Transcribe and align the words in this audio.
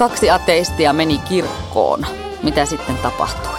Kaksi 0.00 0.30
ateistia 0.30 0.92
meni 0.92 1.18
kirkkoon. 1.18 2.06
Mitä 2.42 2.66
sitten 2.66 2.96
tapahtui? 2.96 3.58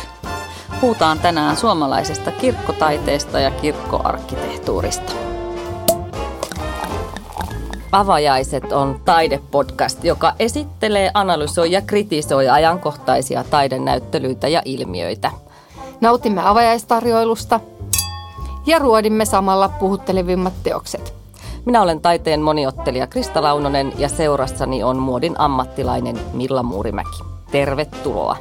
Puhutaan 0.81 1.19
tänään 1.19 1.57
suomalaisesta 1.57 2.31
kirkkotaiteesta 2.31 3.39
ja 3.39 3.51
kirkkoarkkitehtuurista. 3.51 5.11
Avajaiset 7.91 8.71
on 8.71 9.01
taidepodcast, 9.05 10.03
joka 10.03 10.33
esittelee, 10.39 11.11
analysoi 11.13 11.71
ja 11.71 11.81
kritisoi 11.81 12.49
ajankohtaisia 12.49 13.43
taidenäyttelyitä 13.43 14.47
ja 14.47 14.61
ilmiöitä. 14.65 15.31
Nautimme 16.01 16.41
avajaistarjoilusta 16.45 17.59
ja 18.65 18.79
ruodimme 18.79 19.25
samalla 19.25 19.69
puhuttelevimmat 19.69 20.53
teokset. 20.63 21.20
Minä 21.65 21.81
olen 21.81 22.01
taiteen 22.01 22.41
moniottelija 22.41 23.07
Krista 23.07 23.41
Launonen 23.41 23.93
ja 23.97 24.09
seurassani 24.09 24.83
on 24.83 24.97
muodin 24.97 25.39
ammattilainen 25.39 26.19
Milla 26.33 26.63
Muurimäki. 26.63 27.23
Tervetuloa! 27.51 28.37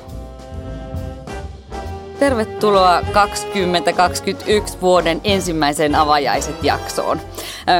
Tervetuloa 2.18 3.02
2021 3.12 4.78
vuoden 4.80 5.20
ensimmäiseen 5.24 5.94
avajaiset 5.94 6.64
jaksoon. 6.64 7.20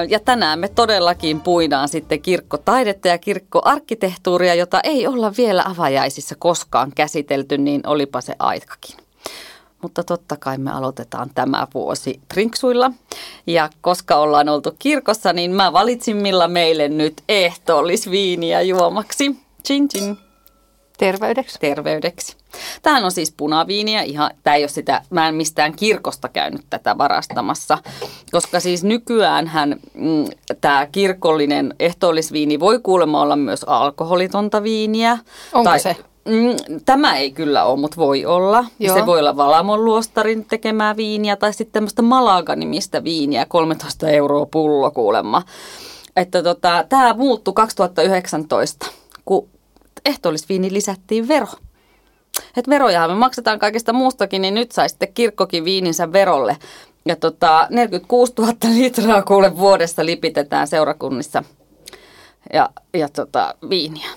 Ja 0.08 0.20
tänään 0.20 0.58
me 0.58 0.68
todellakin 0.68 1.40
puidaan 1.40 1.88
sitten 1.88 2.22
kirkkotaidetta 2.22 3.08
ja 3.08 3.18
kirkkoarkkitehtuuria, 3.18 4.54
jota 4.54 4.80
ei 4.84 5.06
olla 5.06 5.32
vielä 5.38 5.64
avajaisissa 5.66 6.34
koskaan 6.38 6.92
käsitelty, 6.94 7.58
niin 7.58 7.80
olipa 7.86 8.20
se 8.20 8.34
aikakin. 8.38 8.99
Mutta 9.82 10.04
totta 10.04 10.36
kai 10.36 10.58
me 10.58 10.70
aloitetaan 10.70 11.30
tämä 11.34 11.66
vuosi 11.74 12.20
trinksuilla. 12.28 12.90
Ja 13.46 13.70
koska 13.80 14.16
ollaan 14.16 14.48
oltu 14.48 14.76
kirkossa, 14.78 15.32
niin 15.32 15.50
mä 15.50 15.72
valitsin 15.72 16.16
millä 16.16 16.48
meille 16.48 16.88
nyt 16.88 17.22
ehtoollisviiniä 17.28 18.62
juomaksi. 18.62 19.36
Chin 19.66 19.88
chin. 19.88 20.18
Terveydeksi. 20.98 21.58
Terveydeksi. 21.60 22.36
Tämähän 22.82 23.04
on 23.04 23.12
siis 23.12 23.34
punaviiniä, 23.36 24.02
ihan, 24.02 24.30
tämä 24.42 24.56
ei 24.56 24.62
ole 24.62 24.68
sitä, 24.68 25.02
mä 25.10 25.28
en 25.28 25.34
mistään 25.34 25.76
kirkosta 25.76 26.28
käynyt 26.28 26.66
tätä 26.70 26.98
varastamassa, 26.98 27.78
koska 28.32 28.60
siis 28.60 28.84
nykyään 28.84 29.46
hän, 29.46 29.76
mm, 29.94 30.24
tämä 30.60 30.86
kirkollinen 30.92 31.74
ehtoollisviini 31.78 32.60
voi 32.60 32.80
kuulemma 32.82 33.22
olla 33.22 33.36
myös 33.36 33.64
alkoholitonta 33.64 34.62
viiniä. 34.62 35.18
Onko 35.52 35.70
tai, 35.70 35.80
se? 35.80 35.96
Mm, 36.24 36.80
tämä 36.84 37.16
ei 37.16 37.30
kyllä 37.30 37.64
ole, 37.64 37.80
mutta 37.80 37.96
voi 37.96 38.26
olla. 38.26 38.64
Joo. 38.78 38.96
Se 38.96 39.06
voi 39.06 39.18
olla 39.18 39.36
Valamon 39.36 39.84
luostarin 39.84 40.44
tekemää 40.44 40.96
viiniä 40.96 41.36
tai 41.36 41.52
sitten 41.52 41.72
tämmöistä 41.72 42.02
Malaga-nimistä 42.02 43.04
viiniä, 43.04 43.46
13 43.46 44.08
euroa 44.08 44.46
pullo 44.46 44.90
kuulemma. 44.90 45.42
Että 46.16 46.42
tota, 46.42 46.84
tämä 46.88 47.14
muuttui 47.14 47.54
2019, 47.54 48.86
kun 49.24 49.48
ehtoollisviini 50.04 50.72
lisättiin 50.72 51.28
vero. 51.28 51.48
Et 52.56 52.68
veroja 52.68 53.08
me 53.08 53.14
maksetaan 53.14 53.58
kaikesta 53.58 53.92
muustakin, 53.92 54.42
niin 54.42 54.54
nyt 54.54 54.72
sai 54.72 54.88
sitten 54.88 55.12
kirkkokin 55.14 55.64
viininsä 55.64 56.12
verolle. 56.12 56.56
Ja 57.04 57.16
tota, 57.16 57.66
46 57.70 58.32
000 58.38 58.52
litraa 58.74 59.22
kuule 59.22 59.56
vuodessa 59.56 60.06
lipitetään 60.06 60.66
seurakunnissa 60.66 61.44
ja, 62.52 62.68
ja 62.94 63.08
tota, 63.08 63.54
viiniä. 63.70 64.08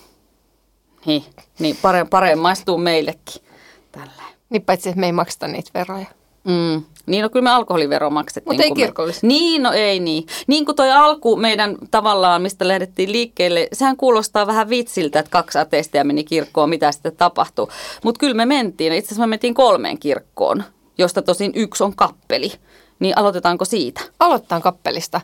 Niin, 1.05 1.23
niin 1.59 1.77
paremmin 1.81 2.09
pare 2.09 2.35
maistuu 2.35 2.77
meillekin 2.77 3.43
tällä. 3.91 4.23
Niin 4.49 4.61
paitsi, 4.61 4.89
että 4.89 4.99
me 4.99 5.05
ei 5.05 5.11
makseta 5.11 5.47
niitä 5.47 5.71
veroja. 5.73 6.05
Mm. 6.43 6.83
Niin, 7.05 7.23
no 7.23 7.29
kyllä 7.29 7.43
me 7.43 7.49
alkoholivero 7.49 8.09
maksettiin. 8.09 8.51
Mutta 8.51 8.63
ei 8.63 8.71
kirkollista. 8.71 9.27
Niin, 9.27 9.63
no 9.63 9.71
ei 9.71 9.99
niin. 9.99 10.25
Niin 10.47 10.65
kuin 10.65 10.75
toi 10.75 10.91
alku 10.91 11.35
meidän 11.35 11.77
tavallaan, 11.91 12.41
mistä 12.41 12.67
lähdettiin 12.67 13.11
liikkeelle, 13.11 13.67
sehän 13.73 13.97
kuulostaa 13.97 14.47
vähän 14.47 14.69
vitsiltä, 14.69 15.19
että 15.19 15.29
kaksi 15.29 15.57
ateistia 15.57 16.03
meni 16.03 16.23
kirkkoon, 16.23 16.69
mitä 16.69 16.91
sitten 16.91 17.15
tapahtui. 17.15 17.67
Mutta 18.03 18.19
kyllä 18.19 18.33
me 18.33 18.45
mentiin, 18.45 18.93
itse 18.93 19.07
asiassa 19.07 19.27
me 19.27 19.29
mentiin 19.29 19.53
kolmeen 19.53 19.99
kirkkoon, 19.99 20.63
josta 20.97 21.21
tosin 21.21 21.51
yksi 21.55 21.83
on 21.83 21.95
kappeli. 21.95 22.51
Niin 22.99 23.17
aloitetaanko 23.17 23.65
siitä? 23.65 24.01
Aloitetaan 24.19 24.61
kappelista. 24.61 25.21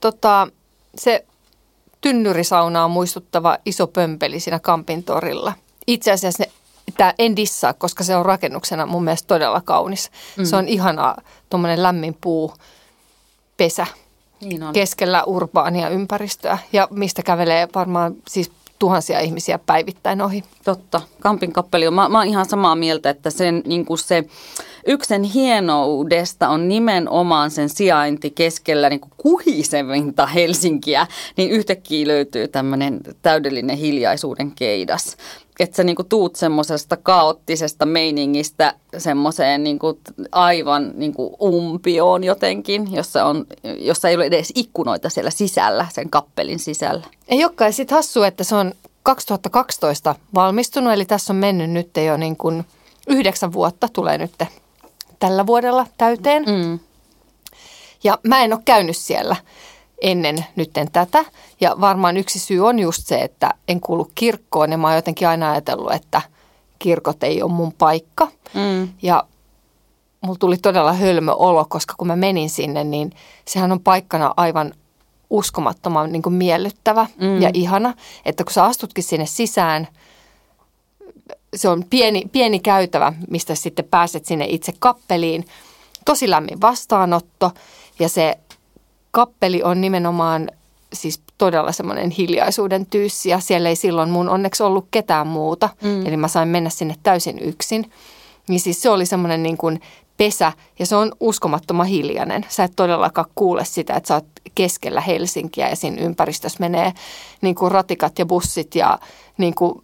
Tota, 0.00 0.48
se 0.94 1.24
tynnyrisaunaa 2.00 2.88
muistuttava 2.88 3.58
iso 3.66 3.86
pömpeli 3.86 4.40
siinä 4.40 4.58
Kampin 4.58 5.04
torilla. 5.04 5.52
Itse 5.86 6.12
asiassa 6.12 6.44
ne 6.44 6.50
Tämä 6.96 7.14
en 7.18 7.36
dissaa, 7.36 7.72
koska 7.72 8.04
se 8.04 8.16
on 8.16 8.26
rakennuksena 8.26 8.86
mun 8.86 9.04
mielestä 9.04 9.26
todella 9.26 9.60
kaunis. 9.60 10.10
Mm. 10.36 10.44
Se 10.44 10.56
on 10.56 10.68
ihana 10.68 11.16
tuommoinen 11.50 11.82
lämmin 11.82 12.16
puu 12.20 12.54
pesä 13.56 13.86
niin 14.40 14.62
on. 14.62 14.72
keskellä 14.72 15.24
urbaania 15.24 15.88
ympäristöä 15.88 16.58
ja 16.72 16.88
mistä 16.90 17.22
kävelee 17.22 17.68
varmaan 17.74 18.14
siis 18.28 18.50
tuhansia 18.78 19.20
ihmisiä 19.20 19.58
päivittäin 19.58 20.22
ohi. 20.22 20.44
Totta. 20.64 21.00
Kampin 21.20 21.52
kappeli 21.52 21.86
on, 21.86 21.94
mä, 21.94 22.08
mä 22.08 22.18
oon 22.18 22.26
ihan 22.26 22.46
samaa 22.46 22.76
mieltä, 22.76 23.10
että 23.10 23.30
sen, 23.30 23.62
niin 23.66 23.86
se 23.96 24.24
yksen 24.86 25.22
hienoudesta 25.22 26.48
on 26.48 26.68
nimenomaan 26.68 27.50
sen 27.50 27.68
sijainti 27.68 28.30
keskellä 28.30 28.88
niin 28.88 29.00
kuhisevinta 29.16 30.26
Helsinkiä, 30.26 31.06
niin 31.36 31.50
yhtäkkiä 31.50 32.06
löytyy 32.06 32.48
tämmöinen 32.48 33.00
täydellinen 33.22 33.76
hiljaisuuden 33.76 34.52
keidas 34.52 35.16
että 35.58 35.76
sä 35.76 35.84
niinku 35.84 36.04
tuut 36.04 36.36
semmoisesta 36.36 36.96
kaoottisesta 36.96 37.86
meiningistä 37.86 38.74
semmoiseen 38.98 39.64
niinku 39.64 39.98
aivan 40.32 40.92
niinku 40.94 41.36
umpioon 41.42 42.24
jotenkin, 42.24 42.92
jossa, 42.92 43.24
on, 43.24 43.46
jossa 43.78 44.08
ei 44.08 44.16
ole 44.16 44.24
edes 44.24 44.52
ikkunoita 44.54 45.10
siellä 45.10 45.30
sisällä, 45.30 45.86
sen 45.92 46.10
kappelin 46.10 46.58
sisällä. 46.58 47.06
Ei 47.28 47.44
olekaan. 47.44 47.72
Sitten 47.72 47.96
hassu, 47.96 48.22
että 48.22 48.44
se 48.44 48.54
on 48.54 48.72
2012 49.02 50.14
valmistunut, 50.34 50.92
eli 50.92 51.04
tässä 51.04 51.32
on 51.32 51.36
mennyt 51.36 51.70
nyt 51.70 51.90
jo 52.06 52.16
niin 52.16 52.36
kuin 52.36 52.64
yhdeksän 53.06 53.52
vuotta, 53.52 53.88
tulee 53.92 54.18
nyt 54.18 54.32
tällä 55.18 55.46
vuodella 55.46 55.86
täyteen. 55.98 56.44
Mm. 56.44 56.78
Ja 58.04 58.18
mä 58.22 58.42
en 58.44 58.52
ole 58.52 58.62
käynyt 58.64 58.96
siellä 58.96 59.36
ennen 60.02 60.44
nytten 60.56 60.90
tätä. 60.90 61.24
Ja 61.60 61.76
varmaan 61.80 62.16
yksi 62.16 62.38
syy 62.38 62.66
on 62.66 62.78
just 62.78 63.06
se, 63.06 63.18
että 63.18 63.54
en 63.68 63.80
kuulu 63.80 64.10
kirkkoon 64.14 64.72
ja 64.72 64.78
mä 64.78 64.86
oon 64.86 64.96
jotenkin 64.96 65.28
aina 65.28 65.50
ajatellut, 65.50 65.92
että 65.92 66.22
kirkot 66.78 67.22
ei 67.22 67.42
ole 67.42 67.52
mun 67.52 67.72
paikka. 67.72 68.28
Mm. 68.54 68.88
Ja 69.02 69.24
mulla 70.20 70.38
tuli 70.38 70.56
todella 70.56 70.92
hölmö 70.92 71.32
olo, 71.32 71.66
koska 71.68 71.94
kun 71.98 72.06
mä 72.06 72.16
menin 72.16 72.50
sinne, 72.50 72.84
niin 72.84 73.12
sehän 73.44 73.72
on 73.72 73.80
paikkana 73.80 74.34
aivan 74.36 74.74
uskomattoman 75.30 76.12
niin 76.12 76.22
kuin 76.22 76.34
miellyttävä 76.34 77.06
mm. 77.20 77.42
ja 77.42 77.50
ihana. 77.54 77.94
Että 78.24 78.44
kun 78.44 78.52
sä 78.52 78.64
astutkin 78.64 79.04
sinne 79.04 79.26
sisään, 79.26 79.88
se 81.56 81.68
on 81.68 81.84
pieni, 81.90 82.24
pieni 82.32 82.58
käytävä, 82.58 83.12
mistä 83.30 83.54
sitten 83.54 83.84
pääset 83.84 84.24
sinne 84.24 84.46
itse 84.48 84.72
kappeliin. 84.78 85.46
Tosi 86.04 86.30
lämmin 86.30 86.60
vastaanotto 86.60 87.50
ja 87.98 88.08
se 88.08 88.38
kappeli 89.18 89.62
on 89.62 89.80
nimenomaan 89.80 90.50
siis 90.92 91.20
todella 91.38 91.72
semmoinen 91.72 92.10
hiljaisuuden 92.10 92.86
tyyssi 92.86 93.28
ja 93.28 93.40
siellä 93.40 93.68
ei 93.68 93.76
silloin 93.76 94.10
mun 94.10 94.28
onneksi 94.28 94.62
ollut 94.62 94.88
ketään 94.90 95.26
muuta. 95.26 95.68
Mm. 95.82 96.06
Eli 96.06 96.16
mä 96.16 96.28
sain 96.28 96.48
mennä 96.48 96.70
sinne 96.70 96.94
täysin 97.02 97.38
yksin. 97.38 97.90
Niin 98.48 98.60
siis 98.60 98.82
se 98.82 98.90
oli 98.90 99.06
semmoinen 99.06 99.42
niin 99.42 99.56
kuin 99.56 99.80
pesä 100.16 100.52
ja 100.78 100.86
se 100.86 100.96
on 100.96 101.12
uskomattoman 101.20 101.86
hiljainen. 101.86 102.46
Sä 102.48 102.64
et 102.64 102.72
todellakaan 102.76 103.30
kuule 103.34 103.64
sitä, 103.64 103.94
että 103.94 104.08
sä 104.08 104.14
oot 104.14 104.26
keskellä 104.54 105.00
Helsinkiä 105.00 105.68
ja 105.68 105.76
siinä 105.76 106.02
ympäristössä 106.02 106.60
menee 106.60 106.92
niin 107.40 107.54
kuin 107.54 107.72
ratikat 107.72 108.18
ja 108.18 108.26
bussit 108.26 108.74
ja 108.74 108.98
niin 109.38 109.54
kuin 109.54 109.80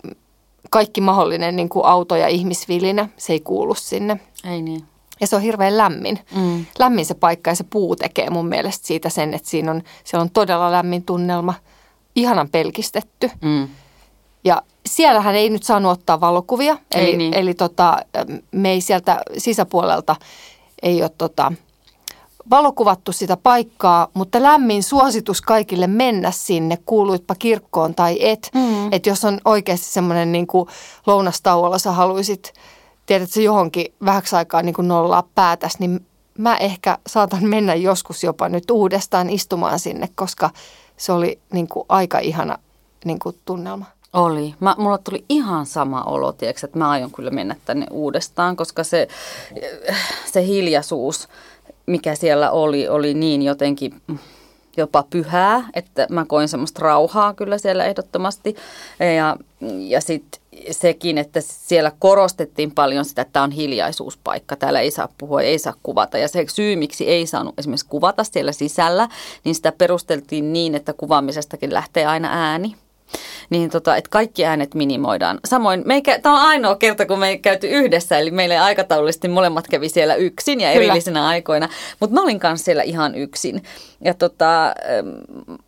kaikki 0.70 1.00
mahdollinen 1.00 1.56
niin 1.56 1.68
kuin 1.68 1.86
auto- 1.86 2.16
ja 2.16 2.28
ihmisvilinä. 2.28 3.08
Se 3.16 3.32
ei 3.32 3.40
kuulu 3.40 3.74
sinne. 3.74 4.20
Ei 4.50 4.62
niin. 4.62 4.93
Ja 5.20 5.26
se 5.26 5.36
on 5.36 5.42
hirveän 5.42 5.76
lämmin. 5.76 6.18
Mm. 6.36 6.66
Lämmin 6.78 7.06
se 7.06 7.14
paikka 7.14 7.50
ja 7.50 7.54
se 7.54 7.64
puu 7.64 7.96
tekee 7.96 8.30
mun 8.30 8.46
mielestä 8.46 8.86
siitä 8.86 9.08
sen, 9.08 9.34
että 9.34 9.48
siinä 9.48 9.70
on, 9.70 9.82
siellä 10.04 10.22
on 10.22 10.30
todella 10.30 10.72
lämmin 10.72 11.04
tunnelma. 11.04 11.54
Ihanan 12.16 12.48
pelkistetty. 12.48 13.30
Mm. 13.42 13.68
Ja 14.44 14.62
siellähän 14.86 15.34
ei 15.34 15.50
nyt 15.50 15.62
saanut 15.62 15.92
ottaa 15.92 16.20
valokuvia. 16.20 16.76
Ei 16.94 17.08
eli 17.08 17.16
niin. 17.16 17.34
eli 17.34 17.54
tota, 17.54 17.98
me 18.50 18.70
ei 18.70 18.80
sieltä 18.80 19.22
sisäpuolelta 19.38 20.16
ei 20.82 21.02
ole 21.02 21.10
tota, 21.18 21.52
valokuvattu 22.50 23.12
sitä 23.12 23.36
paikkaa, 23.36 24.08
mutta 24.14 24.42
lämmin 24.42 24.82
suositus 24.82 25.40
kaikille 25.42 25.86
mennä 25.86 26.30
sinne, 26.30 26.78
kuuluitpa 26.86 27.34
kirkkoon 27.34 27.94
tai 27.94 28.16
et. 28.20 28.50
Mm. 28.54 28.92
Että 28.92 29.08
jos 29.08 29.24
on 29.24 29.40
oikeasti 29.44 29.86
semmoinen 29.86 30.32
niin 30.32 30.46
lounastauolla 31.06 31.78
sä 31.78 31.92
haluaisit– 31.92 32.52
tiedät, 33.06 33.24
että 33.24 33.34
se 33.34 33.42
johonkin 33.42 33.94
vähäksi 34.04 34.36
aikaa 34.36 34.62
niin 34.62 34.74
kuin 34.74 34.88
nollaa 34.88 35.28
päätäs, 35.34 35.78
niin 35.78 36.06
mä 36.38 36.56
ehkä 36.56 36.98
saatan 37.06 37.44
mennä 37.44 37.74
joskus 37.74 38.24
jopa 38.24 38.48
nyt 38.48 38.70
uudestaan 38.70 39.30
istumaan 39.30 39.78
sinne, 39.78 40.08
koska 40.14 40.50
se 40.96 41.12
oli 41.12 41.38
niin 41.52 41.68
kuin 41.68 41.86
aika 41.88 42.18
ihana 42.18 42.58
niin 43.04 43.18
kuin 43.18 43.36
tunnelma. 43.44 43.86
Oli. 44.12 44.54
Mä, 44.60 44.74
mulla 44.78 44.98
tuli 44.98 45.24
ihan 45.28 45.66
sama 45.66 46.02
olo, 46.02 46.32
tiiäks, 46.32 46.64
että 46.64 46.78
mä 46.78 46.90
aion 46.90 47.10
kyllä 47.10 47.30
mennä 47.30 47.56
tänne 47.64 47.86
uudestaan, 47.90 48.56
koska 48.56 48.84
se, 48.84 49.08
se 50.32 50.46
hiljaisuus, 50.46 51.28
mikä 51.86 52.14
siellä 52.14 52.50
oli, 52.50 52.88
oli 52.88 53.14
niin 53.14 53.42
jotenkin 53.42 54.02
jopa 54.76 55.04
pyhää, 55.10 55.68
että 55.74 56.06
mä 56.10 56.24
koin 56.24 56.48
semmoista 56.48 56.82
rauhaa 56.82 57.34
kyllä 57.34 57.58
siellä 57.58 57.84
ehdottomasti. 57.84 58.56
Ja, 59.16 59.36
ja 59.78 60.00
sitten 60.00 60.40
sekin, 60.70 61.18
että 61.18 61.40
siellä 61.40 61.92
korostettiin 61.98 62.70
paljon 62.70 63.04
sitä, 63.04 63.22
että 63.22 63.32
tämä 63.32 63.44
on 63.44 63.50
hiljaisuuspaikka, 63.50 64.56
täällä 64.56 64.80
ei 64.80 64.90
saa 64.90 65.08
puhua, 65.18 65.42
ei 65.42 65.58
saa 65.58 65.74
kuvata. 65.82 66.18
Ja 66.18 66.28
se 66.28 66.44
syy, 66.48 66.76
miksi 66.76 67.08
ei 67.08 67.26
saanut 67.26 67.58
esimerkiksi 67.58 67.86
kuvata 67.88 68.24
siellä 68.24 68.52
sisällä, 68.52 69.08
niin 69.44 69.54
sitä 69.54 69.72
perusteltiin 69.72 70.52
niin, 70.52 70.74
että 70.74 70.92
kuvaamisestakin 70.92 71.74
lähtee 71.74 72.06
aina 72.06 72.28
ääni 72.32 72.76
niin 73.50 73.70
tota, 73.70 73.96
että 73.96 74.10
kaikki 74.10 74.44
äänet 74.44 74.74
minimoidaan. 74.74 75.40
Samoin, 75.44 75.82
meikä, 75.86 76.18
tämä 76.18 76.34
on 76.40 76.48
ainoa 76.48 76.76
kerta, 76.76 77.06
kun 77.06 77.18
me 77.18 77.28
ei 77.28 77.38
käyty 77.38 77.66
yhdessä, 77.66 78.18
eli 78.18 78.30
meille 78.30 78.58
aikataulullisesti 78.58 79.28
molemmat 79.28 79.68
kävi 79.68 79.88
siellä 79.88 80.14
yksin 80.14 80.60
ja 80.60 80.72
kyllä. 80.72 80.84
erillisinä 80.84 81.26
aikoina, 81.26 81.68
mutta 82.00 82.14
mä 82.14 82.22
olin 82.22 82.40
kanssa 82.40 82.64
siellä 82.64 82.82
ihan 82.82 83.14
yksin. 83.14 83.62
Ja 84.00 84.14
tota, 84.14 84.74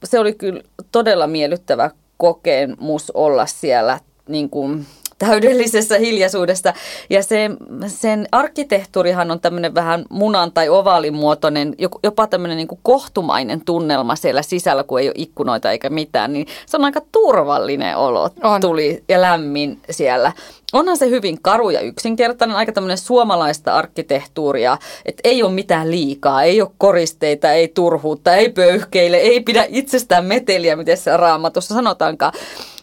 se 0.04 0.18
oli 0.18 0.32
kyllä 0.34 0.62
todella 0.92 1.26
miellyttävä 1.26 1.90
kokemus 2.16 3.10
olla 3.10 3.46
siellä 3.46 4.00
niin 4.28 4.50
kuin 4.50 4.86
täydellisessä 5.18 5.98
hiljaisuudessa. 5.98 6.72
Ja 7.10 7.22
se, 7.22 7.50
sen 7.86 8.28
arkkitehtuurihan 8.32 9.30
on 9.30 9.40
tämmöinen 9.40 9.74
vähän 9.74 10.04
munan 10.10 10.52
tai 10.52 10.68
ovaalimuotoinen, 10.68 11.74
jopa 12.02 12.26
tämmöinen 12.26 12.56
niin 12.56 12.68
kohtumainen 12.82 13.64
tunnelma 13.64 14.16
siellä 14.16 14.42
sisällä, 14.42 14.84
kun 14.84 15.00
ei 15.00 15.08
ole 15.08 15.14
ikkunoita 15.16 15.70
eikä 15.70 15.90
mitään. 15.90 16.32
Niin 16.32 16.46
se 16.66 16.76
on 16.76 16.84
aika 16.84 17.00
turvallinen 17.12 17.96
olo 17.96 18.30
on. 18.42 18.60
tuli 18.60 19.04
ja 19.08 19.20
lämmin 19.20 19.80
siellä. 19.90 20.32
Onhan 20.72 20.96
se 20.96 21.10
hyvin 21.10 21.42
karu 21.42 21.70
ja 21.70 21.80
yksinkertainen, 21.80 22.56
aika 22.56 22.72
tämmöinen 22.72 22.98
suomalaista 22.98 23.74
arkkitehtuuria, 23.74 24.78
että 25.04 25.20
ei 25.24 25.42
ole 25.42 25.52
mitään 25.52 25.90
liikaa, 25.90 26.42
ei 26.42 26.62
ole 26.62 26.70
koristeita, 26.78 27.52
ei 27.52 27.68
turhuutta, 27.68 28.34
ei 28.34 28.48
pöyhkeille, 28.48 29.16
ei 29.16 29.40
pidä 29.40 29.66
itsestään 29.68 30.24
meteliä, 30.24 30.76
miten 30.76 30.96
se 30.96 31.16
raamatussa 31.16 31.74
sanotaankaan. 31.74 32.32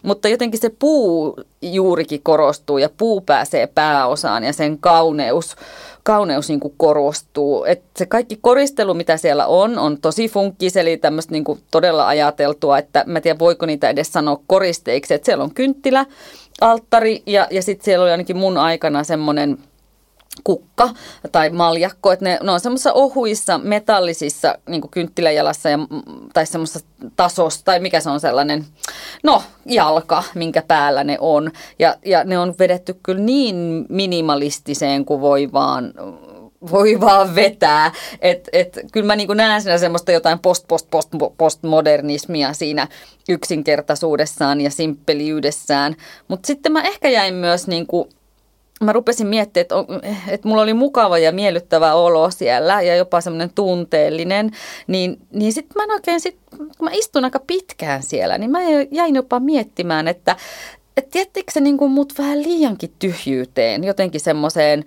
Mutta 0.02 0.28
jotenkin 0.28 0.60
se 0.60 0.70
puu 0.78 1.36
juurikin 1.62 2.22
korostuu 2.22 2.78
ja 2.78 2.88
puu 2.96 3.20
pääsee 3.20 3.66
pääosaan 3.66 4.44
ja 4.44 4.52
sen 4.52 4.78
kauneus, 4.78 5.56
kauneus 6.04 6.48
niin 6.48 6.60
kuin 6.60 6.74
korostuu. 6.76 7.64
Et 7.64 7.82
se 7.96 8.06
kaikki 8.06 8.38
koristelu, 8.40 8.94
mitä 8.94 9.16
siellä 9.16 9.46
on, 9.46 9.78
on 9.78 10.00
tosi 10.00 10.28
funkkis, 10.28 10.76
eli 10.76 10.96
tämmöistä 10.96 11.32
niin 11.32 11.44
todella 11.70 12.08
ajateltua, 12.08 12.78
että 12.78 13.04
mä 13.06 13.20
tiedän 13.20 13.38
voiko 13.38 13.66
niitä 13.66 13.90
edes 13.90 14.12
sanoa 14.12 14.40
koristeiksi. 14.46 15.14
Että 15.14 15.26
siellä 15.26 15.44
on 15.44 15.54
kynttilä, 15.54 16.06
alttari 16.60 17.22
ja, 17.26 17.48
ja 17.50 17.62
sitten 17.62 17.84
siellä 17.84 18.02
oli 18.02 18.10
ainakin 18.10 18.36
mun 18.36 18.58
aikana 18.58 19.04
semmoinen 19.04 19.58
kukka 20.44 20.88
tai 21.32 21.50
maljakko, 21.50 22.12
että 22.12 22.24
ne, 22.24 22.38
ne 22.42 22.50
on 22.50 22.60
semmoisissa 22.60 22.92
ohuissa 22.92 23.58
metallisissa 23.58 24.58
niin 24.68 24.90
kynttiläjalassa 24.90 25.68
ja, 25.68 25.78
tai 26.32 26.46
semmoisessa 26.46 26.86
tasossa, 27.16 27.64
tai 27.64 27.80
mikä 27.80 28.00
se 28.00 28.10
on 28.10 28.20
sellainen, 28.20 28.66
no 29.22 29.42
jalka, 29.66 30.22
minkä 30.34 30.62
päällä 30.62 31.04
ne 31.04 31.16
on. 31.20 31.50
Ja, 31.78 31.96
ja 32.04 32.24
ne 32.24 32.38
on 32.38 32.54
vedetty 32.58 32.96
kyllä 33.02 33.20
niin 33.20 33.86
minimalistiseen 33.88 35.04
kuin 35.04 35.20
voi 35.20 35.52
vaan 35.52 35.94
voi 36.70 37.00
vaan 37.00 37.34
vetää. 37.34 37.92
Että 38.20 38.50
et, 38.52 38.78
kyllä 38.92 39.06
mä 39.06 39.16
niin 39.16 39.36
näen 39.36 39.62
siinä 39.62 39.78
semmoista 39.78 40.12
jotain 40.12 40.38
post, 40.38 40.64
post, 40.68 40.90
post, 40.90 41.08
postmodernismia 41.38 42.52
siinä 42.52 42.88
yksinkertaisuudessaan 43.28 44.60
ja 44.60 44.70
simppeliydessään. 44.70 45.96
Mutta 46.28 46.46
sitten 46.46 46.72
mä 46.72 46.82
ehkä 46.82 47.08
jäin 47.08 47.34
myös 47.34 47.66
niin 47.66 47.86
kuin 47.86 48.08
mä 48.84 48.92
rupesin 48.92 49.26
miettimään, 49.26 49.62
että, 49.62 49.74
että 50.28 50.48
mulla 50.48 50.62
oli 50.62 50.74
mukava 50.74 51.18
ja 51.18 51.32
miellyttävä 51.32 51.94
olo 51.94 52.30
siellä 52.30 52.82
ja 52.82 52.96
jopa 52.96 53.20
semmoinen 53.20 53.50
tunteellinen, 53.54 54.50
niin, 54.86 55.18
niin 55.32 55.52
sitten 55.52 55.74
mä 55.76 55.84
en 55.84 55.90
oikein, 55.90 56.20
sit, 56.20 56.38
kun 56.56 56.68
mä 56.80 56.90
istun 56.92 57.24
aika 57.24 57.40
pitkään 57.46 58.02
siellä, 58.02 58.38
niin 58.38 58.50
mä 58.50 58.58
jäin 58.90 59.14
jopa 59.14 59.40
miettimään, 59.40 60.08
että 60.08 60.36
että 60.96 61.18
jättikö 61.18 61.52
se 61.52 61.60
niin 61.60 61.90
mut 61.90 62.12
vähän 62.18 62.42
liiankin 62.42 62.94
tyhjyyteen, 62.98 63.84
jotenkin 63.84 64.20
semmoiseen 64.20 64.84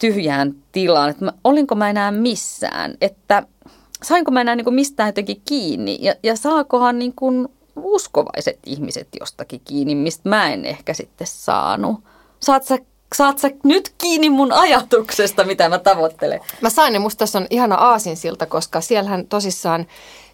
tyhjään 0.00 0.54
tilaan, 0.72 1.10
että 1.10 1.24
mä, 1.24 1.32
olinko 1.44 1.74
mä 1.74 1.90
enää 1.90 2.10
missään, 2.12 2.94
että 3.00 3.42
sainko 4.02 4.30
mä 4.30 4.40
enää 4.40 4.56
niin 4.56 4.74
mistään 4.74 5.08
jotenkin 5.08 5.42
kiinni 5.48 5.98
ja, 6.00 6.14
ja 6.22 6.36
saakohan 6.36 6.98
niin 6.98 7.12
kuin 7.16 7.48
uskovaiset 7.76 8.58
ihmiset 8.66 9.08
jostakin 9.20 9.60
kiinni, 9.64 9.94
mistä 9.94 10.28
mä 10.28 10.52
en 10.52 10.64
ehkä 10.64 10.94
sitten 10.94 11.26
saanut. 11.26 12.04
Saat 12.40 12.64
sä 12.64 12.78
saat 13.14 13.38
sä 13.38 13.50
nyt 13.64 13.94
kiinni 13.98 14.30
mun 14.30 14.52
ajatuksesta, 14.52 15.44
mitä 15.44 15.68
mä 15.68 15.78
tavoittelen? 15.78 16.40
Mä 16.60 16.70
sain 16.70 16.92
ne, 16.92 16.98
musta 16.98 17.18
tässä 17.18 17.38
on 17.38 17.46
ihana 17.50 17.74
aasinsilta, 17.74 18.46
koska 18.46 18.80
siellähän 18.80 19.26
tosissaan, 19.26 19.86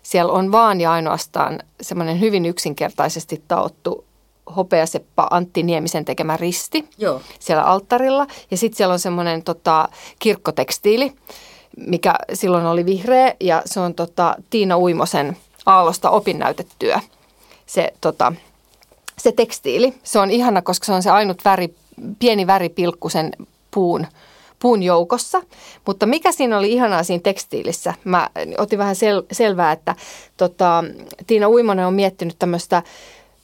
siellä 0.03 0.33
on 0.33 0.53
vaan 0.53 0.81
ja 0.81 0.93
ainoastaan 0.93 1.61
semmoinen 1.81 2.21
hyvin 2.21 2.47
yksinkertaisesti 2.47 3.43
taottu 3.49 4.05
hopeaseppa 4.57 5.29
Antti 5.31 5.63
Niemisen 5.63 6.05
tekemä 6.05 6.37
risti 6.37 6.89
Joo. 6.99 7.21
siellä 7.39 7.63
alttarilla. 7.63 8.27
Ja 8.51 8.57
sitten 8.57 8.77
siellä 8.77 8.93
on 8.93 8.99
semmoinen 8.99 9.43
tota, 9.43 9.89
kirkkotekstiili, 10.19 11.13
mikä 11.77 12.15
silloin 12.33 12.67
oli 12.67 12.87
vihreä 12.87 13.35
ja 13.41 13.63
se 13.67 13.81
on 13.81 13.95
tota, 13.95 14.37
Tiina 14.51 14.79
Uimosen 14.79 15.37
Aallosta 15.67 16.11
opinnäytetyö. 16.11 16.99
Se, 17.67 17.93
tota, 18.01 18.33
se 19.19 19.33
tekstiili, 19.33 19.95
se 20.03 20.19
on 20.19 20.31
ihana, 20.31 20.63
koska 20.63 20.87
se 20.87 20.93
on 20.93 21.03
se 21.03 21.11
ainut 21.11 21.45
väri 21.45 21.75
pieni 22.19 22.47
väripilkku 22.47 23.09
sen 23.09 23.33
puun, 23.71 24.07
puun 24.59 24.83
joukossa. 24.83 25.43
Mutta 25.87 26.07
mikä 26.07 26.33
siinä 26.33 26.59
oli 26.59 26.73
ihanaa 26.73 27.03
siinä 27.03 27.23
tekstiilissä? 27.23 27.95
Mä 28.05 28.31
otin 28.59 28.79
vähän 28.79 28.97
sel- 28.97 29.27
selvää, 29.33 29.73
että 29.73 29.95
tota, 30.37 30.85
Tiina 31.27 31.49
Uimonen 31.49 31.87
on 31.87 31.95
miettinyt 31.95 32.37
tämmöistä 32.39 32.83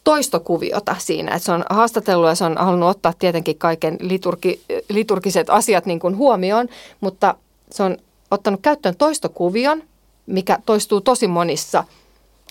toistokuviota 0.04 0.96
siinä. 0.98 1.34
Että 1.34 1.46
se 1.46 1.52
on 1.52 1.64
haastatellut 1.70 2.28
ja 2.28 2.34
se 2.34 2.44
on 2.44 2.56
halunnut 2.58 2.88
ottaa 2.88 3.12
tietenkin 3.18 3.58
kaiken 3.58 3.96
liturgi, 4.00 4.60
liturgiset 4.88 5.50
asiat 5.50 5.86
niin 5.86 6.00
kuin 6.00 6.16
huomioon, 6.16 6.68
mutta 7.00 7.34
se 7.70 7.82
on 7.82 7.96
ottanut 8.30 8.60
käyttöön 8.62 8.96
toistokuvion, 8.96 9.82
mikä 10.26 10.58
toistuu 10.66 11.00
tosi 11.00 11.26
monissa 11.26 11.84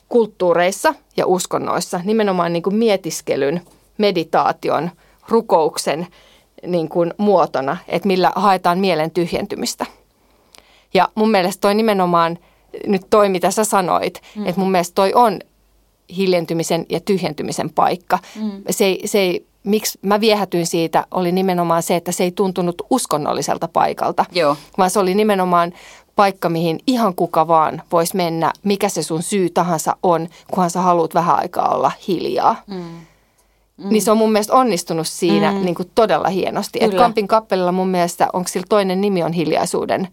kulttuureissa 0.10 0.94
ja 1.18 1.26
uskonnoissa, 1.26 2.02
nimenomaan 2.04 2.54
niin 2.54 2.64
kuin 2.64 2.76
mietiskelyn, 2.76 3.62
meditaation– 3.98 4.92
rukouksen 5.30 6.08
niin 6.68 6.90
kuin 6.90 7.14
muotona, 7.18 7.78
että 7.88 8.08
millä 8.08 8.32
haetaan 8.36 8.80
mielen 8.80 9.12
tyhjentymistä. 9.12 9.86
Ja 10.94 11.10
mun 11.16 11.32
mielestä 11.32 11.62
toi 11.62 11.76
nimenomaan, 11.76 12.38
nyt 12.88 13.02
toi 13.10 13.30
mitä 13.30 13.52
sä 13.52 13.64
sanoit, 13.64 14.22
mm. 14.36 14.48
että 14.48 14.62
mun 14.62 14.72
mielestä 14.72 14.96
toi 14.96 15.14
on 15.14 15.40
hiljentymisen 16.18 16.86
ja 16.90 17.00
tyhjentymisen 17.00 17.70
paikka. 17.70 18.20
Mm. 18.36 18.52
Se, 18.70 18.86
ei, 18.86 19.02
se 19.06 19.20
ei, 19.20 19.46
miksi 19.64 20.00
mä 20.02 20.20
viehätyin 20.20 20.68
siitä, 20.68 21.06
oli 21.12 21.32
nimenomaan 21.32 21.84
se, 21.84 21.96
että 21.96 22.12
se 22.12 22.24
ei 22.24 22.32
tuntunut 22.32 22.82
uskonnolliselta 22.90 23.68
paikalta, 23.68 24.26
Joo. 24.32 24.58
vaan 24.78 24.90
se 24.90 25.00
oli 25.00 25.16
nimenomaan 25.16 25.74
paikka, 26.16 26.50
mihin 26.50 26.80
ihan 26.88 27.16
kuka 27.16 27.48
vaan 27.48 27.82
voisi 27.92 28.16
mennä, 28.16 28.54
mikä 28.64 28.90
se 28.90 29.04
sun 29.04 29.24
syy 29.24 29.50
tahansa 29.50 29.96
on, 30.04 30.28
kunhan 30.52 30.70
sä 30.70 30.82
haluat 30.82 31.14
vähän 31.14 31.40
aikaa 31.40 31.76
olla 31.76 31.92
hiljaa. 32.08 32.56
Mm. 32.68 32.84
Mm. 33.80 33.90
Niin 33.90 34.02
se 34.02 34.12
on 34.12 34.18
mun 34.18 34.32
mielestä 34.32 34.54
onnistunut 34.54 35.08
siinä 35.08 35.52
mm. 35.52 35.66
niin 35.66 35.76
kuin 35.76 35.92
todella 35.96 36.30
hienosti. 36.30 36.80
Et 36.82 36.94
Kampin 36.94 37.28
kappelilla 37.28 37.72
mun 37.72 37.88
mielestä, 37.88 38.28
onko 38.34 38.48
sillä 38.48 38.66
toinen 38.70 39.02
nimi 39.02 39.24
on 39.24 39.34
hiljaisuuden 39.34 40.08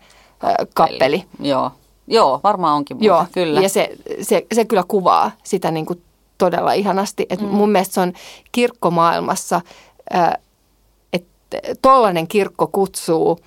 äh, 0.45 0.55
kappeli. 0.75 1.25
Joo. 1.41 1.71
Joo, 2.07 2.41
varmaan 2.45 2.77
onkin 2.77 2.97
muuta, 2.97 3.07
Joo, 3.07 3.27
kyllä. 3.33 3.61
Ja 3.61 3.69
se, 3.69 3.97
se, 4.23 4.47
se 4.55 4.65
kyllä 4.65 4.85
kuvaa 4.89 5.31
sitä 5.43 5.71
niin 5.71 5.87
kuin 5.87 6.03
todella 6.39 6.73
ihanasti. 6.73 7.27
Et 7.31 7.41
mm. 7.41 7.47
Mun 7.47 7.71
mielestä 7.71 7.95
se 7.95 8.01
on 8.01 8.13
kirkkomaailmassa, 8.53 9.61
äh, 10.15 10.33
että 11.13 11.59
tollainen 11.83 12.29
kirkko 12.29 12.67
kutsuu 12.67 13.39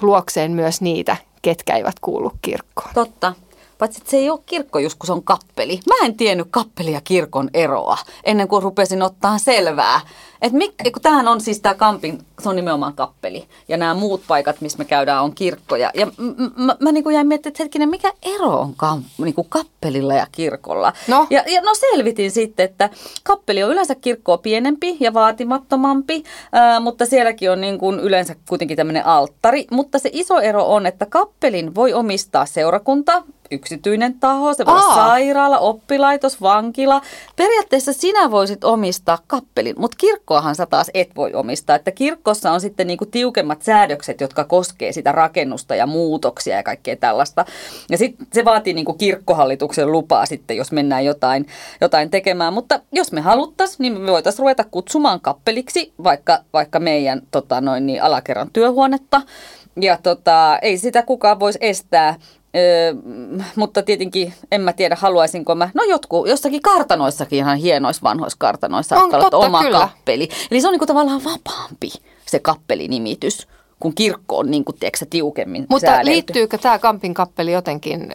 luokseen 0.00 0.52
myös 0.52 0.80
niitä, 0.80 1.16
ketkä 1.42 1.76
eivät 1.76 2.00
kuulu 2.00 2.32
kirkkoon. 2.42 2.90
Totta. 2.94 3.34
Paitsi 3.78 4.00
että 4.00 4.10
se 4.10 4.16
ei 4.16 4.30
ole 4.30 4.40
kirkko 4.46 4.78
just 4.78 4.98
kun 4.98 5.06
se 5.06 5.12
on 5.12 5.24
kappeli. 5.24 5.80
Mä 5.86 6.06
en 6.06 6.16
tiennyt 6.16 6.48
kappeli 6.50 6.92
ja 6.92 7.00
kirkon 7.00 7.50
eroa 7.54 7.98
ennen 8.24 8.48
kuin 8.48 8.62
rupesin 8.62 9.02
ottaa 9.02 9.38
selvää. 9.38 10.00
Et 10.46 10.52
mik, 10.52 10.74
kun 10.92 11.02
tämähän 11.02 11.28
on 11.28 11.40
siis 11.40 11.60
tämä 11.60 11.74
kampin, 11.74 12.18
se 12.42 12.48
on 12.48 12.56
nimenomaan 12.56 12.94
kappeli. 12.94 13.48
Ja 13.68 13.76
nämä 13.76 13.94
muut 13.94 14.22
paikat, 14.28 14.60
missä 14.60 14.78
me 14.78 14.84
käydään, 14.84 15.22
on 15.22 15.34
kirkkoja. 15.34 15.90
Ja 15.94 16.06
m- 16.06 16.62
mä, 16.62 16.76
mä 16.80 16.92
niin 16.92 17.04
kuin 17.04 17.14
jäin 17.14 17.26
miettimään, 17.26 17.52
että 17.52 17.62
hetkinen, 17.62 17.88
mikä 17.88 18.12
ero 18.22 18.60
on 18.60 18.74
kam, 18.76 19.02
niin 19.18 19.34
kuin 19.34 19.46
kappelilla 19.48 20.14
ja 20.14 20.26
kirkolla? 20.32 20.92
No. 21.08 21.26
Ja, 21.30 21.44
ja 21.46 21.60
no 21.60 21.74
selvitin 21.74 22.30
sitten, 22.30 22.64
että 22.64 22.90
kappeli 23.22 23.62
on 23.62 23.70
yleensä 23.70 23.94
kirkkoa 23.94 24.38
pienempi 24.38 24.96
ja 25.00 25.14
vaatimattomampi, 25.14 26.24
ää, 26.52 26.80
mutta 26.80 27.06
sielläkin 27.06 27.50
on 27.50 27.60
niin 27.60 27.78
kuin 27.78 28.00
yleensä 28.00 28.36
kuitenkin 28.48 28.76
tämmöinen 28.76 29.06
alttari. 29.06 29.66
Mutta 29.70 29.98
se 29.98 30.10
iso 30.12 30.40
ero 30.40 30.64
on, 30.64 30.86
että 30.86 31.06
kappelin 31.06 31.74
voi 31.74 31.92
omistaa 31.92 32.46
seurakunta, 32.46 33.22
yksityinen 33.50 34.20
taho, 34.20 34.54
se 34.54 34.66
voi 34.66 34.74
olla 34.74 34.94
sairaala, 34.94 35.58
oppilaitos, 35.58 36.40
vankila. 36.40 37.00
Periaatteessa 37.36 37.92
sinä 37.92 38.30
voisit 38.30 38.64
omistaa 38.64 39.18
kappelin, 39.26 39.74
mutta 39.78 39.96
kirkkoahan 40.36 40.54
sä 40.54 40.66
taas 40.66 40.90
et 40.94 41.10
voi 41.16 41.34
omistaa. 41.34 41.76
Että 41.76 41.90
kirkossa 41.90 42.52
on 42.52 42.60
sitten 42.60 42.86
niinku 42.86 43.06
tiukemmat 43.06 43.62
säädökset, 43.62 44.20
jotka 44.20 44.44
koskee 44.44 44.92
sitä 44.92 45.12
rakennusta 45.12 45.74
ja 45.74 45.86
muutoksia 45.86 46.56
ja 46.56 46.62
kaikkea 46.62 46.96
tällaista. 46.96 47.44
Ja 47.90 47.98
sitten 47.98 48.26
se 48.32 48.44
vaatii 48.44 48.74
niinku 48.74 48.92
kirkkohallituksen 48.92 49.92
lupaa 49.92 50.26
sitten, 50.26 50.56
jos 50.56 50.72
mennään 50.72 51.04
jotain, 51.04 51.46
jotain 51.80 52.10
tekemään. 52.10 52.52
Mutta 52.52 52.80
jos 52.92 53.12
me 53.12 53.20
haluttaisiin, 53.20 53.78
niin 53.78 54.00
me 54.00 54.12
voitaisiin 54.12 54.38
ruveta 54.38 54.64
kutsumaan 54.64 55.20
kappeliksi 55.20 55.92
vaikka, 56.04 56.38
vaikka 56.52 56.80
meidän 56.80 57.22
tota, 57.30 57.60
noin, 57.60 57.86
niin 57.86 58.02
alakerran 58.02 58.50
työhuonetta. 58.52 59.22
Ja 59.80 59.98
tota, 60.02 60.58
ei 60.62 60.78
sitä 60.78 61.02
kukaan 61.02 61.40
voisi 61.40 61.58
estää. 61.62 62.14
Öö, 62.56 62.94
mutta 63.56 63.82
tietenkin 63.82 64.34
en 64.52 64.60
mä 64.60 64.72
tiedä, 64.72 64.96
haluaisinko 65.00 65.54
mä, 65.54 65.70
no 65.74 65.82
jotkut, 65.82 66.28
jossakin 66.28 66.62
kartanoissakin 66.62 67.38
ihan 67.38 67.56
hienoissa 67.56 68.02
vanhoissa 68.02 68.36
kartanoissa 68.38 68.96
on 68.96 69.10
totta, 69.10 69.36
oma 69.36 69.62
kyllä. 69.62 69.78
kappeli. 69.78 70.28
Eli 70.50 70.60
se 70.60 70.66
on 70.66 70.72
niinku 70.72 70.86
tavallaan 70.86 71.24
vapaampi 71.24 71.92
se 72.26 72.38
kappelinimitys, 72.38 73.48
kun 73.80 73.94
kirkko 73.94 74.38
on 74.38 74.50
niinku, 74.50 74.72
tiedätkö, 74.72 75.06
tiukemmin 75.10 75.66
Mutta 75.68 75.86
säädelty. 75.86 76.10
liittyykö 76.10 76.58
tämä 76.58 76.78
Kampin 76.78 77.14
kappeli 77.14 77.52
jotenkin 77.52 78.12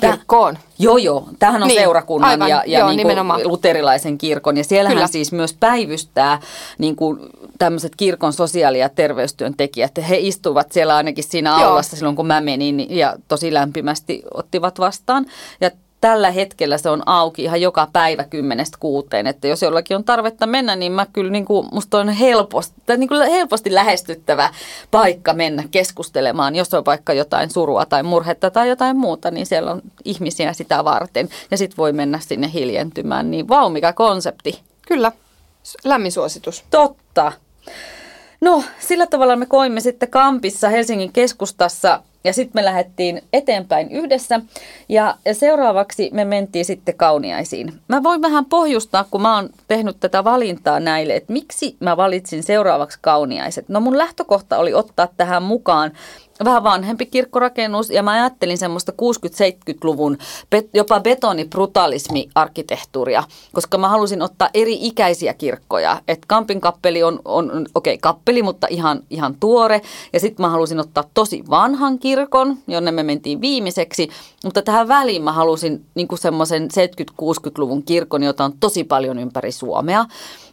kirkkoon. 0.00 0.58
Joo, 0.78 0.96
joo. 0.96 1.28
Tämähän 1.38 1.62
on 1.62 1.68
niin, 1.68 1.80
seurakunnan 1.80 2.30
aivan, 2.30 2.48
ja, 2.48 2.62
ja 2.66 2.78
joo, 2.78 2.92
niin 2.92 3.02
kuin 3.02 3.48
luterilaisen 3.48 4.18
kirkon. 4.18 4.56
Ja 4.56 4.64
siellähän 4.64 4.96
Kyllä. 4.96 5.06
siis 5.06 5.32
myös 5.32 5.56
päivystää 5.60 6.40
niin 6.78 6.96
kuin 6.96 7.18
tämmöiset 7.62 7.96
kirkon 7.96 8.32
sosiaali- 8.32 8.78
ja 8.78 8.88
terveystyöntekijät. 8.88 9.92
He 10.08 10.16
istuvat 10.18 10.72
siellä 10.72 10.96
ainakin 10.96 11.24
siinä 11.24 11.56
aulassa 11.56 11.96
silloin, 11.96 12.16
kun 12.16 12.26
mä 12.26 12.40
menin 12.40 12.96
ja 12.96 13.16
tosi 13.28 13.54
lämpimästi 13.54 14.22
ottivat 14.34 14.78
vastaan. 14.78 15.26
Ja 15.60 15.70
tällä 16.00 16.30
hetkellä 16.30 16.78
se 16.78 16.90
on 16.90 17.02
auki 17.06 17.42
ihan 17.42 17.60
joka 17.60 17.88
päivä 17.92 18.24
kymmenestä 18.24 18.76
kuuteen. 18.80 19.26
Että 19.26 19.48
jos 19.48 19.62
jollakin 19.62 19.96
on 19.96 20.04
tarvetta 20.04 20.46
mennä, 20.46 20.76
niin 20.76 20.92
mä 20.92 21.06
kyllä 21.12 21.30
niin 21.30 21.44
kuin, 21.44 21.68
musta 21.72 21.98
on 21.98 22.08
helposti, 22.08 22.74
tai 22.86 22.96
niin 22.96 23.08
kuin 23.08 23.30
helposti 23.30 23.74
lähestyttävä 23.74 24.50
paikka 24.90 25.32
mennä 25.32 25.64
keskustelemaan. 25.70 26.56
Jos 26.56 26.74
on 26.74 26.84
vaikka 26.84 27.12
jotain 27.12 27.50
surua 27.50 27.86
tai 27.86 28.02
murhetta 28.02 28.50
tai 28.50 28.68
jotain 28.68 28.96
muuta, 28.96 29.30
niin 29.30 29.46
siellä 29.46 29.70
on 29.70 29.82
ihmisiä 30.04 30.52
sitä 30.52 30.84
varten. 30.84 31.28
Ja 31.50 31.58
sitten 31.58 31.76
voi 31.76 31.92
mennä 31.92 32.18
sinne 32.20 32.50
hiljentymään. 32.52 33.30
Niin 33.30 33.48
vau, 33.48 33.68
mikä 33.68 33.92
konsepti. 33.92 34.60
Kyllä, 34.88 35.12
lämmin 35.84 36.12
suositus. 36.12 36.64
Totta. 36.70 37.32
No, 38.40 38.62
sillä 38.78 39.06
tavalla 39.06 39.36
me 39.36 39.46
koimme 39.46 39.80
sitten 39.80 40.10
Kampissa 40.10 40.68
Helsingin 40.68 41.12
keskustassa 41.12 42.02
ja 42.24 42.32
sitten 42.32 42.62
me 42.62 42.64
lähdettiin 42.64 43.22
eteenpäin 43.32 43.92
yhdessä 43.92 44.40
ja, 44.88 45.16
seuraavaksi 45.32 46.10
me 46.12 46.24
mentiin 46.24 46.64
sitten 46.64 46.96
kauniaisiin. 46.96 47.72
Mä 47.88 48.02
voin 48.02 48.22
vähän 48.22 48.44
pohjustaa, 48.44 49.04
kun 49.10 49.22
mä 49.22 49.34
oon 49.34 49.50
tehnyt 49.68 49.96
tätä 50.00 50.24
valintaa 50.24 50.80
näille, 50.80 51.16
että 51.16 51.32
miksi 51.32 51.76
mä 51.80 51.96
valitsin 51.96 52.42
seuraavaksi 52.42 52.98
kauniaiset. 53.02 53.68
No 53.68 53.80
mun 53.80 53.98
lähtökohta 53.98 54.58
oli 54.58 54.74
ottaa 54.74 55.08
tähän 55.16 55.42
mukaan 55.42 55.92
vähän 56.44 56.64
vanhempi 56.64 57.06
kirkkorakennus. 57.06 57.90
Ja 57.90 58.02
mä 58.02 58.10
ajattelin 58.10 58.58
semmoista 58.58 58.92
60-70-luvun 58.92 60.18
jopa 60.74 61.00
betonibrutalismi-arkkitehtuuria, 61.00 63.24
koska 63.52 63.78
mä 63.78 63.88
halusin 63.88 64.22
ottaa 64.22 64.48
eri 64.54 64.78
ikäisiä 64.80 65.34
kirkkoja. 65.34 66.02
Että 66.08 66.26
Kampin 66.28 66.60
kappeli 66.60 67.02
on, 67.02 67.20
on 67.24 67.66
okei 67.74 67.94
okay, 67.94 68.00
kappeli, 68.00 68.42
mutta 68.42 68.66
ihan, 68.70 69.00
ihan 69.10 69.36
tuore. 69.40 69.80
Ja 70.12 70.20
sitten 70.20 70.44
mä 70.44 70.48
halusin 70.48 70.80
ottaa 70.80 71.04
tosi 71.14 71.44
vanhan 71.50 71.98
kirkon, 71.98 72.56
jonne 72.66 72.92
me 72.92 73.02
mentiin 73.02 73.40
viimeiseksi, 73.40 74.08
mutta 74.44 74.62
tähän 74.62 74.88
väliin 74.88 75.22
mä 75.22 75.32
halusin 75.32 75.84
niin 75.94 76.08
semmoisen 76.14 76.68
70-60-luvun 77.22 77.82
kirkon, 77.82 78.22
jota 78.22 78.44
on 78.44 78.52
tosi 78.60 78.84
paljon 78.84 79.18
ympäri 79.18 79.52
Suomea 79.52 80.04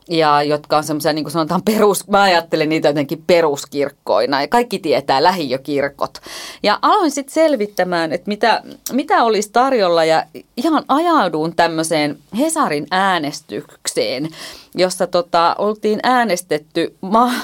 ja 0.10 0.44
jotka 0.44 0.78
on 0.78 0.84
semmoisia, 0.84 1.14
niin 1.14 1.24
kuin 1.24 1.32
sanotaan, 1.32 1.62
perus, 1.62 2.08
mä 2.08 2.22
ajattelen 2.22 2.70
niitä 2.70 2.88
jotenkin 2.88 3.24
peruskirkkoina 3.28 4.42
ja 4.42 4.48
kaikki 4.48 4.80
tietää 4.80 5.24
lähiökirkot. 5.24 6.18
Ja 6.64 6.80
aloin 6.82 7.12
sitten 7.12 7.34
selvittämään, 7.34 8.14
että 8.14 8.28
mitä, 8.28 8.64
mitä 8.92 9.24
olisi 9.24 9.50
tarjolla 9.52 10.06
ja 10.06 10.24
ihan 10.58 10.84
ajauduin 10.88 11.56
tämmöiseen 11.56 12.18
Hesarin 12.38 12.88
äänestykseen, 12.92 14.30
jossa 14.76 15.08
tota, 15.08 15.56
oltiin 15.58 16.00
äänestetty 16.04 16.96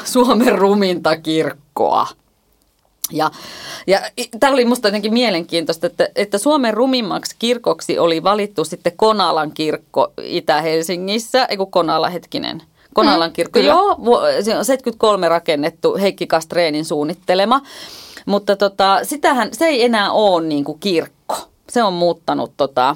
Suomen 0.04 0.58
ruminta 0.58 1.18
kirkkoa. 1.18 2.08
Ja, 3.12 3.32
ja 3.88 4.00
tämä 4.40 4.54
oli 4.54 4.64
minusta 4.64 4.88
jotenkin 4.88 5.14
mielenkiintoista, 5.14 5.88
että, 5.88 6.10
että 6.16 6.38
Suomen 6.38 6.74
rumimmaksi 6.74 7.36
kirkoksi 7.40 8.00
oli 8.00 8.24
valittu 8.24 8.66
sitten 8.66 8.94
Konalan 8.96 9.52
kirkko 9.52 10.14
Itä-Helsingissä, 10.22 11.46
ei 11.46 11.58
kun 11.58 11.72
Konala 11.72 12.10
hetkinen. 12.10 12.62
Konalan 12.94 13.30
mm, 13.30 13.34
kirkko, 13.34 13.60
kyllä. 13.60 13.72
joo, 13.72 14.22
se 14.42 14.58
on 14.58 14.66
73 14.66 15.30
rakennettu 15.30 15.98
Heikki 16.02 16.28
Kastreenin 16.28 16.86
suunnittelema, 16.86 17.62
mutta 18.26 18.56
tota, 18.56 19.00
sitähän, 19.04 19.50
se 19.52 19.66
ei 19.66 19.84
enää 19.84 20.12
ole 20.12 20.48
niin 20.48 20.64
kuin 20.64 20.80
kirkko. 20.80 21.36
Se 21.70 21.84
on 21.84 21.94
muuttanut 21.94 22.52
tota, 22.58 22.96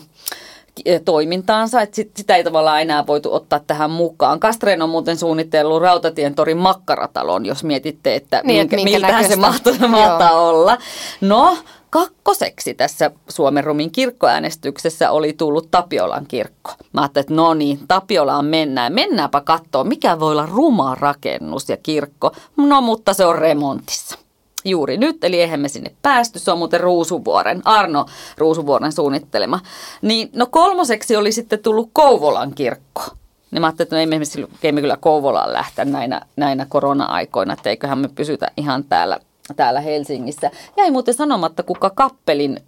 toimintaansa, 1.05 1.81
että 1.81 1.95
sit, 1.95 2.11
sitä 2.17 2.35
ei 2.35 2.43
tavallaan 2.43 2.81
enää 2.81 3.07
voitu 3.07 3.33
ottaa 3.33 3.59
tähän 3.67 3.91
mukaan. 3.91 4.39
Kastreen 4.39 4.81
on 4.81 4.89
muuten 4.89 5.17
suunnitellut 5.17 5.81
Rautatien 5.81 6.35
torin 6.35 6.57
makkaratalon, 6.57 7.45
jos 7.45 7.63
mietitte, 7.63 8.15
että 8.15 8.41
niin, 8.43 8.61
minkä, 8.61 8.75
minkä 8.75 8.91
miltähän 8.91 9.27
se 9.27 9.35
mahtaa, 9.35 9.87
mahtaa 9.87 10.41
olla. 10.41 10.77
No, 11.21 11.57
kakkoseksi 11.89 12.73
tässä 12.73 13.11
Suomen 13.29 13.63
rumin 13.63 13.91
kirkkoäänestyksessä 13.91 15.11
oli 15.11 15.33
tullut 15.33 15.71
Tapiolan 15.71 16.25
kirkko. 16.27 16.71
Mä 16.93 17.01
ajattelin, 17.01 17.23
että 17.23 17.33
no 17.33 17.53
niin, 17.53 17.79
Tapiolaan 17.87 18.45
mennään. 18.45 18.93
Mennäänpä 18.93 19.41
katsoa, 19.41 19.83
mikä 19.83 20.19
voi 20.19 20.31
olla 20.31 20.45
ruma 20.45 20.95
rakennus 20.95 21.69
ja 21.69 21.77
kirkko. 21.77 22.31
No, 22.57 22.81
mutta 22.81 23.13
se 23.13 23.25
on 23.25 23.37
remontissa 23.37 24.19
juuri 24.65 24.97
nyt, 24.97 25.23
eli 25.23 25.41
eihän 25.41 25.59
me 25.59 25.69
sinne 25.69 25.91
päästy. 26.01 26.39
Se 26.39 26.51
on 26.51 26.57
muuten 26.57 26.79
Ruusuvuoren, 26.79 27.61
Arno 27.65 28.05
Ruusuvuoren 28.37 28.91
suunnittelema. 28.91 29.59
Niin, 30.01 30.29
no 30.35 30.45
kolmoseksi 30.45 31.15
oli 31.15 31.31
sitten 31.31 31.59
tullut 31.59 31.89
Kouvolan 31.93 32.53
kirkko. 32.55 33.03
Niin 33.51 33.61
mä 33.61 33.67
ajattelin, 33.67 33.85
että 33.85 33.95
no 33.95 33.99
ei 33.99 34.05
me, 34.05 34.19
ei 34.63 34.71
me 34.71 34.81
kyllä 34.81 34.97
Kouvolaan 34.97 35.53
lähteä 35.53 35.85
näinä, 35.85 36.21
näinä 36.35 36.65
korona-aikoina, 36.69 37.53
että 37.53 37.69
eiköhän 37.69 37.99
me 37.99 38.07
pysytä 38.07 38.51
ihan 38.57 38.83
täällä 38.83 39.19
täällä 39.53 39.81
Helsingissä. 39.81 40.51
Jäi 40.77 40.91
muuten 40.91 41.13
sanomatta, 41.13 41.63
kuka 41.63 41.89
kappelin, 41.89 42.59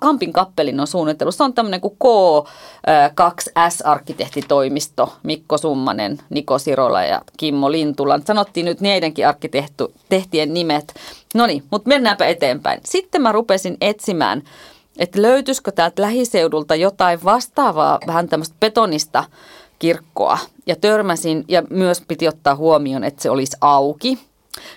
Kampin 0.00 0.32
kappelin 0.32 0.80
on 0.80 0.86
suunnitellut. 0.86 1.34
Se 1.34 1.44
on 1.44 1.52
tämmöinen 1.52 1.80
kuin 1.80 1.96
K2S-arkkitehtitoimisto, 3.20 5.12
Mikko 5.22 5.58
Summanen, 5.58 6.18
Niko 6.30 6.58
Sirola 6.58 7.02
ja 7.02 7.22
Kimmo 7.36 7.72
Lintulan. 7.72 8.22
Sanottiin 8.26 8.66
nyt 8.66 8.80
niidenkin 8.80 9.28
arkkitehtien 9.28 10.54
nimet. 10.54 10.94
No 11.34 11.46
niin, 11.46 11.62
mutta 11.70 11.88
mennäänpä 11.88 12.26
eteenpäin. 12.26 12.80
Sitten 12.84 13.22
mä 13.22 13.32
rupesin 13.32 13.76
etsimään, 13.80 14.42
että 14.98 15.22
löytyisikö 15.22 15.72
täältä 15.72 16.02
lähiseudulta 16.02 16.74
jotain 16.74 17.24
vastaavaa, 17.24 17.98
vähän 18.06 18.28
tämmöistä 18.28 18.56
betonista 18.60 19.24
kirkkoa. 19.78 20.38
Ja 20.66 20.76
törmäsin, 20.76 21.44
ja 21.48 21.62
myös 21.70 22.02
piti 22.08 22.28
ottaa 22.28 22.54
huomioon, 22.54 23.04
että 23.04 23.22
se 23.22 23.30
olisi 23.30 23.56
auki 23.60 24.18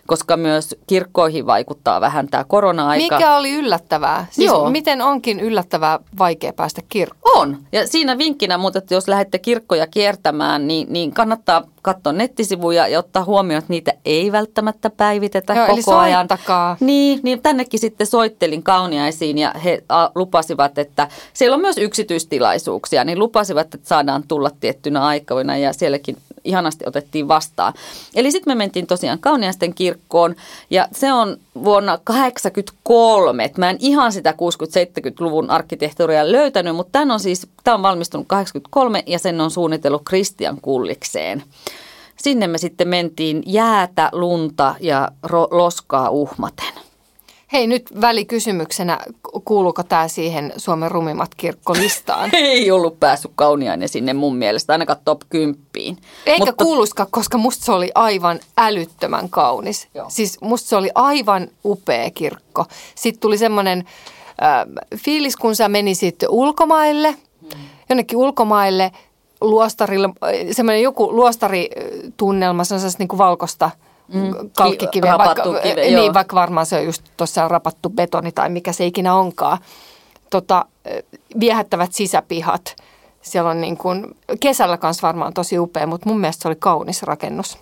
koska 0.07 0.37
myös 0.37 0.75
kirkkoihin 0.87 1.45
vaikuttaa 1.45 2.01
vähän 2.01 2.27
tämä 2.27 2.43
korona-aika. 2.43 3.15
Mikä 3.15 3.35
oli 3.35 3.51
yllättävää? 3.51 4.25
Siis 4.31 4.47
Joo. 4.47 4.69
miten 4.69 5.01
onkin 5.01 5.39
yllättävää 5.39 5.99
vaikea 6.19 6.53
päästä 6.53 6.81
kirkkoon? 6.89 7.29
On. 7.39 7.57
Ja 7.71 7.87
siinä 7.87 8.17
vinkkinä, 8.17 8.57
mutta 8.57 8.79
että 8.79 8.93
jos 8.93 9.07
lähdette 9.07 9.39
kirkkoja 9.39 9.87
kiertämään, 9.87 10.67
niin, 10.67 10.93
niin 10.93 11.13
kannattaa 11.13 11.63
katsoa 11.81 12.13
nettisivuja 12.13 12.87
ja 12.87 12.99
ottaa 12.99 13.23
huomioon, 13.25 13.59
että 13.59 13.73
niitä 13.73 13.93
ei 14.05 14.31
välttämättä 14.31 14.89
päivitetä 14.89 15.53
Joo, 15.53 15.67
koko 15.67 15.91
eli 15.91 16.01
ajan. 16.01 16.27
Niin, 16.79 17.19
niin 17.23 17.41
tännekin 17.41 17.79
sitten 17.79 18.07
soittelin 18.07 18.63
kauniaisiin 18.63 19.37
ja 19.37 19.53
he 19.63 19.83
lupasivat, 20.15 20.77
että 20.77 21.07
siellä 21.33 21.55
on 21.55 21.61
myös 21.61 21.77
yksityistilaisuuksia, 21.77 23.03
niin 23.03 23.19
lupasivat, 23.19 23.75
että 23.75 23.89
saadaan 23.89 24.23
tulla 24.27 24.51
tiettynä 24.59 25.05
aikoina 25.05 25.57
ja 25.57 25.73
sielläkin 25.73 26.17
ihanasti 26.43 26.85
otettiin 26.87 27.27
vastaan. 27.27 27.73
Eli 28.15 28.31
sitten 28.31 28.51
me 28.51 28.55
mentiin 28.55 28.87
tosiaan 28.87 29.19
Kauniaisten 29.19 29.73
kirkkoon 29.73 30.35
ja 30.69 30.87
se 30.91 31.13
on 31.13 31.37
vuonna 31.63 31.97
1983. 31.97 33.43
että 33.43 33.59
mä 33.59 33.69
en 33.69 33.77
ihan 33.79 34.11
sitä 34.11 34.31
60-70-luvun 34.31 35.49
arkkitehtuuria 35.49 36.31
löytänyt, 36.31 36.75
mutta 36.75 36.91
tämä 36.91 37.13
on 37.13 37.19
siis, 37.19 37.47
tämä 37.63 37.75
on 37.75 37.81
valmistunut 37.81 38.27
83 38.27 39.03
ja 39.07 39.19
sen 39.19 39.41
on 39.41 39.51
suunnitellut 39.51 40.01
Kristian 40.05 40.61
Kullikseen. 40.61 41.43
Sinne 42.17 42.47
me 42.47 42.57
sitten 42.57 42.87
mentiin 42.87 43.43
jäätä, 43.45 44.09
lunta 44.11 44.75
ja 44.79 45.09
ro- 45.27 45.47
loskaa 45.51 46.09
uhmaten. 46.09 46.88
Hei 47.53 47.67
nyt 47.67 48.01
välikysymyksenä, 48.01 48.99
kuuluuko 49.45 49.83
tämä 49.83 50.07
siihen 50.07 50.53
Suomen 50.57 50.91
rumimmat 50.91 51.35
kirkkolistaan? 51.35 52.29
Ei 52.35 52.71
ollut 52.71 52.99
päässyt 52.99 53.31
kauniainen 53.35 53.89
sinne 53.89 54.13
mun 54.13 54.35
mielestä, 54.35 54.73
ainakaan 54.73 54.99
top 55.05 55.21
10. 55.29 55.57
Eikä 56.25 56.45
Mutta... 56.45 56.63
kuuluska, 56.63 57.07
koska 57.11 57.37
musta 57.37 57.65
se 57.65 57.71
oli 57.71 57.91
aivan 57.95 58.39
älyttömän 58.57 59.29
kaunis. 59.29 59.87
Joo. 59.95 60.05
Siis 60.09 60.41
musta 60.41 60.69
se 60.69 60.75
oli 60.75 60.89
aivan 60.95 61.47
upea 61.65 62.11
kirkko. 62.11 62.65
Sitten 62.95 63.21
tuli 63.21 63.37
semmoinen 63.37 63.83
fiilis, 64.95 65.35
kun 65.35 65.55
sä 65.55 65.69
menisit 65.69 66.15
ulkomaille, 66.29 67.15
jonnekin 67.89 68.17
ulkomaille 68.17 68.91
luostarille, 69.41 70.09
semmoinen 70.51 70.83
joku 70.83 71.15
luostaritunnelma, 71.15 72.63
se 72.63 72.75
on 72.75 72.81
niin 72.99 73.07
kuin 73.07 73.17
valkoista 73.17 73.71
mm, 74.13 74.33
kalkkikiveä, 74.57 75.17
vaikka, 75.17 75.43
kive, 75.43 75.81
niin, 75.81 76.13
vaikka 76.13 76.35
varmaan 76.35 76.65
se 76.65 76.77
on 76.77 76.85
just 76.85 77.03
tuossa 77.17 77.47
rapattu 77.47 77.89
betoni 77.89 78.31
tai 78.31 78.49
mikä 78.49 78.71
se 78.71 78.85
ikinä 78.85 79.15
onkaan. 79.15 79.57
Tota, 80.29 80.65
viehättävät 81.39 81.93
sisäpihat. 81.93 82.75
Siellä 83.21 83.49
on 83.49 83.61
niin 83.61 83.77
kuin, 83.77 84.15
kesällä 84.39 84.77
kanssa 84.77 85.07
varmaan 85.07 85.33
tosi 85.33 85.59
upea, 85.59 85.87
mutta 85.87 86.09
mun 86.09 86.19
mielestä 86.19 86.41
se 86.41 86.47
oli 86.47 86.55
kaunis 86.59 87.03
rakennus. 87.03 87.57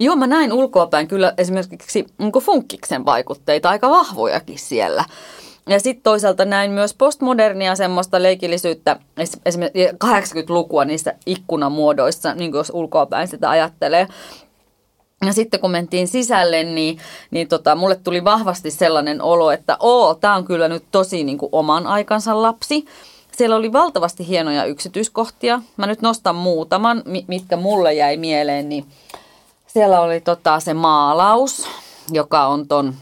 Joo, 0.00 0.16
mä 0.16 0.26
näin 0.26 0.52
ulkoapäin 0.52 1.08
kyllä 1.08 1.34
esimerkiksi 1.38 2.06
niin 2.18 2.32
funkkiksen 2.40 3.04
vaikutteita 3.04 3.70
aika 3.70 3.90
vahvojakin 3.90 4.58
siellä. 4.58 5.04
Ja 5.68 5.80
sitten 5.80 6.02
toisaalta 6.02 6.44
näin 6.44 6.70
myös 6.70 6.94
postmodernia 6.94 7.76
semmoista 7.76 8.22
leikillisyyttä, 8.22 8.96
esimerkiksi 9.46 9.88
80-lukua 10.04 10.84
niissä 10.84 11.14
ikkunamuodoissa, 11.26 12.34
niin 12.34 12.52
jos 12.52 12.70
ulkoapäin 12.74 13.28
sitä 13.28 13.50
ajattelee. 13.50 14.08
Ja 15.26 15.32
sitten 15.32 15.60
kun 15.60 15.70
mentiin 15.70 16.08
sisälle, 16.08 16.64
niin, 16.64 16.98
niin 17.30 17.48
tota, 17.48 17.74
mulle 17.74 17.96
tuli 17.96 18.24
vahvasti 18.24 18.70
sellainen 18.70 19.22
olo, 19.22 19.50
että 19.50 19.76
oo, 19.80 20.14
tämä 20.14 20.34
on 20.34 20.44
kyllä 20.44 20.68
nyt 20.68 20.84
tosi 20.90 21.24
niin 21.24 21.38
kuin 21.38 21.48
oman 21.52 21.86
aikansa 21.86 22.42
lapsi. 22.42 22.84
Siellä 23.36 23.56
oli 23.56 23.72
valtavasti 23.72 24.28
hienoja 24.28 24.64
yksityiskohtia. 24.64 25.62
Mä 25.76 25.86
nyt 25.86 26.02
nostan 26.02 26.36
muutaman, 26.36 27.02
mitkä 27.28 27.56
mulle 27.56 27.94
jäi 27.94 28.16
mieleen. 28.16 28.68
Niin 28.68 28.86
siellä 29.66 30.00
oli 30.00 30.20
tota, 30.20 30.60
se 30.60 30.74
maalaus, 30.74 31.66
joka 32.10 32.46
on 32.46 32.68
ton 32.68 32.94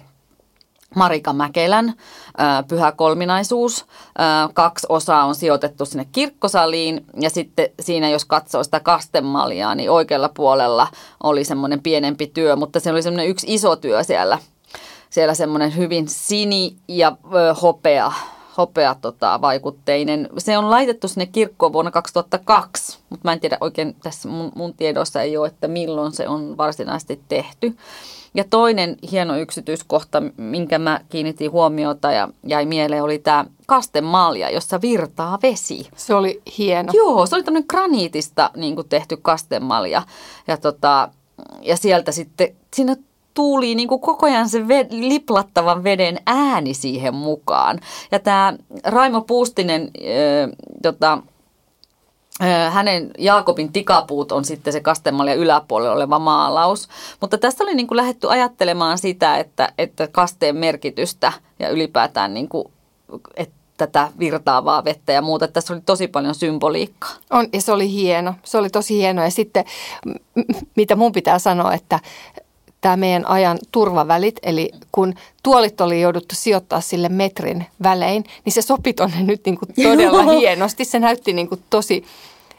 Marika 0.95 1.33
Mäkelän 1.33 1.95
Pyhä 2.69 2.93
kolminaisuus. 2.93 3.85
Kaksi 4.55 4.87
osaa 4.89 5.25
on 5.25 5.35
sijoitettu 5.35 5.87
sinne 5.87 6.07
kirkkosaliin 6.13 7.05
ja 7.21 7.31
sitten 7.31 7.69
siinä, 7.81 8.11
jos 8.11 8.25
katsoo 8.25 8.65
sitä 8.65 8.81
kastemaljaa, 8.81 9.75
niin 9.75 9.91
oikealla 9.91 10.31
puolella 10.35 10.89
oli 11.23 11.45
semmoinen 11.45 11.83
pienempi 11.83 12.27
työ, 12.27 12.57
mutta 12.57 12.81
se 12.81 12.91
oli 12.91 13.03
semmoinen 13.03 13.29
yksi 13.29 13.55
iso 13.55 13.77
työ 13.77 14.03
siellä. 14.03 14.39
Siellä 15.11 15.35
semmoinen 15.35 15.77
hyvin 15.77 16.07
sini- 16.09 16.77
ja 16.89 17.17
hopea 17.63 18.13
hopea 18.57 18.95
tota, 18.95 19.41
vaikutteinen. 19.41 20.29
Se 20.39 20.59
on 20.59 20.71
laitettu 20.71 21.09
sinne 21.09 21.27
kirkkoon 21.27 21.73
vuonna 21.73 21.91
2002, 21.91 22.99
mutta 23.11 23.29
mä 23.29 23.33
en 23.33 23.41
tiedä 23.41 23.59
oikein, 23.61 23.97
tässä 24.03 24.29
mun, 24.29 24.53
mun 24.55 24.75
tiedossa 24.75 25.23
ei 25.23 25.37
ole, 25.37 25.49
että 25.49 25.69
milloin 25.69 26.13
se 26.13 26.29
on 26.29 26.57
varsinaisesti 26.57 27.21
tehty. 27.29 27.77
Ja 28.37 28.45
toinen 28.51 28.97
hieno 29.11 29.37
yksityiskohta, 29.37 30.23
minkä 30.37 30.79
mä 30.79 31.01
kiinnitin 31.09 31.53
huomiota 31.53 32.13
ja 32.13 32.29
jäi 32.47 32.67
mieleen, 32.67 33.03
oli 33.03 33.19
tämä 33.19 33.45
kastemalja, 33.67 34.51
jossa 34.51 34.81
virtaa 34.83 35.39
vesi. 35.43 35.89
Se 35.97 36.15
oli 36.15 36.43
hieno. 36.59 36.93
Joo, 36.97 37.27
se 37.27 37.35
oli 37.35 37.43
tämmöinen 37.43 37.67
graniitista 37.69 38.51
niin 38.57 38.75
kuin 38.75 38.89
tehty 38.89 39.17
kastemalja. 39.23 40.03
Ja, 40.47 40.57
tota, 40.57 41.09
ja 41.63 41.77
sieltä 41.77 42.13
sitten, 42.13 42.49
siinä 42.75 42.97
tuuli 43.35 43.75
niin 43.75 43.89
kuin 43.89 44.01
koko 44.01 44.27
ajan 44.27 44.49
se 44.49 44.69
ve, 44.69 44.87
liplattavan 44.91 45.85
veden 45.85 46.19
ääni 46.27 46.75
siihen 46.75 47.15
mukaan. 47.15 47.81
Ja 48.13 48.19
tämä 48.19 48.55
Raimo 48.85 49.21
Puustinen, 49.21 49.83
äh, 49.83 50.51
tota, 50.83 51.19
hänen 52.71 53.11
Jaakobin 53.19 53.73
tikapuut 53.73 54.33
on 54.33 54.45
sitten 54.45 54.73
se 54.73 54.81
kastemalja 54.81 55.35
yläpuolella 55.35 55.95
oleva 55.95 56.19
maalaus. 56.19 56.89
Mutta 57.21 57.39
tässä 57.39 57.65
oli 57.65 57.75
niin 57.75 57.87
kuin 57.87 57.97
lähdetty 57.97 58.31
ajattelemaan 58.31 58.99
sitä, 58.99 59.37
että, 59.37 59.73
että 59.79 60.09
kasteen 60.09 60.57
merkitystä 60.57 61.33
ja 61.59 61.69
ylipäätään 61.69 62.35
niin 62.35 62.49
kuin, 62.49 62.65
että 63.37 63.57
tätä 63.77 64.09
virtaavaa 64.19 64.85
vettä 64.85 65.13
ja 65.13 65.23
muuta. 65.23 65.49
Tässä 65.49 65.75
oli 65.75 65.83
tosi 65.87 66.09
paljon 66.09 66.35
symboliikkaa. 66.35 67.11
On, 67.31 67.49
ja 67.53 67.61
se 67.61 67.73
oli 67.73 67.93
hieno. 67.93 68.35
Se 68.45 68.59
oli 68.59 68.71
tosi 68.71 68.95
hieno. 68.95 69.23
Ja 69.23 69.31
sitten, 69.31 69.65
mitä 70.77 70.97
mun 70.97 71.13
pitää 71.13 71.39
sanoa, 71.39 71.75
että 71.75 72.01
tämä 72.81 72.97
meidän 72.97 73.29
ajan 73.29 73.59
turvavälit, 73.73 74.37
eli 74.43 74.71
kun 74.93 75.15
tuolit 75.43 75.81
oli 75.81 76.01
jouduttu 76.01 76.35
sijoittaa 76.35 76.81
sille 76.81 77.09
metrin 77.09 77.67
välein, 77.83 78.25
niin 78.45 78.53
se 78.53 78.63
sopi 78.63 78.93
tonne 78.93 79.23
nyt 79.23 79.41
niin 79.47 79.59
kuin 79.59 79.69
todella 79.83 80.23
Joo. 80.33 80.39
hienosti. 80.39 80.85
Se 80.85 80.99
näytti 80.99 81.33
niin 81.33 81.49
kuin 81.49 81.63
tosi, 81.71 82.05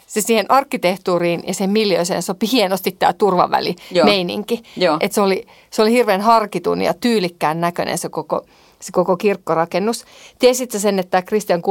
se 0.07 0.21
siihen 0.21 0.51
arkkitehtuuriin 0.51 1.43
ja 1.47 1.53
sen 1.53 1.69
miljöiseen 1.69 2.21
sopi 2.23 2.47
hienosti 2.51 2.95
tämä 2.99 3.13
turvaväli-meininki. 3.13 4.63
Et 4.99 5.13
se, 5.13 5.21
oli, 5.21 5.47
se 5.69 5.81
oli 5.81 5.91
hirveän 5.91 6.21
harkitun 6.21 6.81
ja 6.81 6.93
tyylikkään 6.93 7.61
näköinen 7.61 7.97
se 7.97 8.09
koko, 8.09 8.45
se 8.79 8.91
koko 8.91 9.17
kirkkorakennus. 9.17 10.05
Tiesitkö 10.39 10.79
sen, 10.79 10.99
että 10.99 11.21
Christian 11.21 11.61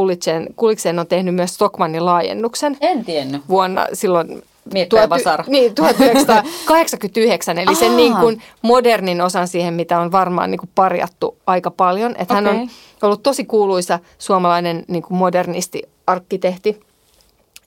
Kulliksen 0.57 0.99
on 0.99 1.07
tehnyt 1.07 1.35
myös 1.35 1.55
Stockmannin 1.55 2.05
laajennuksen? 2.05 2.77
En 2.81 3.05
tiennyt. 3.05 3.43
Vuonna 3.49 3.87
silloin 3.93 4.43
Miettiä 4.73 5.09
Vasar. 5.09 5.45
Niin, 5.47 5.75
1989, 5.75 7.59
eli 7.69 7.75
sen 7.75 7.97
niin 7.97 8.17
kuin 8.17 8.43
modernin 8.63 9.21
osan 9.21 9.49
siihen, 9.49 9.75
mitä 9.75 10.01
on 10.01 10.13
varmaan 10.13 10.51
niin 10.51 10.59
kuin 10.59 10.71
parjattu 10.75 11.37
aika 11.47 11.71
paljon. 11.71 12.15
Että 12.19 12.35
okay. 12.35 12.45
hän 12.45 12.57
on 12.57 12.69
ollut 13.03 13.23
tosi 13.23 13.45
kuuluisa 13.45 13.99
suomalainen 14.19 14.85
niin 14.89 15.03
kuin 15.03 15.19
modernisti, 15.19 15.83
arkkitehti 16.07 16.81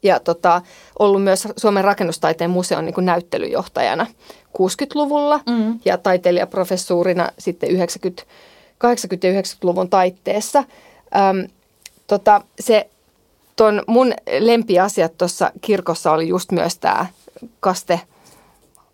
ja 0.04 0.20
tota, 0.20 0.62
ollut 1.00 1.24
myös 1.24 1.48
Suomen 1.58 1.84
rakennustaiteen 1.84 2.50
museon 2.50 2.86
niin 2.86 2.94
kuin 2.94 3.06
näyttelyjohtajana 3.06 4.08
60-luvulla 4.58 5.40
mm. 5.50 5.80
ja 5.86 5.98
taiteilijaprofessuurina 5.98 7.30
sitten 7.40 7.70
90, 7.70 8.24
80- 8.24 8.28
ja 9.24 9.42
90-luvun 9.42 9.90
taitteessa. 9.90 10.64
Öm, 11.30 11.48
tota, 12.08 12.42
se 12.60 12.90
ton 13.60 13.84
mun 13.88 14.13
lempiasiat 14.39 15.17
tuossa 15.17 15.52
kirkossa 15.62 16.12
oli 16.12 16.28
just 16.28 16.52
myös 16.52 16.78
tämä 16.78 17.06
kaste 17.60 18.02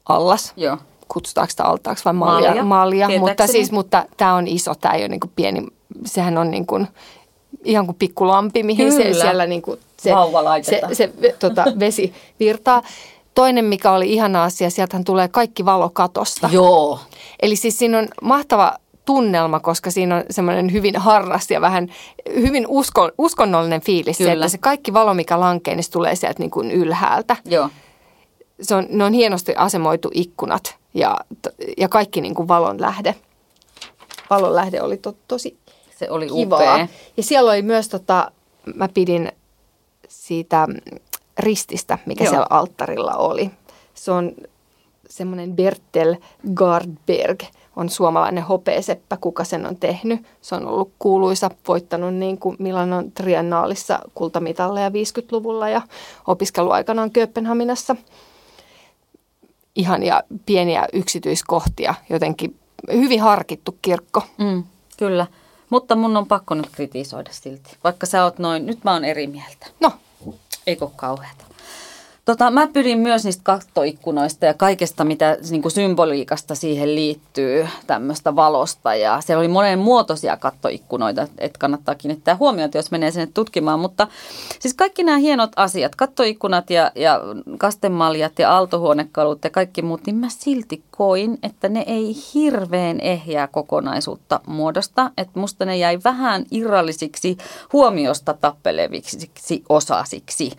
allas. 0.10 0.54
Joo. 0.58 0.78
Kutsutaanko 1.08 1.50
sitä 1.50 1.64
altaaksi 1.64 2.06
vai 2.06 2.14
malja? 2.14 2.50
Malja, 2.50 3.08
malja. 3.08 3.20
mutta 3.20 3.48
siis, 3.48 3.72
mutta 3.72 4.06
tämä 4.18 4.36
on 4.36 4.48
iso, 4.48 4.76
tämä 4.76 4.94
ei 4.94 5.02
ole 5.02 5.08
niinku 5.08 5.32
pieni, 5.36 5.68
sehän 6.06 6.38
on 6.38 6.52
niinku 6.52 6.86
ihan 7.64 7.86
kuin 7.86 7.96
pikkulampi, 8.00 8.64
mihin 8.64 8.90
Kyllä. 8.90 9.14
se 9.14 9.20
siellä 9.22 9.46
niinku 9.46 9.78
se, 9.98 10.12
se, 10.62 10.82
se, 10.94 10.94
se 10.94 11.36
tota, 11.40 11.66
vesi 11.80 12.14
virtaa. 12.40 12.82
Toinen, 13.36 13.66
mikä 13.66 13.92
oli 13.92 14.14
ihana 14.14 14.44
asia, 14.44 14.70
sieltähän 14.70 15.04
tulee 15.04 15.28
kaikki 15.28 15.66
valo 15.66 15.90
katosta. 15.90 16.50
Joo. 16.52 17.00
Eli 17.42 17.56
siis 17.56 17.80
siinä 17.80 18.00
on 18.00 18.08
mahtava 18.22 18.74
tunnelma, 19.06 19.60
koska 19.60 19.92
siinä 19.92 20.16
on 20.16 20.24
semmoinen 20.30 20.72
hyvin 20.72 20.96
harras 20.96 21.52
ja 21.52 21.62
vähän 21.62 21.90
hyvin 22.36 22.66
usko, 22.68 23.12
uskonnollinen 23.18 23.82
fiilis. 23.82 24.18
Se, 24.18 24.32
että 24.32 24.48
se 24.48 24.58
kaikki 24.58 24.94
valo, 24.94 25.14
mikä 25.14 25.40
lankee, 25.40 25.76
niin 25.76 25.84
se 25.84 25.92
tulee 25.92 26.16
sieltä 26.16 26.40
niin 26.40 26.52
kuin 26.52 26.72
ylhäältä. 26.72 27.36
Joo. 27.46 27.70
Se 28.62 28.76
on, 28.76 28.88
ne 28.90 29.04
on 29.04 29.14
hienosti 29.14 29.56
asemoitu 29.56 30.12
ikkunat 30.14 30.76
ja, 30.94 31.18
ja 31.78 31.90
kaikki 31.90 32.22
niin 32.22 32.36
kuin 32.36 32.48
valon 32.48 32.82
lähde. 32.82 33.16
Valon 34.30 34.56
lähde 34.56 34.82
oli 34.82 34.98
to, 34.98 35.16
tosi 35.28 35.58
Se 36.00 36.10
oli 36.10 36.28
kivaa. 36.28 36.60
upea. 36.60 36.88
Ja 37.18 37.24
siellä 37.24 37.52
oli 37.52 37.62
myös, 37.62 37.90
tota, 37.90 38.32
mä 38.76 38.90
pidin 38.94 39.32
siitä 40.08 40.68
rististä, 41.40 41.98
mikä 42.06 42.24
Joo. 42.24 42.30
siellä 42.32 42.48
alttarilla 42.50 43.14
oli. 43.14 43.52
Se 43.94 44.12
on 44.12 44.32
semmoinen 45.10 45.56
Bertel 45.56 46.16
Gardberg– 46.54 47.44
on 47.76 47.90
suomalainen 47.90 48.44
hopeeseppä, 48.44 49.18
kuka 49.18 49.44
sen 49.44 49.66
on 49.66 49.76
tehnyt. 49.76 50.26
Se 50.42 50.56
on 50.56 50.68
ollut 50.68 50.92
kuuluisa, 51.00 51.50
voittanut 51.68 52.14
niin 52.14 52.38
kuin 52.38 52.56
Milanon 52.60 53.12
triennaalissa 53.12 54.00
kultamitalleja 54.16 54.90
50-luvulla 54.90 55.70
ja 55.70 55.82
opiskeluaikanaan 56.28 57.12
Kööpenhaminassa. 57.12 57.96
Ihania 59.76 60.24
pieniä 60.46 60.88
yksityiskohtia, 60.94 61.96
jotenkin 62.10 62.60
hyvin 62.94 63.22
harkittu 63.22 63.78
kirkko. 63.82 64.24
Mm, 64.38 64.64
kyllä, 64.98 65.28
mutta 65.70 65.96
mun 65.96 66.18
on 66.18 66.28
pakko 66.28 66.56
nyt 66.56 66.70
kritisoida 66.72 67.30
silti, 67.34 67.78
vaikka 67.84 68.06
sä 68.06 68.24
oot 68.24 68.40
noin, 68.40 68.66
nyt 68.66 68.84
mä 68.84 68.94
oon 68.94 69.06
eri 69.06 69.28
mieltä. 69.28 69.68
No. 69.80 69.92
Eikö 70.68 70.88
kauheata? 70.96 71.45
Tota, 72.26 72.52
mä 72.52 72.68
pyrin 72.68 72.98
myös 72.98 73.24
niistä 73.24 73.44
kattoikkunoista 73.44 74.46
ja 74.46 74.54
kaikesta, 74.54 75.04
mitä 75.04 75.38
niin 75.50 75.62
kuin 75.62 75.72
symboliikasta 75.72 76.56
siihen 76.56 76.96
liittyy, 76.96 77.68
tämmöistä 77.88 78.36
valosta. 78.36 78.96
Ja 78.96 79.22
siellä 79.22 79.40
oli 79.40 79.48
monen 79.48 79.80
muotoisia 79.80 80.38
kattoikkunoita, 80.38 81.28
että 81.38 81.60
kannattaa 81.60 81.96
kiinnittää 81.96 82.36
huomiota, 82.36 82.78
jos 82.78 82.92
menee 82.92 83.12
sinne 83.12 83.28
tutkimaan. 83.34 83.80
Mutta 83.80 84.08
siis 84.60 84.74
kaikki 84.74 85.04
nämä 85.04 85.18
hienot 85.18 85.52
asiat, 85.56 85.96
kattoikkunat 85.96 86.70
ja, 86.70 86.92
ja 86.96 87.22
kastemaljat 87.58 88.40
ja 88.40 88.54
aaltohuonekalut 88.54 89.44
ja 89.44 89.50
kaikki 89.50 89.82
muut, 89.82 90.02
niin 90.06 90.16
mä 90.16 90.30
silti 90.30 90.84
koin, 90.92 91.38
että 91.44 91.70
ne 91.70 91.84
ei 91.88 92.16
hirveän 92.34 93.00
ehjää 93.00 93.48
kokonaisuutta 93.48 94.40
muodosta. 94.48 95.12
Että 95.18 95.40
musta 95.40 95.66
ne 95.66 95.78
jäi 95.78 96.00
vähän 96.04 96.46
irrallisiksi 96.52 97.38
huomiosta 97.74 98.34
tappeleviksi 98.34 99.64
osasiksi. 99.70 100.52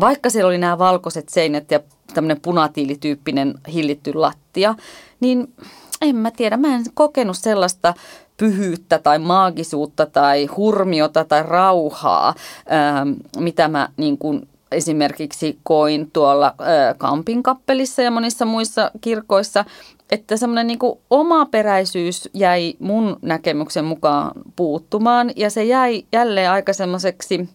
Vaikka 0.00 0.30
siellä 0.30 0.48
oli 0.48 0.58
nämä 0.58 0.78
valkoiset 0.78 1.11
seinät 1.28 1.70
ja 1.70 1.80
tämmöinen 2.14 2.40
punatiilityyppinen 2.40 3.54
hillitty 3.72 4.14
lattia, 4.14 4.74
niin 5.20 5.54
en 6.02 6.16
mä 6.16 6.30
tiedä, 6.30 6.56
mä 6.56 6.74
en 6.74 6.84
kokenut 6.94 7.36
sellaista 7.36 7.94
pyhyyttä 8.36 8.98
tai 8.98 9.18
maagisuutta 9.18 10.06
tai 10.06 10.46
hurmiota 10.46 11.24
tai 11.24 11.42
rauhaa, 11.42 12.34
ää, 12.68 13.06
mitä 13.38 13.68
mä 13.68 13.88
niin 13.96 14.18
kuin 14.18 14.48
esimerkiksi 14.72 15.58
koin 15.62 16.10
tuolla 16.12 16.54
ää, 16.58 16.94
Kampin 16.94 17.42
kappelissa 17.42 18.02
ja 18.02 18.10
monissa 18.10 18.44
muissa 18.44 18.90
kirkoissa, 19.00 19.64
että 20.10 20.36
semmoinen 20.36 20.66
niin 20.66 20.78
omaperäisyys 21.10 22.28
jäi 22.34 22.74
mun 22.78 23.16
näkemyksen 23.22 23.84
mukaan 23.84 24.32
puuttumaan 24.56 25.30
ja 25.36 25.50
se 25.50 25.64
jäi 25.64 26.02
jälleen 26.12 26.50
aika 26.50 26.72
semmoiseksi 26.72 27.48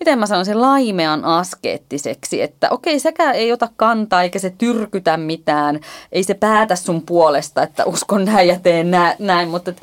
miten 0.00 0.18
mä 0.18 0.26
sanoisin, 0.26 0.60
laimean 0.60 1.24
askeettiseksi, 1.24 2.42
että 2.42 2.68
okei, 2.70 2.98
sekä 2.98 3.32
ei 3.32 3.52
ota 3.52 3.68
kantaa 3.76 4.22
eikä 4.22 4.38
se 4.38 4.50
tyrkytä 4.58 5.16
mitään, 5.16 5.80
ei 6.12 6.22
se 6.22 6.34
päätä 6.34 6.76
sun 6.76 7.02
puolesta, 7.02 7.62
että 7.62 7.84
uskon 7.84 8.24
näin 8.24 8.48
ja 8.48 8.60
teen 8.60 8.90
näin, 9.18 9.48
mutta 9.48 9.70
et, 9.70 9.82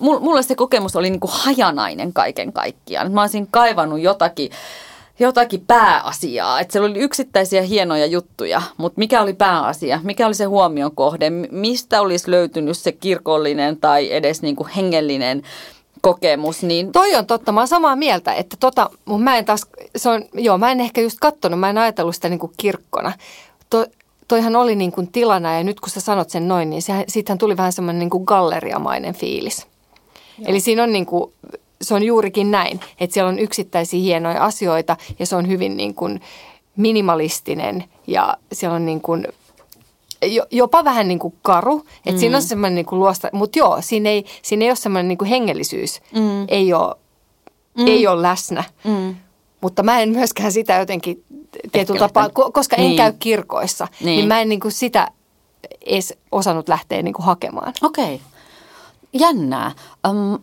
mulle 0.00 0.42
se 0.42 0.54
kokemus 0.54 0.96
oli 0.96 1.10
niin 1.10 1.20
kuin 1.20 1.30
hajanainen 1.34 2.12
kaiken 2.12 2.52
kaikkiaan. 2.52 3.12
Mä 3.12 3.20
olisin 3.20 3.48
kaivannut 3.50 4.00
jotakin, 4.00 4.50
jotakin 5.18 5.64
pääasiaa. 5.66 6.60
Että 6.60 6.72
siellä 6.72 6.90
oli 6.90 6.98
yksittäisiä 6.98 7.62
hienoja 7.62 8.06
juttuja, 8.06 8.62
mutta 8.76 8.98
mikä 8.98 9.22
oli 9.22 9.32
pääasia? 9.32 10.00
Mikä 10.02 10.26
oli 10.26 10.34
se 10.34 10.44
huomion 10.44 10.94
kohde? 10.94 11.30
Mistä 11.50 12.00
olisi 12.00 12.30
löytynyt 12.30 12.78
se 12.78 12.92
kirkollinen 12.92 13.76
tai 13.76 14.12
edes 14.12 14.42
niin 14.42 14.56
kuin 14.56 14.68
hengellinen 14.68 15.42
kokemus. 16.02 16.62
Niin... 16.62 16.92
Toi 16.92 17.14
on 17.14 17.26
totta, 17.26 17.52
mä 17.52 17.60
oon 17.60 17.68
samaa 17.68 17.96
mieltä, 17.96 18.34
että 18.34 18.56
tota, 18.60 18.90
mun 19.04 19.22
mä 19.22 19.38
en 19.38 19.44
taas, 19.44 19.66
se 19.96 20.08
on, 20.08 20.24
joo, 20.34 20.58
mä 20.58 20.70
en 20.70 20.80
ehkä 20.80 21.00
just 21.00 21.18
kattonut, 21.20 21.60
mä 21.60 21.70
en 21.70 21.78
ajatellut 21.78 22.14
sitä 22.14 22.28
niin 22.28 22.38
kuin 22.40 22.52
kirkkona. 22.56 23.12
To, 23.70 23.86
toihan 24.28 24.56
oli 24.56 24.76
niin 24.76 24.92
kuin 24.92 25.08
tilana 25.12 25.54
ja 25.54 25.64
nyt 25.64 25.80
kun 25.80 25.90
sä 25.90 26.00
sanot 26.00 26.30
sen 26.30 26.48
noin, 26.48 26.70
niin 26.70 26.82
sehän, 26.82 27.04
siitähän 27.08 27.38
tuli 27.38 27.56
vähän 27.56 27.72
semmoinen 27.72 27.98
niin 27.98 28.10
kuin 28.10 28.24
galleriamainen 28.24 29.14
fiilis. 29.14 29.66
Joo. 30.38 30.48
Eli 30.48 30.60
siinä 30.60 30.82
on 30.82 30.92
niin 30.92 31.06
kuin, 31.06 31.32
se 31.82 31.94
on 31.94 32.02
juurikin 32.02 32.50
näin, 32.50 32.80
että 33.00 33.14
siellä 33.14 33.28
on 33.28 33.38
yksittäisiä 33.38 34.00
hienoja 34.00 34.44
asioita 34.44 34.96
ja 35.18 35.26
se 35.26 35.36
on 35.36 35.48
hyvin 35.48 35.76
niin 35.76 35.94
kuin 35.94 36.20
minimalistinen 36.76 37.84
ja 38.06 38.36
siellä 38.52 38.76
on 38.76 38.86
niin 38.86 39.00
kuin 39.00 39.26
jopa 40.50 40.84
vähän 40.84 41.08
niin 41.08 41.18
kuin 41.18 41.34
karu. 41.42 41.84
Että 41.96 42.12
mm. 42.12 42.18
siinä 42.18 42.36
on 42.36 42.42
semmoinen 42.42 42.74
niin 42.74 42.86
kuin 42.86 42.98
luosta, 42.98 43.28
mutta 43.32 43.58
joo, 43.58 43.78
siinä 43.80 44.10
ei, 44.10 44.24
siinä 44.42 44.64
ei 44.64 44.70
ole 44.70 44.76
semmoinen 44.76 45.08
niin 45.08 45.18
kuin 45.18 45.28
hengellisyys. 45.28 46.00
Mm. 46.14 46.44
Ei, 46.48 46.72
ole, 46.72 46.94
mm. 47.78 47.86
ei 47.86 48.06
ole 48.06 48.22
läsnä. 48.22 48.64
Mm. 48.84 49.16
Mutta 49.60 49.82
mä 49.82 50.00
en 50.00 50.08
myöskään 50.08 50.52
sitä 50.52 50.74
jotenkin 50.74 51.24
tietyllä 51.72 52.00
tapaa, 52.00 52.28
koska 52.52 52.76
niin. 52.76 52.90
en 52.90 52.96
käy 52.96 53.12
kirkoissa, 53.18 53.88
niin, 54.00 54.16
niin 54.16 54.28
mä 54.28 54.40
en 54.40 54.48
niin 54.48 54.60
kuin 54.60 54.72
sitä 54.72 55.08
edes 55.86 56.14
osannut 56.32 56.68
lähteä 56.68 57.02
niin 57.02 57.14
kuin 57.14 57.26
hakemaan. 57.26 57.72
Okei. 57.82 58.14
Okay. 58.14 58.18
Jännää. 59.12 59.72
Um, 60.08 60.38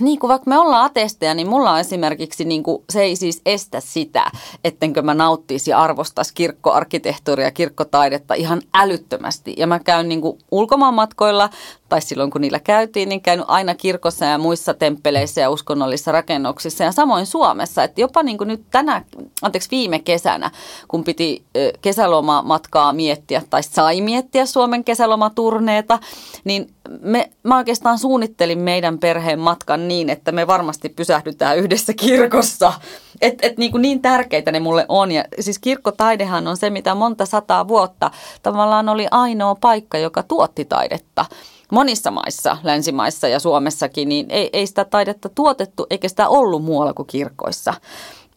niin 0.00 0.18
kuin 0.18 0.28
vaikka 0.28 0.50
me 0.50 0.58
ollaan 0.58 0.84
atesteja, 0.84 1.34
niin 1.34 1.48
mulla 1.48 1.72
on 1.72 1.80
esimerkiksi, 1.80 2.44
niin 2.44 2.62
kuin, 2.62 2.82
se 2.90 3.02
ei 3.02 3.16
siis 3.16 3.42
estä 3.46 3.80
sitä, 3.80 4.30
ettenkö 4.64 5.02
mä 5.02 5.14
nauttisi 5.14 5.70
ja 5.70 5.78
arvostaisi 5.78 6.34
kirkkoarkkitehtuuria 6.34 7.46
ja 7.46 7.50
kirkkotaidetta 7.50 8.34
ihan 8.34 8.62
älyttömästi. 8.74 9.54
Ja 9.56 9.66
mä 9.66 9.78
käyn 9.78 10.08
niin 10.08 10.20
kuin 10.20 10.38
ulkomaanmatkoilla 10.50 11.50
tai 11.88 12.00
silloin 12.00 12.30
kun 12.30 12.40
niillä 12.40 12.58
käytiin, 12.58 13.08
niin 13.08 13.20
käynyt 13.20 13.46
aina 13.48 13.74
kirkossa 13.74 14.24
ja 14.24 14.38
muissa 14.38 14.74
temppeleissä 14.74 15.40
ja 15.40 15.50
uskonnollisissa 15.50 16.12
rakennuksissa 16.12 16.84
ja 16.84 16.92
samoin 16.92 17.26
Suomessa. 17.26 17.82
Että 17.84 18.00
jopa 18.00 18.22
niin 18.22 18.38
kuin 18.38 18.48
nyt 18.48 18.62
tänä, 18.70 19.04
anteeksi 19.42 19.70
viime 19.70 19.98
kesänä, 19.98 20.50
kun 20.88 21.04
piti 21.04 21.42
kesälomamatkaa 21.80 22.92
miettiä 22.92 23.42
tai 23.50 23.62
sai 23.62 24.00
miettiä 24.00 24.46
Suomen 24.46 24.84
kesälomaturneeta, 24.84 25.98
niin 26.44 26.70
me, 27.00 27.30
mä 27.42 27.56
oikeastaan 27.56 27.98
suunnittelin 27.98 28.58
meidän 28.58 28.98
perheen 28.98 29.38
matkan 29.38 29.88
niin, 29.88 30.10
että 30.10 30.32
me 30.32 30.46
varmasti 30.46 30.88
pysähdytään 30.88 31.58
yhdessä 31.58 31.92
kirkossa. 31.94 32.72
Et, 33.20 33.38
et 33.42 33.58
niin, 33.58 33.70
kuin 33.70 33.82
niin 33.82 34.02
tärkeitä 34.02 34.52
ne 34.52 34.60
mulle 34.60 34.86
on. 34.88 35.12
Ja 35.12 35.24
siis 35.40 35.58
kirkkotaidehan 35.58 36.48
on 36.48 36.56
se, 36.56 36.70
mitä 36.70 36.94
monta 36.94 37.26
sataa 37.26 37.68
vuotta 37.68 38.10
tavallaan 38.42 38.88
oli 38.88 39.06
ainoa 39.10 39.54
paikka, 39.54 39.98
joka 39.98 40.22
tuotti 40.22 40.64
taidetta 40.64 41.24
monissa 41.72 42.10
maissa, 42.10 42.56
länsimaissa 42.62 43.28
ja 43.28 43.40
Suomessakin, 43.40 44.08
niin 44.08 44.26
ei, 44.30 44.50
ei 44.52 44.66
sitä 44.66 44.84
taidetta 44.84 45.28
tuotettu 45.28 45.86
eikä 45.90 46.08
sitä 46.08 46.28
ollut 46.28 46.64
muualla 46.64 46.94
kuin 46.94 47.06
kirkoissa. 47.06 47.74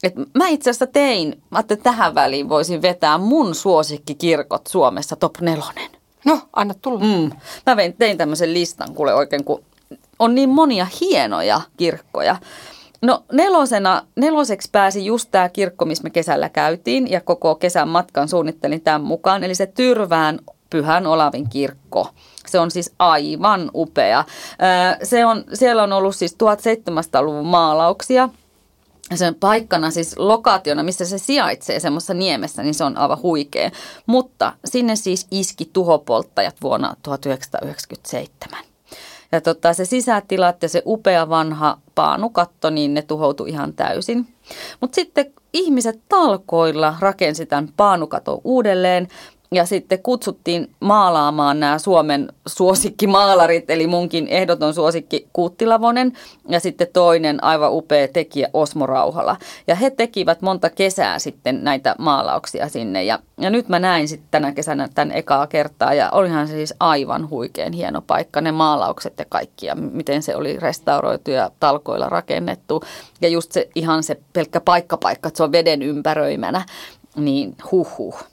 Et 0.03 0.13
mä 0.33 0.47
itse 0.47 0.69
asiassa 0.69 0.87
tein, 0.87 1.41
mä 1.49 1.59
että 1.59 1.75
tähän 1.75 2.15
väliin 2.15 2.49
voisin 2.49 2.81
vetää 2.81 3.17
mun 3.17 3.55
suosikkikirkot 3.55 4.67
Suomessa 4.67 5.15
top 5.15 5.41
nelonen. 5.41 5.91
No, 6.25 6.39
anna 6.53 6.73
tulla. 6.81 6.99
Mm. 6.99 7.31
Mä 7.65 7.75
vein, 7.75 7.95
tein 7.99 8.17
tämmöisen 8.17 8.53
listan, 8.53 8.93
kuule 8.93 9.13
oikein, 9.13 9.43
kun 9.43 9.63
on 10.19 10.35
niin 10.35 10.49
monia 10.49 10.87
hienoja 11.01 11.61
kirkkoja. 11.77 12.35
No 13.01 13.23
nelosena, 13.31 14.05
neloseksi 14.15 14.69
pääsi 14.71 15.05
just 15.05 15.29
tämä 15.31 15.49
kirkko, 15.49 15.85
missä 15.85 16.03
me 16.03 16.09
kesällä 16.09 16.49
käytiin 16.49 17.11
ja 17.11 17.21
koko 17.21 17.55
kesän 17.55 17.87
matkan 17.87 18.29
suunnittelin 18.29 18.81
tämän 18.81 19.01
mukaan. 19.01 19.43
Eli 19.43 19.55
se 19.55 19.65
Tyrvään 19.65 20.39
Pyhän 20.69 21.07
Olavin 21.07 21.49
kirkko. 21.49 22.07
Se 22.47 22.59
on 22.59 22.71
siis 22.71 22.91
aivan 22.99 23.71
upea. 23.73 24.23
Se 25.03 25.25
on, 25.25 25.43
siellä 25.53 25.83
on 25.83 25.93
ollut 25.93 26.15
siis 26.15 26.37
1700-luvun 26.43 27.45
maalauksia. 27.45 28.29
Sen 29.15 29.35
paikkana, 29.35 29.91
siis 29.91 30.17
lokaationa, 30.17 30.83
missä 30.83 31.05
se 31.05 31.17
sijaitsee 31.17 31.79
semmoisessa 31.79 32.13
niemessä, 32.13 32.63
niin 32.63 32.73
se 32.73 32.83
on 32.83 32.97
aivan 32.97 33.21
huikea. 33.21 33.71
Mutta 34.05 34.53
sinne 34.65 34.95
siis 34.95 35.27
iski 35.31 35.69
tuhopolttajat 35.73 36.55
vuonna 36.61 36.95
1997. 37.03 38.63
Ja 39.31 39.41
tota, 39.41 39.73
se 39.73 39.85
sisätilat 39.85 40.63
ja 40.63 40.69
se 40.69 40.81
upea 40.85 41.29
vanha 41.29 41.77
paanukatto, 41.95 42.69
niin 42.69 42.93
ne 42.93 43.01
tuhoutui 43.01 43.49
ihan 43.49 43.73
täysin. 43.73 44.27
Mutta 44.81 44.95
sitten 44.95 45.33
ihmiset 45.53 46.01
talkoilla 46.09 46.95
rakensi 46.99 47.45
tämän 47.45 47.69
paanukaton 47.77 48.41
uudelleen 48.43 49.07
ja 49.55 49.65
sitten 49.65 50.03
kutsuttiin 50.03 50.71
maalaamaan 50.79 51.59
nämä 51.59 51.79
Suomen 51.79 52.27
suosikkimaalarit, 52.47 53.69
eli 53.69 53.87
munkin 53.87 54.27
ehdoton 54.27 54.73
suosikki 54.73 55.27
Kuuttilavonen 55.33 56.13
ja 56.49 56.59
sitten 56.59 56.87
toinen 56.93 57.43
aivan 57.43 57.73
upea 57.73 58.07
tekijä 58.07 58.49
Osmo 58.53 58.85
Rauhala. 58.85 59.37
Ja 59.67 59.75
he 59.75 59.89
tekivät 59.89 60.41
monta 60.41 60.69
kesää 60.69 61.19
sitten 61.19 61.63
näitä 61.63 61.95
maalauksia 61.99 62.69
sinne 62.69 63.03
ja, 63.03 63.19
ja 63.39 63.49
nyt 63.49 63.69
mä 63.69 63.79
näin 63.79 64.07
sitten 64.07 64.27
tänä 64.31 64.51
kesänä 64.51 64.89
tämän 64.95 65.11
ekaa 65.11 65.47
kertaa 65.47 65.93
ja 65.93 66.09
olihan 66.11 66.47
se 66.47 66.53
siis 66.53 66.73
aivan 66.79 67.29
huikean 67.29 67.73
hieno 67.73 68.01
paikka, 68.01 68.41
ne 68.41 68.51
maalaukset 68.51 69.13
ja 69.19 69.25
kaikki 69.29 69.65
ja 69.65 69.75
miten 69.75 70.23
se 70.23 70.35
oli 70.35 70.57
restauroitu 70.59 71.31
ja 71.31 71.51
talkoilla 71.59 72.09
rakennettu. 72.09 72.83
Ja 73.21 73.29
just 73.29 73.51
se 73.51 73.69
ihan 73.75 74.03
se 74.03 74.17
pelkkä 74.33 74.61
paikkapaikka, 74.61 75.27
että 75.27 75.37
se 75.37 75.43
on 75.43 75.51
veden 75.51 75.81
ympäröimänä, 75.81 76.65
niin 77.15 77.55
huhhuh. 77.71 78.30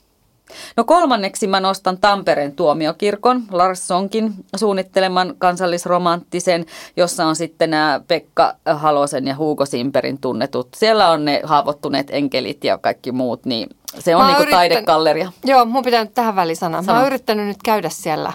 No 0.77 0.83
kolmanneksi 0.83 1.47
mä 1.47 1.59
nostan 1.59 1.97
Tampereen 1.97 2.55
tuomiokirkon, 2.55 3.43
Larssonkin 3.51 4.33
suunnitteleman 4.55 5.35
kansallisromanttisen, 5.37 6.65
jossa 6.97 7.25
on 7.25 7.35
sitten 7.35 7.69
nämä 7.69 8.01
Pekka 8.07 8.55
Halosen 8.75 9.27
ja 9.27 9.35
Hugo 9.35 9.65
Simperin 9.65 10.17
tunnetut. 10.21 10.67
Siellä 10.75 11.09
on 11.09 11.25
ne 11.25 11.41
haavoittuneet 11.43 12.07
enkelit 12.09 12.63
ja 12.63 12.77
kaikki 12.77 13.11
muut, 13.11 13.45
niin 13.45 13.69
se 13.99 14.15
on 14.15 14.27
niin 14.27 14.49
taidekalleria. 14.49 15.31
Joo, 15.45 15.65
mun 15.65 15.83
pitää 15.83 16.03
nyt 16.03 16.13
tähän 16.13 16.35
väliin 16.35 16.57
sanoa. 16.57 16.81
Mä 16.81 16.97
oon 16.97 17.07
yrittänyt 17.07 17.47
nyt 17.47 17.63
käydä 17.63 17.89
siellä 17.89 18.33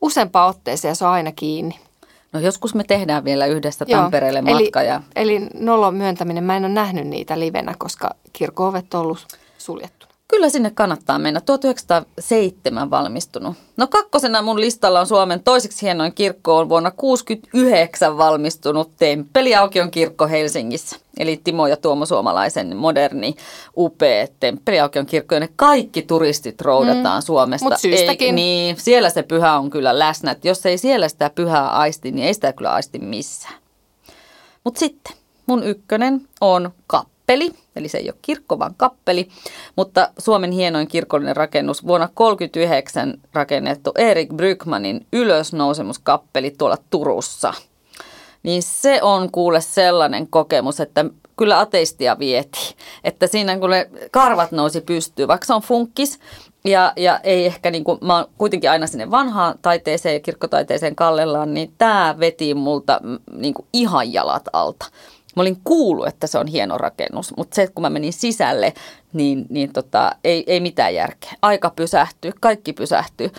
useampaan 0.00 0.48
otteeseen 0.48 0.90
ja 0.90 0.94
se 0.94 1.04
on 1.04 1.10
aina 1.10 1.32
kiinni. 1.32 1.78
No 2.32 2.40
joskus 2.40 2.74
me 2.74 2.84
tehdään 2.84 3.24
vielä 3.24 3.46
yhdessä 3.46 3.84
Tampereelle 3.84 4.42
Joo, 4.46 4.58
matka. 4.58 4.80
Eli, 4.80 4.88
ja... 4.88 5.00
eli 5.16 5.46
nolon 5.54 5.94
myöntäminen, 5.94 6.44
mä 6.44 6.56
en 6.56 6.64
ole 6.64 6.72
nähnyt 6.72 7.06
niitä 7.06 7.40
livenä, 7.40 7.74
koska 7.78 8.10
kirkko-ovet 8.32 8.94
on 8.94 9.00
ollut 9.00 9.26
suljettu. 9.58 10.06
Kyllä 10.30 10.48
sinne 10.48 10.70
kannattaa 10.70 11.18
mennä. 11.18 11.40
1907 11.40 12.90
valmistunut. 12.90 13.56
No 13.76 13.86
kakkosena 13.86 14.42
mun 14.42 14.60
listalla 14.60 15.00
on 15.00 15.06
Suomen 15.06 15.42
toiseksi 15.42 15.82
hienoin 15.82 16.14
kirkko 16.14 16.58
on 16.58 16.68
vuonna 16.68 16.90
1969 16.90 18.18
valmistunut 18.18 18.90
Temppeliaukion 18.98 19.90
kirkko 19.90 20.28
Helsingissä. 20.28 20.96
Eli 21.18 21.40
Timo 21.44 21.66
ja 21.66 21.76
Tuomo 21.76 22.06
Suomalaisen 22.06 22.76
moderni, 22.76 23.34
upea 23.76 24.26
Temppeliaukion 24.40 25.06
kirkko, 25.06 25.34
ja 25.34 25.40
ne 25.40 25.48
kaikki 25.56 26.02
turistit 26.02 26.60
roudataan 26.60 27.22
mm, 27.22 27.26
Suomesta. 27.26 27.76
Syystäkin. 27.76 28.26
Ei, 28.26 28.32
niin, 28.32 28.76
siellä 28.78 29.10
se 29.10 29.22
pyhä 29.22 29.58
on 29.58 29.70
kyllä 29.70 29.98
läsnä. 29.98 30.30
Et 30.30 30.44
jos 30.44 30.66
ei 30.66 30.78
siellä 30.78 31.08
sitä 31.08 31.30
pyhää 31.34 31.70
aisti, 31.70 32.12
niin 32.12 32.26
ei 32.26 32.34
sitä 32.34 32.52
kyllä 32.52 32.72
aisti 32.72 32.98
missään. 32.98 33.54
Mutta 34.64 34.78
sitten 34.78 35.16
mun 35.46 35.62
ykkönen 35.62 36.28
on 36.40 36.70
kap 36.86 37.08
kappeli, 37.30 37.50
eli 37.76 37.88
se 37.88 37.98
ei 37.98 38.08
ole 38.10 38.18
kirkko, 38.22 38.58
vaan 38.58 38.74
kappeli, 38.76 39.28
mutta 39.76 40.10
Suomen 40.18 40.52
hienoin 40.52 40.88
kirkollinen 40.88 41.36
rakennus 41.36 41.86
vuonna 41.86 42.06
1939 42.06 43.14
rakennettu 43.32 43.92
Erik 43.98 44.28
Brykmanin 44.28 45.06
ylösnousemuskappeli 45.12 46.54
tuolla 46.58 46.76
Turussa. 46.90 47.54
Niin 48.42 48.62
se 48.62 49.02
on 49.02 49.30
kuule 49.32 49.60
sellainen 49.60 50.26
kokemus, 50.26 50.80
että 50.80 51.04
kyllä 51.36 51.60
ateistia 51.60 52.18
vieti. 52.18 52.74
Että 53.04 53.26
siinä 53.26 53.58
kun 53.58 53.70
karvat 54.10 54.52
nousi 54.52 54.80
pystyyn, 54.80 55.28
vaikka 55.28 55.46
se 55.46 55.54
on 55.54 55.62
funkkis, 55.62 56.18
ja, 56.64 56.92
ja 56.96 57.20
ei 57.22 57.46
ehkä, 57.46 57.70
niin 57.70 57.84
kuin, 57.84 57.98
mä 58.02 58.16
oon 58.16 58.26
kuitenkin 58.38 58.70
aina 58.70 58.86
sinne 58.86 59.10
vanhaan 59.10 59.54
taiteeseen 59.62 60.14
ja 60.14 60.20
kirkkotaiteeseen 60.20 60.96
kallellaan, 60.96 61.54
niin 61.54 61.72
tämä 61.78 62.14
veti 62.20 62.54
multa 62.54 63.00
niin 63.32 63.54
kuin 63.54 63.66
ihan 63.72 64.12
jalat 64.12 64.48
alta. 64.52 64.86
Mä 65.36 65.42
olin 65.42 65.60
kuullut, 65.64 66.06
että 66.06 66.26
se 66.26 66.38
on 66.38 66.46
hieno 66.46 66.78
rakennus, 66.78 67.36
mutta 67.36 67.54
se, 67.54 67.62
että 67.62 67.74
kun 67.74 67.82
mä 67.82 67.90
menin 67.90 68.12
sisälle, 68.12 68.72
niin, 69.12 69.46
niin 69.48 69.72
tota, 69.72 70.12
ei, 70.24 70.44
ei 70.46 70.60
mitään 70.60 70.94
järkeä. 70.94 71.32
Aika 71.42 71.70
pysähtyy, 71.70 72.32
kaikki 72.40 72.72
pysähtyy. 72.72 73.30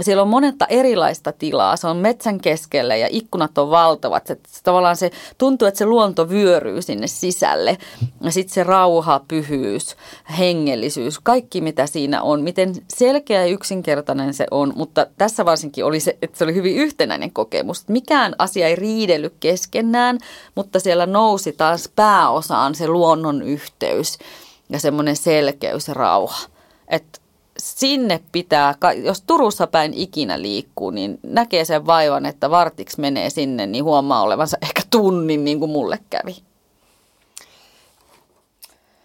Siellä 0.00 0.22
on 0.22 0.28
monetta 0.28 0.66
erilaista 0.66 1.32
tilaa. 1.32 1.76
Se 1.76 1.86
on 1.86 1.96
metsän 1.96 2.40
keskellä 2.40 2.96
ja 2.96 3.08
ikkunat 3.10 3.58
on 3.58 3.70
valtavat. 3.70 4.26
Se, 4.26 4.36
se, 4.48 4.62
tavallaan 4.62 4.96
se 4.96 5.10
tuntuu, 5.38 5.68
että 5.68 5.78
se 5.78 5.86
luonto 5.86 6.28
vyöryy 6.28 6.82
sinne 6.82 7.06
sisälle. 7.06 7.78
Ja 8.20 8.30
sitten 8.30 8.54
se 8.54 8.64
rauha, 8.64 9.20
pyhyys, 9.28 9.96
hengellisyys, 10.38 11.18
kaikki 11.18 11.60
mitä 11.60 11.86
siinä 11.86 12.22
on. 12.22 12.40
Miten 12.42 12.74
selkeä 12.88 13.40
ja 13.40 13.52
yksinkertainen 13.52 14.34
se 14.34 14.46
on. 14.50 14.72
Mutta 14.76 15.06
tässä 15.18 15.44
varsinkin 15.44 15.84
oli 15.84 16.00
se, 16.00 16.18
että 16.22 16.38
se 16.38 16.44
oli 16.44 16.54
hyvin 16.54 16.76
yhtenäinen 16.76 17.32
kokemus. 17.32 17.88
Mikään 17.88 18.34
asia 18.38 18.68
ei 18.68 18.76
riidellyt 18.76 19.34
keskenään, 19.40 20.18
mutta 20.54 20.80
siellä 20.80 21.06
nousi 21.06 21.52
taas 21.52 21.90
pääosaan 21.96 22.74
se 22.74 22.88
luonnon 22.88 23.42
yhteys 23.42 24.18
ja 24.68 24.80
semmoinen 24.80 25.16
selkeys 25.16 25.88
ja 25.88 25.94
rauha. 25.94 26.38
Että 26.88 27.17
sinne 27.58 28.20
pitää, 28.32 28.74
jos 29.02 29.22
Turussa 29.26 29.66
päin 29.66 29.94
ikinä 29.94 30.42
liikkuu, 30.42 30.90
niin 30.90 31.18
näkee 31.22 31.64
sen 31.64 31.86
vaivan, 31.86 32.26
että 32.26 32.50
vartiksi 32.50 33.00
menee 33.00 33.30
sinne, 33.30 33.66
niin 33.66 33.84
huomaa 33.84 34.22
olevansa 34.22 34.56
ehkä 34.62 34.82
tunnin 34.90 35.44
niin 35.44 35.58
kuin 35.58 35.70
mulle 35.70 35.98
kävi. 36.10 36.36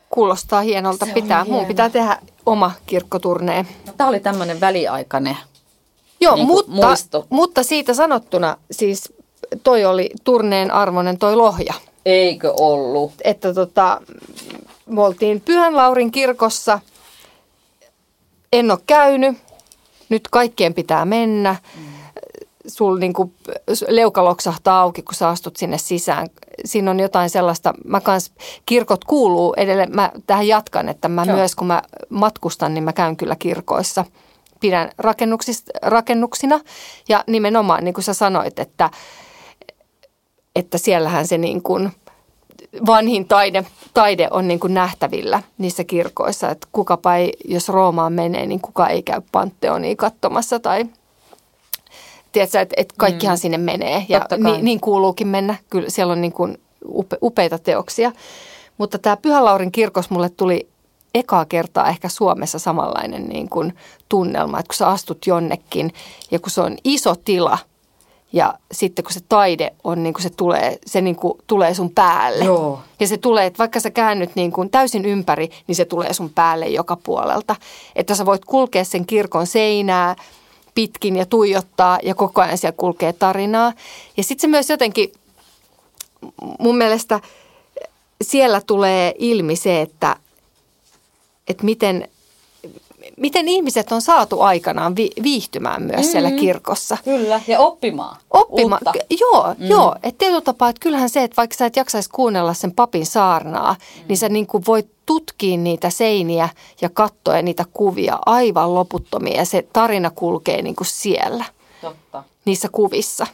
Kuulostaa 0.10 0.62
hienolta. 0.62 1.06
Se 1.06 1.12
pitää. 1.12 1.46
Mun 1.46 1.66
pitää 1.66 1.90
tehdä 1.90 2.18
oma 2.46 2.72
kirkkoturnee. 2.86 3.66
No, 3.88 3.94
Tämä 3.98 4.08
oli 4.08 4.20
tämmöinen 4.20 4.62
väliaikainen 4.62 5.38
Joo, 6.20 6.36
niin 6.36 6.48
mutta, 6.48 6.72
muisto. 6.72 7.26
mutta 7.30 7.64
siitä 7.64 7.94
sanottuna 7.94 8.58
siis 8.72 9.14
toi 9.64 9.86
oli 9.86 10.10
turneen 10.24 10.72
arvoinen 10.72 11.18
toi 11.18 11.36
Lohja. 11.36 11.74
Eikö 12.06 12.54
ollut? 12.60 13.12
Että 13.24 13.54
tota, 13.54 14.02
me 14.86 15.02
oltiin 15.02 15.42
Pyhän 15.42 15.76
Laurin 15.76 16.12
kirkossa– 16.12 16.80
en 18.54 18.72
ole 18.72 18.80
käynyt, 18.88 19.38
nyt 20.10 20.28
kaikkien 20.28 20.74
pitää 20.74 21.06
mennä. 21.06 21.56
Sul 22.68 22.98
niin 22.98 23.14
kuin 23.14 23.34
leuka 23.88 24.24
loksahtaa 24.24 24.82
auki, 24.82 25.02
kun 25.02 25.16
sä 25.16 25.30
astut 25.30 25.58
sinne 25.58 25.78
sisään. 25.78 26.28
Siinä 26.66 26.92
on 26.92 27.00
jotain 27.00 27.30
sellaista, 27.30 27.74
mä 27.86 28.02
kans, 28.02 28.32
kirkot 28.66 29.06
kuuluu 29.06 29.54
edelleen, 29.58 29.96
mä 29.96 30.12
tähän 30.28 30.48
jatkan, 30.48 30.90
että 30.90 31.10
mä 31.10 31.24
Joo. 31.28 31.36
myös 31.36 31.56
kun 31.56 31.68
mä 31.68 31.82
matkustan, 32.10 32.74
niin 32.74 32.84
mä 32.84 32.94
käyn 32.94 33.18
kyllä 33.18 33.36
kirkoissa. 33.36 34.06
Pidän 34.60 34.92
rakennuksina 35.82 36.60
ja 37.10 37.24
nimenomaan 37.28 37.84
niin 37.84 37.94
kuin 37.94 38.04
sä 38.04 38.14
sanoit, 38.14 38.60
että, 38.60 38.90
että 40.56 40.78
siellähän 40.78 41.28
se 41.28 41.38
niin 41.38 41.64
kuin– 41.64 41.92
vanhin 42.86 43.28
taide, 43.28 43.66
taide 43.94 44.28
on 44.32 44.48
niin 44.48 44.60
kuin 44.60 44.74
nähtävillä 44.74 45.44
niissä 45.58 45.84
kirkoissa. 45.84 46.50
Että 46.50 46.68
kukapa 46.72 47.16
ei, 47.16 47.34
jos 47.46 47.70
Roomaan 47.70 48.14
menee, 48.14 48.46
niin 48.46 48.62
kuka 48.62 48.88
ei 48.88 49.04
käy 49.04 49.22
Panteonia 49.32 49.96
katsomassa 49.96 50.60
tai 50.60 50.86
tiedätkö, 52.32 52.60
että, 52.60 52.74
että 52.78 52.94
kaikkihan 52.98 53.36
mm. 53.36 53.40
sinne 53.40 53.58
menee 53.58 54.06
ja 54.10 54.26
niin, 54.38 54.66
niin 54.66 54.80
kuuluukin 54.80 55.28
mennä. 55.28 55.56
Kyllä 55.70 55.90
siellä 55.90 56.14
on 56.14 56.22
niin 56.22 56.34
kuin 56.34 56.58
upe, 56.88 57.18
upeita 57.22 57.60
teoksia. 57.60 58.12
Mutta 58.78 59.00
tämä 59.00 59.18
Pyhälaurin 59.18 59.72
kirkos 59.72 60.10
mulle 60.10 60.30
tuli 60.30 60.68
ekaa 61.16 61.46
kertaa 61.46 61.90
ehkä 61.90 62.10
Suomessa 62.10 62.60
samanlainen 62.60 63.30
niin 63.30 63.50
kuin 63.50 63.74
tunnelma, 64.10 64.60
että 64.60 64.68
kun 64.68 64.76
sä 64.76 64.88
astut 64.88 65.28
jonnekin 65.28 65.94
ja 66.32 66.40
kun 66.40 66.52
se 66.52 66.62
on 66.62 66.78
iso 66.84 67.16
tila– 67.16 67.58
ja 68.34 68.54
sitten 68.72 69.06
kun 69.06 69.14
se 69.14 69.20
taide 69.30 69.74
on, 69.84 70.04
niin 70.04 70.14
kuin 70.14 70.24
se 70.24 70.30
tulee, 70.30 70.80
se 70.86 71.02
niin 71.02 71.16
kuin 71.16 71.34
tulee 71.48 71.74
sun 71.74 71.90
päälle. 71.90 72.46
Joo. 72.46 72.80
Ja 73.00 73.08
se 73.08 73.18
tulee, 73.18 73.46
että 73.46 73.58
vaikka 73.58 73.80
sä 73.80 73.92
käännyt 73.92 74.36
niin 74.36 74.52
kuin 74.52 74.70
täysin 74.70 75.06
ympäri, 75.06 75.50
niin 75.68 75.76
se 75.76 75.86
tulee 75.86 76.14
sun 76.14 76.30
päälle 76.30 76.68
joka 76.68 76.96
puolelta. 76.96 77.56
Että 77.96 78.16
sä 78.16 78.26
voit 78.26 78.46
kulkea 78.46 78.84
sen 78.84 79.06
kirkon 79.06 79.48
seinää 79.48 80.16
pitkin 80.76 81.16
ja 81.16 81.26
tuijottaa 81.26 82.00
ja 82.04 82.16
koko 82.16 82.42
ajan 82.42 82.58
siellä 82.58 82.76
kulkee 82.78 83.14
tarinaa. 83.14 83.74
Ja 84.18 84.24
sitten 84.24 84.42
se 84.42 84.48
myös 84.48 84.70
jotenkin, 84.70 85.12
mun 86.60 86.78
mielestä 86.78 87.20
siellä 88.22 88.62
tulee 88.62 89.14
ilmi 89.18 89.56
se, 89.56 89.82
että, 89.82 90.16
että 91.48 91.66
miten 91.66 92.08
miten 93.18 93.48
ihmiset 93.48 93.92
on 93.92 94.02
saatu 94.02 94.42
aikanaan 94.42 94.96
vi- 94.96 95.12
viihtymään 95.24 95.82
myös 95.82 95.96
mm-hmm. 95.96 96.12
siellä 96.12 96.32
kirkossa. 96.32 96.98
Kyllä, 97.04 97.42
ja 97.48 97.60
oppimaan. 97.60 98.18
Oppimaan, 98.32 98.82
joo, 99.20 99.56
mm. 99.58 99.68
joo. 99.68 99.96
Että 100.04 100.18
tietyllä 100.18 100.42
tapaa, 100.42 100.70
että 100.70 100.80
kyllähän 100.80 101.10
se, 101.10 101.24
että 101.24 101.38
vaikka 101.38 101.58
sä 101.58 101.66
et 101.66 101.76
jaksaisi 101.76 102.10
kuunnella 102.10 102.54
sen 102.54 102.72
papin 102.72 103.06
saarnaa, 103.06 103.74
mm. 103.74 104.04
niin 104.08 104.18
sä 104.18 104.30
niin 104.30 104.48
kuin 104.48 104.64
voit 104.68 104.88
tutkia 105.06 105.58
niitä 105.58 105.90
seiniä 105.90 106.50
ja 106.82 106.90
katsoa 106.90 107.42
niitä 107.42 107.66
kuvia 107.74 108.20
aivan 108.26 108.76
loputtomia 108.76 109.38
ja 109.38 109.46
se 109.46 109.68
tarina 109.74 110.10
kulkee 110.10 110.62
niin 110.62 110.76
kuin 110.76 110.88
siellä. 110.88 111.46
Totta. 111.82 112.24
Niissä 112.46 112.70
kuvissa. 112.72 113.28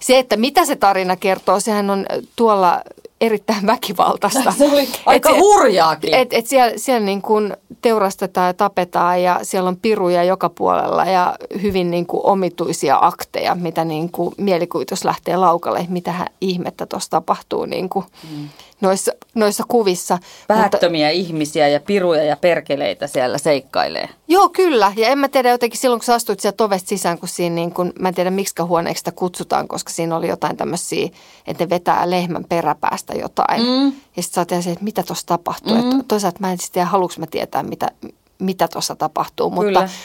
Se, 0.00 0.18
että 0.18 0.36
mitä 0.36 0.64
se 0.64 0.76
tarina 0.76 1.16
kertoo, 1.16 1.60
sehän 1.60 1.90
on 1.90 2.06
tuolla 2.36 2.80
erittäin 3.20 3.66
väkivaltaista. 3.66 4.52
Se 4.58 4.64
oli 4.64 4.88
aika 5.06 5.30
et, 5.30 5.36
hurjaakin. 5.36 6.14
Et, 6.14 6.32
et 6.32 6.46
siellä, 6.46 6.72
siellä 6.76 7.06
niin 7.06 7.22
kuin 7.22 7.56
teurastetaan 7.82 8.46
ja 8.46 8.54
tapetaan 8.54 9.22
ja 9.22 9.40
siellä 9.42 9.68
on 9.68 9.76
piruja 9.76 10.24
joka 10.24 10.48
puolella 10.48 11.04
ja 11.04 11.36
hyvin 11.62 11.90
niin 11.90 12.06
kuin 12.06 12.20
omituisia 12.24 12.98
akteja, 13.00 13.54
mitä 13.54 13.84
niin 13.84 14.12
kuin 14.12 14.34
mielikuvitus 14.38 15.04
lähtee 15.04 15.36
laukalle, 15.36 15.86
mitä 15.88 16.14
ihmettä 16.40 16.86
tuossa 16.86 17.10
tapahtuu 17.10 17.64
niin 17.64 17.88
kuin 17.88 18.04
mm. 18.30 18.48
Noissa, 18.80 19.12
noissa 19.34 19.64
kuvissa. 19.68 20.18
Päättömiä 20.48 21.06
Mutta, 21.06 21.20
ihmisiä 21.20 21.68
ja 21.68 21.80
piruja 21.80 22.24
ja 22.24 22.36
perkeleitä 22.36 23.06
siellä 23.06 23.38
seikkailee. 23.38 24.08
Joo, 24.28 24.48
kyllä. 24.48 24.92
Ja 24.96 25.08
en 25.08 25.18
mä 25.18 25.28
tiedä 25.28 25.50
jotenkin 25.50 25.80
silloin, 25.80 26.00
kun 26.00 26.04
sä 26.04 26.14
astuit 26.14 26.40
sieltä 26.40 26.64
ovesta 26.64 26.88
sisään, 26.88 27.18
kun 27.18 27.28
siinä 27.28 27.54
niin 27.54 27.72
kuin, 27.72 27.92
mä 27.98 28.08
en 28.08 28.14
tiedä 28.14 28.30
miksi 28.30 28.62
huoneeksi 28.62 29.00
sitä 29.00 29.12
kutsutaan, 29.12 29.68
koska 29.68 29.92
siinä 29.92 30.16
oli 30.16 30.28
jotain 30.28 30.56
tämmöisiä, 30.56 31.08
että 31.46 31.64
ne 31.64 31.70
vetää 31.70 32.10
lehmän 32.10 32.44
peräpäästä 32.44 33.14
jotain. 33.14 33.62
Mm. 33.62 33.92
Ja 34.16 34.22
sitten 34.22 34.34
sä 34.34 34.40
oot 34.40 34.66
että 34.66 34.84
mitä 34.84 35.02
tuossa 35.02 35.26
tapahtuu. 35.26 35.82
Mm. 35.82 36.04
Toisaalta 36.08 36.40
mä 36.40 36.52
en 36.52 36.58
sitten 36.58 36.72
tiedä, 36.72 36.86
haluanko 36.86 37.14
mä 37.18 37.26
tietää, 37.26 37.62
mitä, 37.62 37.90
mitä 38.38 38.68
tuossa 38.68 38.96
tapahtuu. 38.96 39.50
Kyllä. 39.50 39.80
Mutta, 39.80 39.96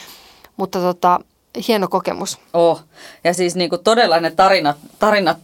mutta 0.56 0.78
tota, 0.78 1.20
hieno 1.68 1.88
kokemus. 1.88 2.38
Oh. 2.52 2.82
Ja 3.24 3.34
siis 3.34 3.54
niin 3.54 3.70
kuin 3.70 3.84
todella 3.84 4.20
ne 4.20 4.30
tarinat, 4.30 4.76
tarinat 4.98 5.38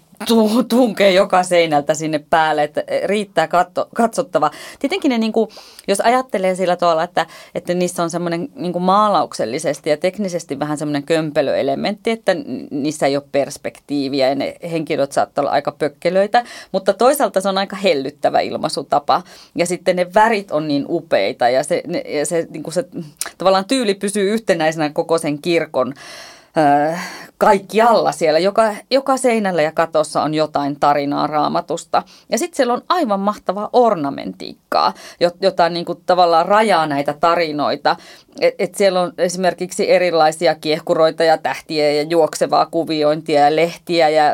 tunkee 0.69 1.13
joka 1.13 1.43
seinältä 1.43 1.95
sinne 1.95 2.25
päälle, 2.31 2.63
että 2.63 2.85
riittää 3.05 3.49
katso, 3.49 3.89
katsottava. 3.95 4.51
Tietenkin 4.79 5.09
ne, 5.09 5.19
niin 5.19 5.33
kuin, 5.33 5.51
jos 5.89 6.01
ajattelee 6.01 6.55
sillä 6.55 6.77
tavalla, 6.77 7.03
että, 7.03 7.27
että 7.55 7.75
niissä 7.75 8.03
on 8.03 8.11
semmoinen 8.11 8.49
niin 8.55 8.83
maalauksellisesti 8.83 9.91
ja 9.91 9.97
teknisesti 9.97 10.59
vähän 10.59 10.79
semmoinen 10.79 11.03
kömpelöelementti, 11.03 12.11
että 12.11 12.37
niissä 12.71 13.07
ei 13.07 13.17
ole 13.17 13.25
perspektiiviä 13.33 14.29
ja 14.29 14.35
ne 14.35 14.55
henkilöt 14.71 15.13
saattaa 15.13 15.43
olla 15.43 15.51
aika 15.51 15.73
pökkelöitä, 15.73 16.45
mutta 16.73 16.93
toisaalta 16.93 17.41
se 17.41 17.49
on 17.49 17.59
aika 17.59 17.77
hellyttävä 17.77 18.41
ilmaisutapa 18.41 19.23
ja 19.55 19.67
sitten 19.67 19.97
ne 19.97 20.07
värit 20.15 20.51
on 20.51 20.69
niin 20.69 20.85
upeita 20.89 21.49
ja 21.49 21.65
se, 21.65 21.83
ne, 21.87 21.99
ja 21.99 22.27
se, 22.27 22.47
niin 22.51 22.63
kuin 22.63 22.75
se 22.75 22.85
tavallaan 23.39 23.65
tyyli 23.65 23.95
pysyy 23.95 24.33
yhtenäisenä 24.33 24.91
koko 24.91 25.19
sen 25.19 25.43
kirkon 25.43 25.95
kaikkialla 27.39 28.13
siellä. 28.13 28.39
Joka, 28.39 28.75
joka 28.91 29.17
seinällä 29.17 29.63
ja 29.63 29.73
katossa 29.73 30.23
on 30.23 30.35
jotain 30.35 30.81
tarinaa 30.81 31.27
raamatusta. 31.27 32.03
Ja 32.31 32.39
sitten 32.39 32.57
siellä 32.57 32.75
on 32.75 32.83
aivan 32.89 33.21
mahtavaa 33.21 33.71
ornamentiikkaa, 33.73 34.95
jota 35.43 35.69
niin 35.69 35.85
kuin 35.85 35.99
tavallaan 36.07 36.47
rajaa 36.47 36.87
näitä 36.87 37.13
tarinoita. 37.13 37.97
Et, 38.41 38.55
et 38.59 38.75
siellä 38.75 39.01
on 39.01 39.13
esimerkiksi 39.19 39.91
erilaisia 39.91 40.55
kiehkuroita 40.55 41.25
ja 41.25 41.39
tähtiä 41.39 41.93
ja 41.93 42.03
juoksevaa 42.03 42.67
kuviointia 42.67 43.41
ja 43.41 43.57
lehtiä 43.57 44.09
ja, 44.09 44.25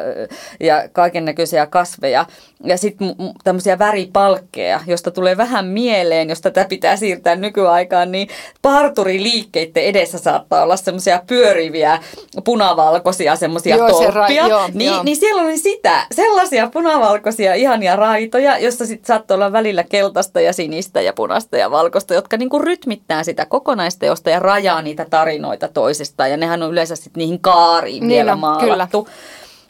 ja 0.61 0.89
kaiken 0.93 1.25
näköisiä 1.25 1.67
kasveja. 1.67 2.27
Ja 2.65 2.77
sitten 2.77 3.15
tämmöisiä 3.45 3.79
väripalkkeja, 3.79 4.81
josta 4.87 5.11
tulee 5.11 5.37
vähän 5.37 5.67
mieleen, 5.67 6.29
jos 6.29 6.41
tätä 6.41 6.67
pitää 6.69 6.97
siirtää 6.97 7.37
nykyaikaan, 7.37 8.13
niin 8.13 8.29
parturiliikkeiden 8.63 9.85
edessä 9.85 10.19
saattaa 10.19 10.63
olla 10.63 10.77
semmoisia 10.77 11.23
pyöriviä 11.27 11.99
punavalkoisia 12.45 13.37
semmoisia 13.37 13.79
tolppia. 13.79 14.13
Se 14.13 14.19
ra- 14.19 14.49
joo, 14.49 14.69
niin, 14.75 14.93
joo. 14.93 15.03
niin 15.03 15.17
siellä 15.17 15.43
oli 15.43 15.59
sitä, 15.59 16.07
sellaisia 16.13 16.71
punavalkoisia 16.73 17.55
ihania 17.55 17.97
raitoja, 17.97 18.59
jossa 18.59 18.87
sitten 18.87 19.07
saattoi 19.07 19.35
olla 19.35 19.53
välillä 19.53 19.85
keltaista 19.85 20.41
ja 20.41 20.53
sinistä 20.53 21.01
ja 21.01 21.13
punaista 21.13 21.57
ja 21.57 21.71
valkoista, 21.71 22.15
jotka 22.15 22.37
niinku 22.37 22.59
rytmittää 22.59 23.25
sitä 23.25 23.47
kokonaisteosta 23.47 24.31
ja 24.31 24.41
rajaa 24.41 24.83
niitä 24.83 25.07
tarinoita 25.11 25.69
toisistaan. 25.69 26.31
Ja 26.31 26.37
nehän 26.37 26.63
on 26.63 26.71
yleensä 26.71 26.97
sitten 26.97 27.21
niihin 27.21 27.41
kaariin 27.41 28.01
niin 28.01 28.09
vielä 28.09 28.33
on, 28.33 28.39
maalattu. 28.39 29.05
Kyllä. 29.05 29.17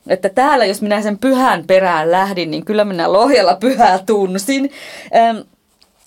Että 0.07 0.29
täällä, 0.29 0.65
jos 0.65 0.83
minä 0.83 1.03
sen 1.03 1.19
pyhän 1.19 1.65
perään 1.67 2.11
lähdin, 2.11 2.51
niin 2.51 2.65
kyllä 2.65 2.85
minä 2.85 3.13
Lohjalla 3.13 3.57
pyhää 3.61 3.99
tunsin. 4.07 4.71
Ähm, 5.17 5.37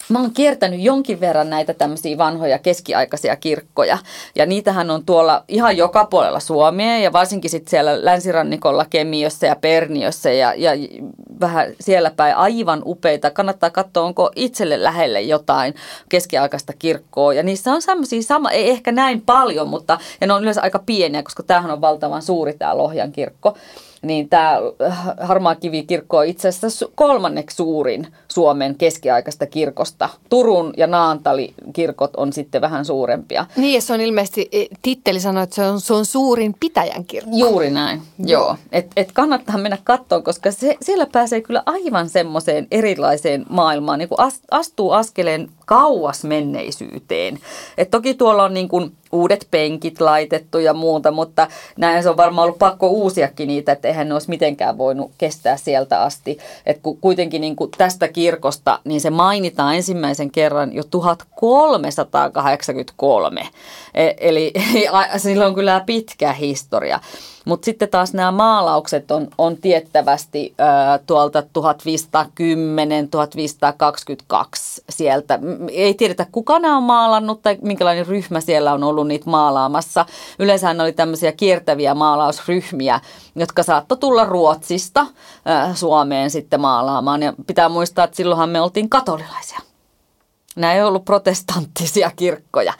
mä 0.09 0.19
oon 0.19 0.31
kiertänyt 0.31 0.79
jonkin 0.79 1.19
verran 1.19 1.49
näitä 1.49 1.73
tämmöisiä 1.73 2.17
vanhoja 2.17 2.59
keskiaikaisia 2.59 3.35
kirkkoja. 3.35 3.97
Ja 4.35 4.45
niitähän 4.45 4.91
on 4.91 5.05
tuolla 5.05 5.43
ihan 5.47 5.77
joka 5.77 6.05
puolella 6.05 6.39
Suomea 6.39 6.97
ja 6.97 7.13
varsinkin 7.13 7.49
sitten 7.49 7.69
siellä 7.69 8.05
länsirannikolla 8.05 8.85
Kemiössä 8.89 9.47
ja 9.47 9.55
Perniössä 9.55 10.31
ja, 10.31 10.53
ja 10.53 10.71
vähän 11.39 11.73
siellä 11.79 12.11
päin 12.11 12.35
aivan 12.35 12.81
upeita. 12.85 13.31
Kannattaa 13.31 13.69
katsoa, 13.69 14.03
onko 14.03 14.31
itselle 14.35 14.83
lähelle 14.83 15.21
jotain 15.21 15.75
keskiaikaista 16.09 16.73
kirkkoa. 16.79 17.33
Ja 17.33 17.43
niissä 17.43 17.71
on 17.71 17.81
semmoisia 17.81 18.21
sama, 18.21 18.51
ei 18.51 18.69
ehkä 18.69 18.91
näin 18.91 19.21
paljon, 19.21 19.67
mutta 19.67 19.97
ja 20.21 20.27
ne 20.27 20.33
on 20.33 20.41
yleensä 20.41 20.61
aika 20.61 20.79
pieniä, 20.79 21.23
koska 21.23 21.43
tämähän 21.43 21.71
on 21.71 21.81
valtavan 21.81 22.21
suuri 22.21 22.53
tämä 22.53 22.77
Lohjan 22.77 23.11
kirkko 23.11 23.57
niin 24.01 24.29
tämä 24.29 24.57
Harmaakivikirkko 25.21 26.17
on 26.17 26.25
itse 26.25 26.47
asiassa 26.47 26.89
kolmanneksi 26.95 27.55
suurin 27.55 28.07
Suomen 28.27 28.75
keskiaikaista 28.75 29.45
kirkosta. 29.45 30.09
Turun 30.29 30.73
ja 30.77 30.87
Naantali 30.87 31.53
kirkot 31.73 32.15
on 32.15 32.33
sitten 32.33 32.61
vähän 32.61 32.85
suurempia. 32.85 33.45
Niin 33.55 33.73
ja 33.73 33.81
se 33.81 33.93
on 33.93 34.01
ilmeisesti, 34.01 34.49
e, 34.51 34.65
titteli 34.81 35.19
sanoi, 35.19 35.43
että 35.43 35.55
se 35.55 35.63
on, 35.63 35.81
se 35.81 35.93
on 35.93 36.05
suurin 36.05 36.55
pitäjän 36.59 37.05
kirkko. 37.05 37.37
Juuri 37.37 37.69
näin, 37.69 38.01
joo. 38.25 38.55
Et, 38.71 38.87
et 38.97 39.11
kannattaa 39.11 39.57
mennä 39.57 39.77
katsoa, 39.83 40.21
koska 40.21 40.51
se, 40.51 40.75
siellä 40.81 41.05
pääsee 41.11 41.41
kyllä 41.41 41.63
aivan 41.65 42.09
semmoiseen 42.09 42.67
erilaiseen 42.71 43.45
maailmaan, 43.49 43.99
niin 43.99 44.09
kuin 44.09 44.19
astuu 44.51 44.91
askeleen 44.91 45.49
kauas 45.65 46.23
menneisyyteen. 46.23 47.39
Et 47.77 47.91
toki 47.91 48.13
tuolla 48.13 48.43
on 48.43 48.53
niin 48.53 48.67
kuin 48.67 48.91
uudet 49.17 49.47
penkit 49.51 50.01
laitettu 50.01 50.59
ja 50.59 50.73
muuta, 50.73 51.11
mutta 51.11 51.47
näin 51.77 52.03
se 52.03 52.09
on 52.09 52.17
varmaan 52.17 52.45
ollut 52.45 52.59
pakko 52.59 52.87
uusiakin 52.87 53.47
niitä, 53.47 53.71
että 53.71 53.87
eihän 53.87 54.07
ne 54.07 54.15
olisi 54.15 54.29
mitenkään 54.29 54.77
voinut 54.77 55.11
kestää 55.17 55.57
sieltä 55.57 56.01
asti. 56.01 56.37
Et 56.65 56.79
kuitenkin 57.01 57.41
niin 57.41 57.55
kuin 57.55 57.71
tästä 57.77 58.07
kirkosta, 58.07 58.79
niin 58.83 59.01
se 59.01 59.09
mainitaan 59.09 59.75
ensimmäisen 59.75 60.31
kerran 60.31 60.73
jo 60.73 60.83
1383. 60.83 63.47
E, 63.93 64.09
eli 64.17 64.53
sillä 65.17 65.45
on 65.45 65.55
kyllä 65.55 65.83
pitkä 65.85 66.33
historia. 66.33 66.99
Mutta 67.47 67.65
sitten 67.65 67.89
taas 67.89 68.13
nämä 68.13 68.31
maalaukset 68.31 69.11
on, 69.11 69.27
on 69.37 69.57
tiettävästi 69.57 70.55
äh, 70.59 70.99
tuolta 71.05 71.41
1510-1522 71.41 71.43
sieltä. 74.89 75.39
Ei 75.71 75.93
tiedetä, 75.93 76.25
kuka 76.31 76.59
nämä 76.59 76.77
on 76.77 76.83
maalannut 76.83 77.41
tai 77.41 77.57
minkälainen 77.61 78.07
ryhmä 78.07 78.39
siellä 78.39 78.73
on 78.73 78.83
ollut 78.83 79.07
niitä 79.07 79.29
maalaamassa. 79.29 80.05
Yleensä 80.39 80.73
ne 80.73 80.83
oli 80.83 80.93
tämmöisiä 80.93 81.31
kiertäviä 81.31 81.95
maalausryhmiä, 81.95 82.99
jotka 83.35 83.63
saattoi 83.63 83.97
tulla 83.97 84.25
Ruotsista 84.25 84.99
äh, 84.99 85.75
Suomeen 85.75 86.29
sitten 86.29 86.61
maalaamaan. 86.61 87.23
Ja 87.23 87.33
pitää 87.47 87.69
muistaa, 87.69 88.05
että 88.05 88.17
silloinhan 88.17 88.49
me 88.49 88.61
oltiin 88.61 88.89
katolilaisia 88.89 89.59
nämä 90.55 90.73
ei 90.73 90.83
ollut 90.83 91.05
protestanttisia 91.05 92.11
kirkkoja. 92.15 92.73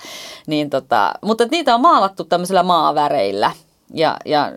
Niin 0.48 0.70
tota, 0.70 1.14
mutta 1.22 1.46
niitä 1.52 1.76
on 1.76 1.82
maalattu 1.82 2.24
tämmöisillä 2.24 2.64
maaväreillä– 2.64 3.52
ja, 3.94 4.18
ja 4.26 4.52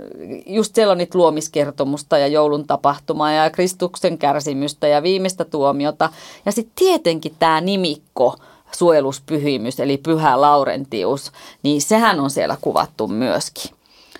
just 0.46 0.74
siellä 0.74 0.92
on 0.92 0.98
niitä 0.98 1.18
luomiskertomusta 1.18 2.18
ja 2.18 2.26
joulun 2.26 2.66
tapahtumaa 2.66 3.32
ja 3.32 3.50
Kristuksen 3.50 4.18
kärsimystä 4.18 4.88
ja 4.88 5.02
viimeistä 5.02 5.44
tuomiota. 5.44 6.10
Ja 6.46 6.52
sitten 6.52 6.74
tietenkin 6.74 7.34
tämä 7.38 7.60
nimikko, 7.60 8.36
suojeluspyhimys 8.76 9.80
eli 9.80 9.96
pyhä 9.96 10.40
Laurentius, 10.40 11.32
niin 11.62 11.82
sehän 11.82 12.20
on 12.20 12.30
siellä 12.30 12.56
kuvattu 12.60 13.08
myöskin. 13.08 13.70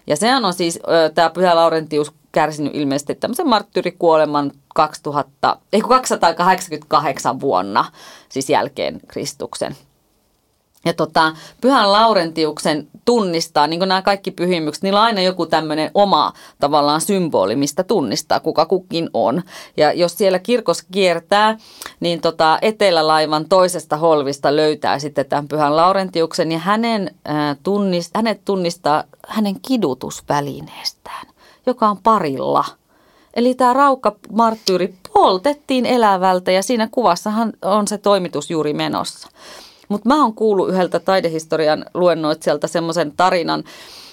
Ja 0.07 0.17
sehän 0.17 0.45
on 0.45 0.55
siis, 0.55 0.79
tämä 1.15 1.31
pyhä 1.31 1.57
Laurentius 1.57 2.13
kärsinyt 2.33 2.75
ilmeisesti 2.75 3.15
tämmöisen 3.15 3.49
marttyyrikuoleman 3.49 4.53
2000, 4.75 5.57
ei 5.73 5.81
288 5.81 7.41
vuonna, 7.41 7.85
siis 8.29 8.51
jälkeen 8.51 9.01
Kristuksen. 9.09 9.77
Ja 10.85 10.93
tota, 10.93 11.33
Pyhän 11.61 11.93
Laurentiuksen 11.93 12.89
tunnistaa, 13.05 13.67
niin 13.67 13.81
kuin 13.81 13.89
nämä 13.89 14.03
kaikki 14.03 14.31
pyhimykset, 14.31 14.83
niillä 14.83 15.01
on 15.01 15.05
aina 15.05 15.21
joku 15.21 15.47
tämmöinen 15.47 15.91
oma 15.95 16.33
tavallaan 16.61 17.01
symboli, 17.01 17.57
mistä 17.57 17.85
tunnistaa, 17.85 18.41
kuka 18.41 18.67
kukin 18.67 19.11
on. 19.15 19.43
Ja 19.77 19.93
jos 19.93 20.19
siellä 20.19 20.39
kirkos 20.39 20.83
kiertää, 20.93 21.59
niin 22.01 22.21
tota, 22.21 22.59
etelälaivan 22.63 23.49
toisesta 23.49 23.97
holvista 23.97 24.57
löytää 24.57 24.99
sitten 24.99 25.27
tämän 25.27 25.49
Pyhän 25.49 25.77
Laurentiuksen 25.77 26.53
ja 26.53 26.59
hänen, 26.59 27.15
äh, 27.29 27.57
tunnist, 27.63 28.11
hänet 28.15 28.45
tunnistaa 28.45 29.05
hänen 29.29 29.55
kidutusvälineestään, 29.69 31.27
joka 31.67 31.89
on 31.89 31.99
parilla. 32.03 32.65
Eli 33.35 33.55
tämä 33.55 33.73
raukka 33.73 34.17
marttyyri 34.33 34.95
poltettiin 35.15 35.87
elävältä 35.87 36.53
ja 36.53 36.63
siinä 36.63 36.89
kuvassahan 36.91 37.53
on 37.63 37.89
se 37.89 37.99
toimitus 37.99 38.51
juuri 38.51 38.73
menossa. 38.73 39.29
Mutta 39.91 40.09
mä 40.09 40.23
oon 40.23 40.35
kuullut 40.35 40.69
yhdeltä 40.69 41.01
taidehistorian 41.01 41.85
luennoitsijalta 41.95 42.69
semmoisen 42.69 43.13
tarinan, 43.17 43.65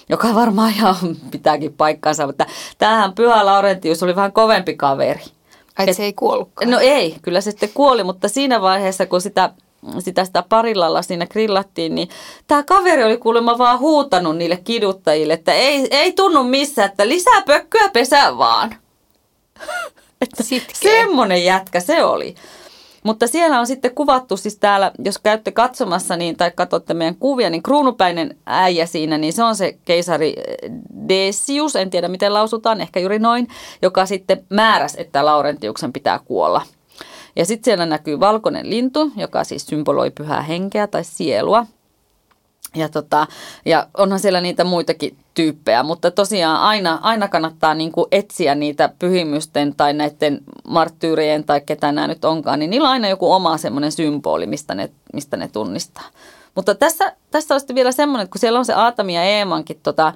joka 0.08 0.34
varmaan 0.34 0.72
ihan 0.72 0.96
pitääkin 1.30 1.72
paikkansa, 1.72 2.26
mutta 2.26 2.46
tämähän 2.78 3.12
Pyhä 3.12 3.46
Laurentius 3.46 4.02
oli 4.02 4.16
vähän 4.16 4.32
kovempi 4.32 4.76
kaveri. 4.76 5.20
Ai 5.78 5.90
Et, 5.90 5.96
se 5.96 6.04
ei 6.04 6.12
kuollutkaan? 6.12 6.70
No 6.70 6.78
ei, 6.80 7.16
kyllä 7.22 7.40
se 7.40 7.50
sitten 7.50 7.70
kuoli, 7.74 8.04
mutta 8.04 8.28
siinä 8.28 8.60
vaiheessa, 8.60 9.06
kun 9.06 9.20
sitä 9.20 9.50
sitä, 9.98 10.24
sitä 10.24 10.44
parillalla 10.48 11.02
siinä 11.02 11.26
grillattiin, 11.26 11.94
niin 11.94 12.08
tämä 12.46 12.62
kaveri 12.62 13.04
oli 13.04 13.16
kuulemma 13.16 13.58
vaan 13.58 13.78
huutanut 13.78 14.36
niille 14.36 14.56
kiduttajille, 14.56 15.32
että 15.32 15.52
ei, 15.52 15.88
ei 15.90 16.12
tunnu 16.12 16.44
missään, 16.44 16.90
että 16.90 17.08
lisää 17.08 17.42
pökköä 17.46 17.88
pesää 17.92 18.38
vaan. 18.38 18.74
että 20.20 20.42
semmoinen 20.72 21.44
jätkä 21.44 21.80
se 21.80 22.04
oli. 22.04 22.34
Mutta 23.08 23.26
siellä 23.26 23.60
on 23.60 23.66
sitten 23.66 23.94
kuvattu 23.94 24.36
siis 24.36 24.58
täällä, 24.58 24.92
jos 25.04 25.18
käytte 25.18 25.52
katsomassa 25.52 26.16
niin, 26.16 26.36
tai 26.36 26.50
katsotte 26.54 26.94
meidän 26.94 27.14
kuvia, 27.16 27.50
niin 27.50 27.62
kruunupäinen 27.62 28.36
äijä 28.46 28.86
siinä, 28.86 29.18
niin 29.18 29.32
se 29.32 29.42
on 29.42 29.56
se 29.56 29.78
keisari 29.84 30.34
eh, 30.36 30.70
Decius, 31.08 31.76
en 31.76 31.90
tiedä 31.90 32.08
miten 32.08 32.34
lausutaan, 32.34 32.80
ehkä 32.80 33.00
juuri 33.00 33.18
noin, 33.18 33.48
joka 33.82 34.06
sitten 34.06 34.46
määräs, 34.50 34.94
että 34.94 35.24
Laurentiuksen 35.24 35.92
pitää 35.92 36.18
kuolla. 36.18 36.62
Ja 37.36 37.44
sitten 37.44 37.64
siellä 37.64 37.86
näkyy 37.86 38.20
valkoinen 38.20 38.70
lintu, 38.70 39.10
joka 39.16 39.44
siis 39.44 39.66
symboloi 39.66 40.10
pyhää 40.10 40.42
henkeä 40.42 40.86
tai 40.86 41.04
sielua. 41.04 41.66
Ja, 42.76 42.88
tota, 42.88 43.26
ja 43.64 43.86
onhan 43.96 44.20
siellä 44.20 44.40
niitä 44.40 44.64
muitakin 44.64 45.16
tyyppejä, 45.34 45.82
mutta 45.82 46.10
tosiaan 46.10 46.60
aina, 46.60 46.98
aina 47.02 47.28
kannattaa 47.28 47.74
niin 47.74 47.92
kuin 47.92 48.06
etsiä 48.12 48.54
niitä 48.54 48.90
pyhimysten 48.98 49.74
tai 49.74 49.92
näiden 49.92 50.40
marttyyrien 50.68 51.44
tai 51.44 51.60
ketä 51.60 51.92
nämä 51.92 52.06
nyt 52.06 52.24
onkaan, 52.24 52.58
niin 52.58 52.70
niillä 52.70 52.88
on 52.88 52.92
aina 52.92 53.08
joku 53.08 53.32
oma 53.32 53.56
semmoinen 53.56 53.92
symboli, 53.92 54.46
mistä 54.46 54.74
ne, 54.74 54.90
mistä 55.12 55.36
ne 55.36 55.48
tunnistaa. 55.48 56.04
Mutta 56.54 56.74
tässä, 56.74 57.12
tässä 57.30 57.54
on 57.54 57.60
sitten 57.60 57.76
vielä 57.76 57.92
semmoinen, 57.92 58.24
että 58.24 58.32
kun 58.32 58.40
siellä 58.40 58.58
on 58.58 58.64
se 58.64 58.72
Aatami 58.72 59.14
ja 59.14 59.22
Eemankin, 59.22 59.80
tota, 59.82 60.12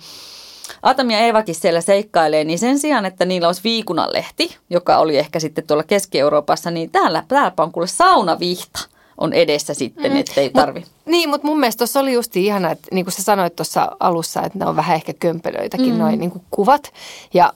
Aatami 0.83 1.13
ja 1.13 1.19
Eevakin 1.19 1.55
siellä 1.55 1.81
seikkailee, 1.81 2.45
niin 2.45 2.59
sen 2.59 2.79
sijaan, 2.79 3.07
että 3.07 3.25
niillä 3.25 3.49
olisi 3.49 3.65
viikunanlehti, 3.65 4.57
joka 4.71 4.99
oli 4.99 5.19
ehkä 5.19 5.41
sitten 5.41 5.67
tuolla 5.67 5.83
Keski-Euroopassa, 5.83 6.71
niin 6.71 6.91
täällä, 6.91 7.25
täällä 7.29 7.53
on 7.57 7.73
kuule 7.73 7.87
saunavihta 7.87 8.79
on 9.19 9.33
edessä 9.33 9.75
sitten, 9.75 10.13
mm. 10.13 10.19
ettei 10.19 10.51
tarvi. 10.51 10.85
Niin, 11.07 11.29
mutta 11.29 11.47
mun 11.47 11.61
mielestä 11.61 11.79
tuossa 11.79 12.01
oli 12.01 12.13
just 12.13 12.37
ihana, 12.37 12.71
että 12.71 12.89
niin 12.93 13.05
kuin 13.05 13.13
sä 13.13 13.23
sanoit 13.23 13.57
tuossa 13.57 13.97
alussa, 14.01 14.43
että 14.43 14.59
ne 14.59 14.67
on 14.67 14.77
vähän 14.77 14.95
ehkä 14.95 15.13
kömpelöitäkin 15.13 15.93
mm. 15.93 15.99
noin 15.99 16.21
niin 16.21 16.33
kuvat. 16.51 16.93
Ja 17.35 17.53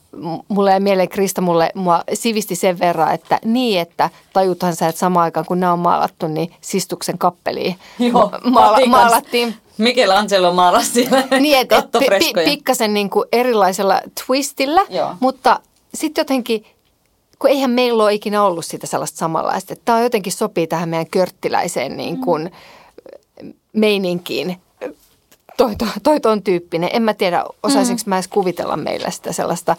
mulle 0.48 0.74
ei 0.74 0.80
mieleen 0.80 1.08
Krista 1.08 1.40
mulle, 1.40 1.70
mua 1.74 2.02
sivisti 2.14 2.56
sen 2.56 2.78
verran, 2.78 3.14
että 3.14 3.38
niin, 3.44 3.80
että 3.80 4.10
tajuthan 4.32 4.76
sä, 4.76 4.88
että 4.88 4.98
samaan 4.98 5.24
aikaan 5.24 5.46
kun 5.46 5.60
nämä 5.60 5.72
on 5.72 5.78
maalattu, 5.78 6.28
niin 6.28 6.52
Sistuksen 6.60 7.18
kappeliin 7.18 7.76
Joo, 7.98 8.32
maala- 8.44 8.86
maalattiin. 8.86 9.54
Michelangelo 9.78 10.52
maalasi 10.52 10.92
siellä 10.92 11.22
Niin, 11.40 11.58
että 11.58 11.76
et, 11.76 11.90
pi- 12.18 12.44
pikkasen 12.44 12.94
niin 12.94 13.10
kuin 13.10 13.28
erilaisella 13.32 14.00
twistillä, 14.26 14.80
Joo. 14.88 15.14
mutta 15.20 15.60
sitten 15.94 16.20
jotenkin– 16.20 16.64
kun 17.38 17.50
eihän 17.50 17.70
meillä 17.70 18.02
ole 18.02 18.14
ikinä 18.14 18.42
ollut 18.42 18.64
sitä 18.64 18.86
sellaista 18.86 19.18
samanlaista. 19.18 19.72
Että 19.72 19.84
tämä 19.84 20.02
jotenkin 20.02 20.32
sopii 20.32 20.66
tähän 20.66 20.88
meidän 20.88 21.06
körttiläiseen 21.10 21.96
niin 21.96 22.20
kuin 22.20 22.42
mm. 22.42 22.50
Meininkiin. 23.76 24.56
Toi, 25.56 25.76
toi, 25.76 25.88
toi 26.02 26.20
ton 26.20 26.42
tyyppinen. 26.42 26.90
En 26.92 27.02
mä 27.02 27.14
tiedä, 27.14 27.44
osaisinko 27.62 28.02
mm. 28.06 28.10
mä 28.10 28.16
edes 28.16 28.28
kuvitella 28.28 28.76
meillä 28.76 29.10
sitä 29.10 29.32
sellaista 29.32 29.76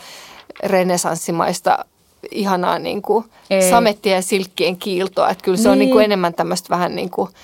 renesanssimaista 0.63 1.85
ihanaa 2.31 2.79
niin 2.79 3.01
kuin 3.01 3.25
samettia 3.69 4.15
ja 4.15 4.21
silkkien 4.21 4.77
kiiltoa. 4.77 5.29
Että 5.29 5.43
kyllä 5.43 5.57
se 5.57 5.63
niin. 5.63 5.71
on 5.71 5.79
niin 5.79 5.91
kuin 5.91 6.05
enemmän 6.05 6.33
tämmöistä 6.33 6.69
vähän 6.69 6.95
niin 6.95 7.09
kuin– 7.09 7.29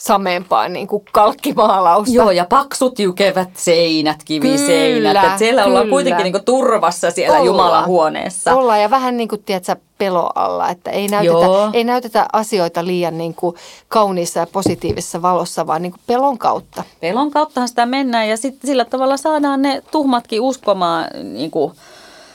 sameempaa 0.00 0.68
niin 0.68 0.86
kuin 0.86 1.04
kalkkimaalausta. 1.12 2.14
Joo, 2.14 2.30
ja 2.30 2.46
paksut 2.48 2.98
jykevät 2.98 3.48
seinät, 3.56 4.24
kiviseinät. 4.24 4.96
Kyllä, 4.96 5.10
että 5.10 5.38
siellä 5.38 5.62
kyllä. 5.62 5.70
ollaan 5.72 5.88
kuitenkin 5.88 6.24
niin 6.24 6.32
kuin 6.32 6.44
turvassa 6.44 7.10
siellä 7.10 7.38
Olla. 7.38 7.46
Jumalan 7.46 7.86
huoneessa. 7.86 8.54
Ollaan 8.54 8.82
ja 8.82 8.90
vähän 8.90 9.16
niin 9.16 9.28
kuin, 9.28 9.42
tiedätkö, 9.42 9.76
pelo 9.98 10.30
alla, 10.34 10.68
että 10.68 10.90
ei 10.90 11.08
näytetä, 11.08 11.46
ei 11.72 11.84
näytetä 11.84 12.26
asioita 12.32 12.86
liian 12.86 13.18
niin 13.18 13.34
kuin 13.34 13.56
kauniissa 13.88 14.40
ja 14.40 14.46
positiivisessa 14.46 15.22
valossa, 15.22 15.66
vaan 15.66 15.82
niin 15.82 15.92
kuin 15.92 16.02
pelon 16.06 16.38
kautta. 16.38 16.84
Pelon 17.00 17.30
kauttahan 17.30 17.68
sitä 17.68 17.86
mennään 17.86 18.28
ja 18.28 18.36
sitten 18.36 18.68
sillä 18.68 18.84
tavalla 18.84 19.16
saadaan 19.16 19.62
ne 19.62 19.82
tuhmatkin 19.90 20.40
uskomaan 20.40 21.06
niin 21.22 21.50
kuin 21.50 21.72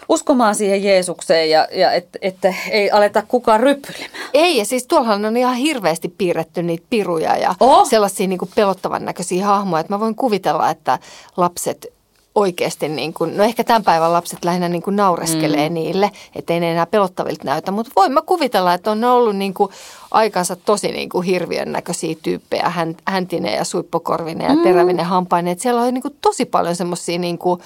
uskomaan 0.10 0.56
siihen 0.56 0.84
Jeesukseen 0.84 1.50
ja, 1.50 1.68
ja 1.72 1.92
että 1.92 2.20
et, 2.22 2.38
ei 2.70 2.92
aleta 2.92 3.24
kukaan 3.28 3.60
ryppyilemään. 3.60 4.30
Ei, 4.34 4.58
ja 4.58 4.66
siis 4.66 4.88
tuollahan 4.88 5.26
on 5.26 5.38
ihan 5.38 5.56
hirveästi 5.56 6.14
piirretty 6.18 6.64
niitä 6.64 6.86
piruja 6.90 7.38
ja 7.38 7.56
Oh. 7.60 7.90
sellaisia 7.90 8.28
niin 8.28 8.40
kuin 8.40 8.52
pelottavan 8.56 9.06
näköisiä 9.06 9.46
hahmoja, 9.46 9.82
että 9.82 9.94
mä 9.94 10.00
voin 10.00 10.16
kuvitella, 10.16 10.70
että 10.70 11.00
lapset 11.38 11.96
oikeasti, 12.36 12.90
niin 12.90 13.14
kuin, 13.14 13.38
no 13.38 13.44
ehkä 13.44 13.64
tämän 13.64 13.84
päivän 13.84 14.14
lapset 14.14 14.46
lähinnä 14.46 14.70
niin 14.70 14.82
kuin 14.82 14.96
naureskelee 14.96 15.70
mm. 15.70 15.74
niille, 15.74 16.12
ettei 16.36 16.60
ne 16.60 16.72
enää 16.72 16.86
pelottavilta 16.86 17.44
näytä, 17.44 17.72
mutta 17.72 17.92
voin 17.96 18.12
mä 18.12 18.22
kuvitella, 18.22 18.74
että 18.74 18.92
on 18.92 19.04
ollut 19.04 19.36
niin 19.36 19.54
kuin 19.54 19.72
aikansa 20.12 20.56
tosi 20.56 20.92
niin 20.92 21.10
kuin 21.10 21.26
hirviön 21.26 21.72
näköisiä 21.72 22.16
tyyppejä, 22.24 22.70
hän, 22.70 22.96
häntinen 23.08 23.54
ja 23.54 23.64
suippokorvinen 23.64 24.58
ja 24.58 24.64
terävinen 24.64 25.06
hampainen, 25.06 25.52
että 25.52 25.62
siellä 25.62 25.82
on 25.82 25.94
niin 25.94 26.02
kuin 26.02 26.16
tosi 26.22 26.46
paljon 26.46 26.76
semmoisia 26.76 27.20
niin 27.20 27.38
kuin 27.38 27.62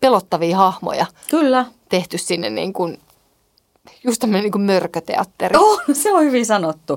pelottavia 0.00 0.56
hahmoja 0.56 1.06
Kyllä. 1.30 1.64
Tehty 1.92 2.18
sinne 2.18 2.50
niin 2.50 2.72
kuin, 2.72 2.98
just 4.04 4.20
tämmöinen 4.20 4.42
niin 4.42 4.52
kuin 4.52 4.62
mörköteatteri. 4.62 5.56
Oh, 5.56 5.80
se 5.92 6.12
on 6.12 6.24
hyvin 6.24 6.46
sanottu. 6.46 6.92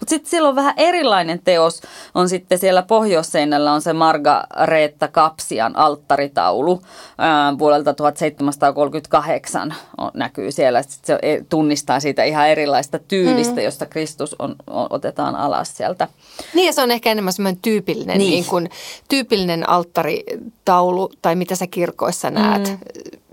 Mutta 0.00 0.10
sitten 0.10 0.30
siellä 0.30 0.48
on 0.48 0.56
vähän 0.56 0.74
erilainen 0.76 1.40
teos. 1.44 1.82
On 2.14 2.28
sitten 2.28 2.58
siellä 2.58 2.82
pohjoisseinällä 2.82 3.72
on 3.72 3.82
se 3.82 3.92
Margareetta 3.92 5.08
Kapsian 5.08 5.76
alttaritaulu 5.76 6.82
ää, 7.18 7.58
vuodelta 7.58 7.94
1738 7.94 9.74
on, 9.98 10.10
näkyy 10.14 10.52
siellä. 10.52 10.82
Sit 10.82 11.04
se 11.04 11.18
e- 11.22 11.44
tunnistaa 11.48 12.00
siitä 12.00 12.24
ihan 12.24 12.48
erilaista 12.48 12.98
tyylistä, 12.98 13.56
mm. 13.56 13.62
josta 13.62 13.86
Kristus 13.86 14.36
on, 14.38 14.56
on, 14.66 14.86
otetaan 14.90 15.36
alas 15.36 15.76
sieltä. 15.76 16.08
Niin 16.54 16.66
ja 16.66 16.72
se 16.72 16.82
on 16.82 16.90
ehkä 16.90 17.10
enemmän 17.10 17.32
semmoinen 17.32 17.60
tyypillinen, 17.62 18.18
Niin. 18.18 18.30
niin. 18.30 18.44
Kuin, 18.44 18.70
tyypillinen 19.08 19.68
alttaritaulu 19.68 21.10
tai 21.22 21.36
mitä 21.36 21.54
sä 21.56 21.66
kirkoissa 21.66 22.30
näet. 22.30 22.68
Mm. 22.68 22.78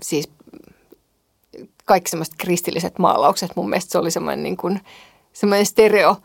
Siis 0.00 0.28
kaikki 1.86 2.10
semmoiset 2.10 2.34
kristilliset 2.38 2.98
maalaukset. 2.98 3.56
Mun 3.56 3.70
mielestä 3.70 3.92
se 3.92 3.98
oli 3.98 4.10
semmoinen, 4.10 4.42
niin 4.42 4.56
kuin, 4.56 4.80
semmoinen 5.32 5.66
stereo 5.66 6.16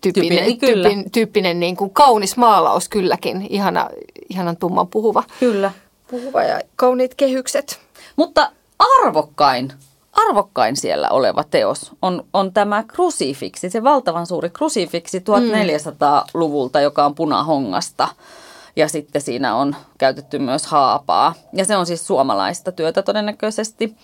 tyyppinen, 0.00 0.58
kyllä. 0.58 0.88
tyyppin, 0.88 1.10
tyyppinen 1.10 1.60
niin 1.60 1.76
kuin 1.76 1.90
kaunis 1.90 2.36
maalaus 2.36 2.88
kylläkin. 2.88 3.46
Ihana, 3.50 3.90
ihanan 4.28 4.56
tumman 4.56 4.88
puhuva. 4.88 5.22
Kyllä. 5.40 5.72
Puhuva 6.10 6.42
ja 6.42 6.60
kauniit 6.76 7.14
kehykset. 7.14 7.80
Mutta 8.16 8.50
arvokkain, 8.78 9.72
arvokkain 10.12 10.76
siellä 10.76 11.08
oleva 11.10 11.44
teos 11.44 11.92
on, 12.02 12.24
on 12.32 12.52
tämä 12.52 12.84
krusifiksi, 12.86 13.70
se 13.70 13.82
valtavan 13.82 14.26
suuri 14.26 14.50
krusifiksi 14.50 15.18
1400-luvulta, 15.18 16.80
joka 16.80 17.04
on 17.04 17.14
punahongasta. 17.14 18.08
Ja 18.76 18.88
sitten 18.88 19.22
siinä 19.22 19.54
on 19.54 19.76
käytetty 19.98 20.38
myös 20.38 20.66
haapaa. 20.66 21.34
Ja 21.52 21.64
se 21.64 21.76
on 21.76 21.86
siis 21.86 22.06
suomalaista 22.06 22.72
työtä 22.72 23.02
todennäköisesti. 23.02 23.96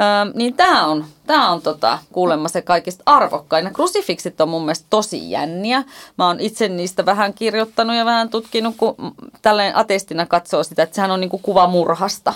Öö, 0.00 0.32
niin 0.34 0.54
tämä 0.54 0.86
on, 0.86 1.04
tää 1.26 1.48
on 1.48 1.62
tota, 1.62 1.98
kuulemma 2.12 2.48
se 2.48 2.62
kaikista 2.62 3.02
arvokkain. 3.06 3.72
Krusifiksit 3.72 4.40
on 4.40 4.48
mun 4.48 4.62
mielestä 4.62 4.86
tosi 4.90 5.30
jänniä. 5.30 5.84
Mä 6.18 6.26
oon 6.26 6.40
itse 6.40 6.68
niistä 6.68 7.06
vähän 7.06 7.34
kirjoittanut 7.34 7.96
ja 7.96 8.04
vähän 8.04 8.28
tutkinut, 8.28 8.74
kun 8.76 8.94
tälleen 9.42 9.76
ateistina 9.76 10.26
katsoo 10.26 10.62
sitä, 10.62 10.82
että 10.82 10.94
sehän 10.94 11.10
on 11.10 11.20
niinku 11.20 11.38
kuva 11.38 11.66
murhasta. 11.66 12.34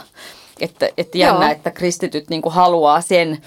Että, 0.61 0.89
että 0.97 1.19
jännä, 1.19 1.45
Joo. 1.45 1.53
että 1.53 1.71
kristityt 1.71 2.31
niinku 2.31 2.51
haluaa 2.51 3.01
sen, 3.01 3.43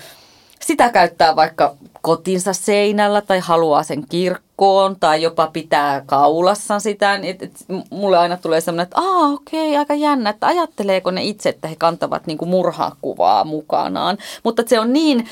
sitä 0.65 0.89
käyttää 0.89 1.35
vaikka 1.35 1.75
kotinsa 2.01 2.53
seinällä 2.53 3.21
tai 3.21 3.39
haluaa 3.39 3.83
sen 3.83 4.03
kirkkoon 4.09 4.95
tai 4.99 5.21
jopa 5.21 5.47
pitää 5.47 6.03
kaulassaan 6.05 6.81
sitä. 6.81 7.15
Et, 7.15 7.43
et, 7.43 7.65
mulle 7.89 8.17
aina 8.17 8.37
tulee 8.37 8.61
sellainen, 8.61 8.83
että 8.83 9.01
aa 9.01 9.27
okei, 9.27 9.77
aika 9.77 9.93
jännä, 9.93 10.29
että 10.29 10.47
ajatteleeko 10.47 11.11
ne 11.11 11.23
itse, 11.23 11.49
että 11.49 11.67
he 11.67 11.75
kantavat 11.75 12.27
niinku 12.27 12.45
murhakuvaa 12.45 13.43
mukanaan. 13.43 14.17
Mutta 14.43 14.61
että 14.61 14.69
se 14.69 14.79
on 14.79 14.93
niin 14.93 15.27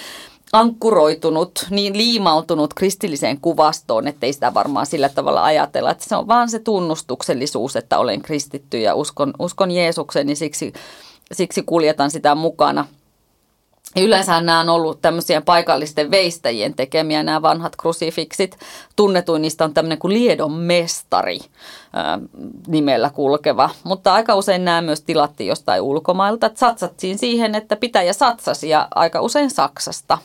ankkuroitunut, 0.54 1.68
niin 1.70 1.98
liimautunut 1.98 2.74
kristilliseen 2.74 3.42
kuvastoon, 3.42 4.08
ettei 4.08 4.34
sitä 4.34 4.54
varmaan 4.54 4.86
sillä 4.86 5.10
tavalla 5.10 5.44
ajatella. 5.44 5.92
Että 5.92 6.06
se 6.10 6.16
on 6.16 6.28
vaan 6.28 6.50
se 6.50 6.60
tunnustuksellisuus, 6.60 7.76
että 7.76 8.00
olen 8.00 8.22
kristitty 8.22 8.80
ja 8.80 8.96
uskon, 8.96 9.34
uskon 9.40 9.72
Jeesukseen, 9.72 10.28
niin 10.28 10.38
siksi, 10.38 10.74
siksi 11.32 11.64
kuljetan 11.64 12.12
sitä 12.12 12.36
mukana. 12.36 12.88
Yleensä 13.96 14.42
nämä 14.42 14.60
on 14.60 14.70
ollut 14.70 15.02
tämmöisiä 15.02 15.42
paikallisten 15.42 16.12
veistäjien 16.12 16.74
tekemiä, 16.74 17.24
nämä 17.24 17.42
vanhat 17.42 17.76
krusifiksit. 17.76 18.58
Tunnetuin 18.96 19.42
niistä 19.42 19.64
on 19.64 19.74
tämmöinen 19.74 19.98
kuin 19.98 20.14
Liedon 20.14 20.52
mestari 20.52 21.40
ää, 21.94 22.20
nimellä 22.68 23.10
kulkeva. 23.10 23.70
Mutta 23.84 24.14
aika 24.14 24.36
usein 24.36 24.66
nämä 24.66 24.82
myös 24.82 25.02
tilattiin 25.02 25.48
jostain 25.48 25.82
ulkomailta. 25.82 26.52
Satsattiin 26.56 27.18
siihen, 27.18 27.56
että 27.56 27.76
pitäjä 27.76 28.14
satsasi 28.14 28.70
ja 28.70 28.88
aika 28.96 29.22
usein 29.22 29.50
Saksasta. 29.50 30.18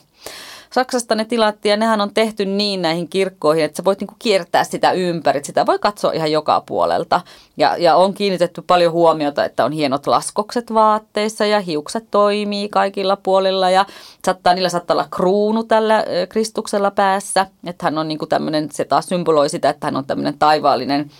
Saksasta 0.76 1.14
ne 1.14 1.24
tilattiin 1.24 1.70
ja 1.70 1.76
nehän 1.76 2.00
on 2.00 2.14
tehty 2.14 2.44
niin 2.44 2.82
näihin 2.82 3.08
kirkkoihin, 3.08 3.64
että 3.64 3.76
sä 3.76 3.84
voit 3.84 4.00
niinku 4.00 4.14
kiertää 4.18 4.64
sitä 4.64 4.92
ympäri. 4.92 5.44
Sitä 5.44 5.66
voi 5.66 5.78
katsoa 5.78 6.12
ihan 6.12 6.32
joka 6.32 6.62
puolelta. 6.66 7.20
Ja, 7.56 7.76
ja 7.76 7.96
on 7.96 8.14
kiinnitetty 8.14 8.62
paljon 8.62 8.92
huomiota, 8.92 9.44
että 9.44 9.64
on 9.64 9.72
hienot 9.72 10.06
laskokset 10.06 10.74
vaatteissa 10.74 11.46
ja 11.46 11.60
hiukset 11.60 12.04
toimii 12.10 12.68
kaikilla 12.68 13.16
puolilla. 13.16 13.70
Ja 13.70 13.86
saattaa, 14.24 14.54
niillä 14.54 14.68
saattaa 14.68 14.94
olla 14.94 15.08
kruunu 15.10 15.64
tällä 15.64 16.04
Kristuksella 16.28 16.90
päässä. 16.90 17.46
Että 17.66 17.86
hän 17.86 17.98
on 17.98 18.08
niinku 18.08 18.26
tämmöinen, 18.26 18.68
se 18.72 18.84
taas 18.84 19.06
symboloi 19.06 19.48
sitä, 19.48 19.68
että 19.68 19.86
hän 19.86 19.96
on 19.96 20.06
tämmöinen 20.06 20.38
taivaallinen, 20.38 21.10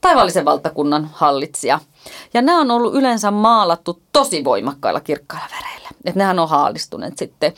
taivaallisen 0.00 0.44
valtakunnan 0.44 1.10
hallitsija. 1.12 1.80
Ja 2.34 2.42
nämä 2.42 2.60
on 2.60 2.70
ollut 2.70 2.94
yleensä 2.94 3.30
maalattu 3.30 4.02
tosi 4.12 4.44
voimakkailla 4.44 5.00
kirkkailla 5.00 5.48
väreillä. 5.50 5.88
Että 6.04 6.18
nehän 6.18 6.38
on 6.38 6.48
haalistuneet 6.48 7.18
sitten 7.18 7.52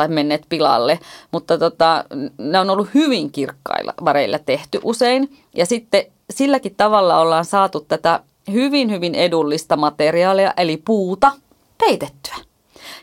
tai 0.00 0.08
menneet 0.08 0.46
pilalle, 0.48 0.98
mutta 1.32 1.58
tota, 1.58 2.04
ne 2.38 2.58
on 2.58 2.70
ollut 2.70 2.88
hyvin 2.94 3.32
kirkkailla 3.32 3.94
väreillä 4.04 4.38
tehty 4.38 4.80
usein. 4.82 5.36
Ja 5.54 5.66
sitten 5.66 6.04
silläkin 6.30 6.74
tavalla 6.76 7.18
ollaan 7.18 7.44
saatu 7.44 7.80
tätä 7.80 8.20
hyvin, 8.52 8.90
hyvin 8.90 9.14
edullista 9.14 9.76
materiaalia, 9.76 10.54
eli 10.56 10.76
puuta, 10.84 11.32
peitettyä. 11.78 12.34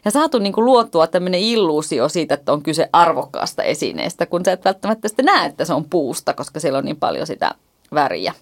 Ja 0.06 0.12
saatu 0.12 0.39
niin 0.39 0.54
kuin 0.54 0.66
luotua 0.66 1.08
tämmöinen 1.08 1.39
illuusio 1.39 2.10
siitä, 2.10 2.34
että 2.34 2.54
on 2.54 2.64
kyse 2.64 2.89
arvokkaasta 2.93 3.64
esineestä, 3.64 4.26
kun 4.26 4.45
sä 4.45 4.52
et 4.52 4.66
välttämättä 4.66 5.08
sitten 5.08 5.26
näe, 5.26 5.45
että 5.45 5.66
se 5.66 5.74
on 5.74 5.86
puusta, 5.89 6.34
koska 6.34 6.60
siellä 6.60 6.78
on 6.80 6.86
niin 6.86 6.98
paljon 6.98 7.28
sitä 7.28 7.52
väriä. 7.93 8.34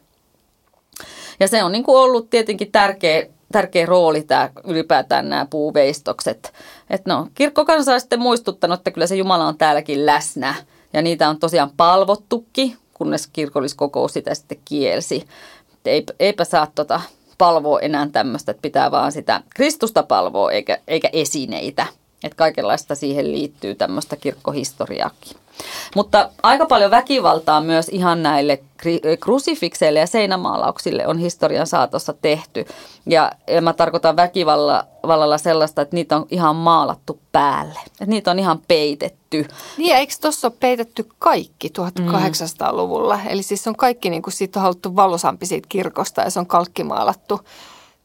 Ja 1.39 1.47
se 1.47 1.63
on 1.63 1.71
niin 1.71 1.83
kuin 1.83 1.97
ollut 1.97 2.29
tietenkin 2.29 2.71
tärkeä, 2.71 3.27
tärkeä 3.55 3.85
rooli 3.85 4.23
tämä 4.23 4.49
ylipäätään 4.63 5.29
nämä 5.29 5.47
puuveistokset. 5.49 6.53
Että 6.89 7.13
no, 7.13 7.27
kirkkokansa 7.35 7.93
on 7.93 7.99
sitten 7.99 8.19
muistuttanut, 8.19 8.79
että 8.79 8.91
kyllä 8.91 9.07
se 9.07 9.15
Jumala 9.15 9.47
on 9.47 9.57
täälläkin 9.57 10.05
läsnä. 10.05 10.55
Ja 10.93 11.01
niitä 11.01 11.29
on 11.29 11.39
tosiaan 11.39 11.71
palvottukin, 11.77 12.77
kunnes 12.93 13.27
kirkolliskokous 13.27 14.13
sitä 14.13 14.35
sitten 14.35 14.57
kielsi. 14.65 15.27
Et 15.85 16.11
eipä 16.19 16.43
saa 16.43 16.67
tota 16.75 17.01
palvoa 17.37 17.79
enää 17.79 18.07
tämmöistä, 18.11 18.51
että 18.51 18.61
pitää 18.61 18.91
vaan 18.91 19.11
sitä 19.11 19.41
Kristusta 19.55 20.03
palvoa 20.03 20.51
eikä, 20.51 20.77
eikä 20.87 21.09
esineitä. 21.13 21.85
Että 22.23 22.35
kaikenlaista 22.35 22.95
siihen 22.95 23.31
liittyy 23.31 23.75
tämmöistä 23.75 24.15
kirkkohistoriaakin. 24.15 25.37
Mutta 25.95 26.29
aika 26.43 26.65
paljon 26.65 26.91
väkivaltaa 26.91 27.61
myös 27.61 27.89
ihan 27.89 28.23
näille 28.23 28.63
krusifikseille 29.19 29.99
ja 29.99 30.07
seinämaalauksille 30.07 31.07
on 31.07 31.17
historian 31.17 31.67
saatossa 31.67 32.13
tehty. 32.13 32.65
Ja, 33.05 33.31
mä 33.61 33.73
tarkoitan 33.73 34.15
väkivallalla 34.15 35.37
sellaista, 35.37 35.81
että 35.81 35.95
niitä 35.95 36.15
on 36.15 36.25
ihan 36.29 36.55
maalattu 36.55 37.19
päälle. 37.31 37.79
Että 37.85 38.05
niitä 38.05 38.31
on 38.31 38.39
ihan 38.39 38.59
peitetty. 38.67 39.47
Niin 39.77 39.89
ja 39.89 39.97
eikö 39.97 40.13
tuossa 40.21 40.47
ole 40.47 40.55
peitetty 40.59 41.07
kaikki 41.19 41.71
1800-luvulla? 41.79 43.19
Eli 43.27 43.43
siis 43.43 43.67
on 43.67 43.75
kaikki, 43.75 44.09
niin 44.09 44.21
kuin 44.21 44.33
siitä 44.33 44.59
on 44.59 44.63
haluttu 44.63 44.95
valosampi 44.95 45.45
siitä 45.45 45.67
kirkosta 45.69 46.21
ja 46.21 46.29
se 46.29 46.39
on 46.39 46.47
kalkkimaalattu 46.47 47.41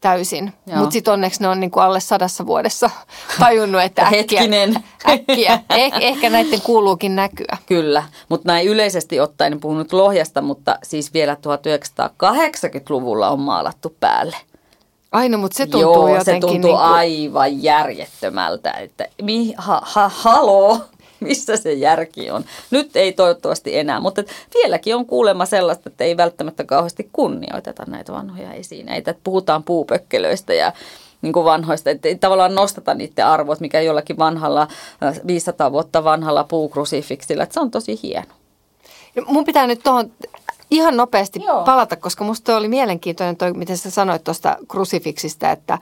täysin. 0.00 0.52
Mutta 0.74 0.90
sitten 0.90 1.14
onneksi 1.14 1.40
ne 1.40 1.48
on 1.48 1.60
niin 1.60 1.70
kuin 1.70 1.82
alle 1.82 2.00
sadassa 2.00 2.46
vuodessa 2.46 2.90
tajunnut, 3.40 3.82
että 3.82 4.02
äkkiä, 4.02 4.18
Hetkinen. 4.18 4.76
äkkiä. 5.08 5.60
Eh, 5.70 5.92
ehkä 6.00 6.30
näiden 6.30 6.60
kuuluukin 6.60 7.16
näkyä. 7.16 7.56
Kyllä, 7.66 8.02
mutta 8.28 8.52
näin 8.52 8.66
yleisesti 8.66 9.20
ottaen 9.20 9.52
en 9.52 9.60
puhu 9.60 9.74
nyt 9.74 9.92
Lohjasta, 9.92 10.42
mutta 10.42 10.78
siis 10.82 11.14
vielä 11.14 11.34
1980-luvulla 11.34 13.30
on 13.30 13.40
maalattu 13.40 13.96
päälle. 14.00 14.36
Aino, 15.12 15.38
mutta 15.38 15.56
se 15.56 15.66
tuntuu 15.66 16.08
Joo, 16.08 16.08
jotenkin... 16.08 16.24
se 16.24 16.40
tuntuu 16.40 16.52
niin 16.52 16.62
kuin, 16.62 16.76
aivan 16.76 17.62
järjettömältä, 17.62 18.70
että 18.70 19.06
mi, 19.22 19.54
ha, 19.56 19.80
ha, 19.84 20.08
haloo, 20.08 20.80
missä 21.28 21.56
se 21.56 21.72
järki 21.72 22.30
on. 22.30 22.44
Nyt 22.70 22.96
ei 22.96 23.12
toivottavasti 23.12 23.78
enää, 23.78 24.00
mutta 24.00 24.22
vieläkin 24.54 24.96
on 24.96 25.06
kuulemma 25.06 25.46
sellaista, 25.46 25.88
että 25.88 26.04
ei 26.04 26.16
välttämättä 26.16 26.64
kauheasti 26.64 27.08
kunnioiteta 27.12 27.84
näitä 27.86 28.12
vanhoja 28.12 28.52
esineitä. 28.52 29.10
Että 29.10 29.22
puhutaan 29.24 29.62
puupökkelöistä 29.62 30.54
ja 30.54 30.72
niin 31.22 31.32
kuin 31.32 31.44
vanhoista, 31.44 31.90
että 31.90 32.08
ei 32.08 32.18
tavallaan 32.18 32.54
nosteta 32.54 32.94
niiden 32.94 33.26
arvot, 33.26 33.60
mikä 33.60 33.80
jollakin 33.80 34.18
vanhalla, 34.18 34.68
äh, 35.02 35.20
500 35.26 35.72
vuotta 35.72 36.04
vanhalla 36.04 36.44
puukrusifiksillä, 36.44 37.42
että 37.42 37.54
se 37.54 37.60
on 37.60 37.70
tosi 37.70 37.98
hieno. 38.02 38.34
Mun 39.26 39.44
pitää 39.44 39.66
nyt 39.66 39.82
tuohon 39.82 40.10
ihan 40.70 40.96
nopeasti 40.96 41.40
Joo. 41.44 41.64
palata, 41.64 41.96
koska 41.96 42.24
musta 42.24 42.56
oli 42.56 42.68
mielenkiintoinen 42.68 43.36
toi, 43.36 43.52
miten 43.52 43.76
sä 43.78 43.90
sanoit 43.90 44.24
tuosta 44.24 44.56
krusifiksistä, 44.68 45.52
että, 45.52 45.78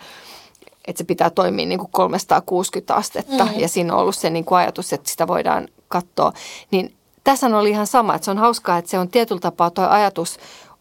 että 0.88 0.98
se 0.98 1.04
pitää 1.04 1.30
toimia 1.30 1.66
niin 1.66 1.78
kuin 1.78 1.90
360 1.92 2.94
astetta 2.94 3.44
mm. 3.44 3.50
ja 3.56 3.68
siinä 3.68 3.94
on 3.94 4.00
ollut 4.00 4.16
se 4.16 4.30
niin 4.30 4.44
kuin 4.44 4.58
ajatus, 4.58 4.92
että 4.92 5.10
sitä 5.10 5.26
voidaan 5.26 5.68
katsoa. 5.88 6.32
Niin 6.70 6.94
tässä 7.24 7.46
oli 7.46 7.70
ihan 7.70 7.86
sama, 7.86 8.14
että 8.14 8.24
se 8.24 8.30
on 8.30 8.38
hauskaa, 8.38 8.78
että 8.78 8.90
se 8.90 8.98
on 8.98 9.08
tietyllä 9.08 9.40
tapaa 9.40 9.70
tuo 9.70 9.84
ajatus 9.84 10.38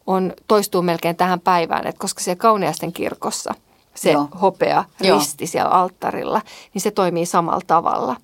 on, 0.08 0.34
toistuu 0.48 0.82
melkein 0.82 1.16
tähän 1.16 1.40
päivään, 1.40 1.88
että 1.88 2.00
koska 2.00 2.22
siellä 2.22 2.40
Kauniaisten 2.40 2.94
kirkossa 2.94 3.54
se 3.96 4.12
Joo. 4.12 4.28
hopea 4.42 4.84
risti 5.00 5.44
Joo. 5.44 5.48
siellä 5.48 5.72
alttarilla, 5.72 6.42
niin 6.74 6.82
se 6.82 6.92
toimii 6.92 7.26
samalla 7.26 7.62
tavalla. 7.68 8.16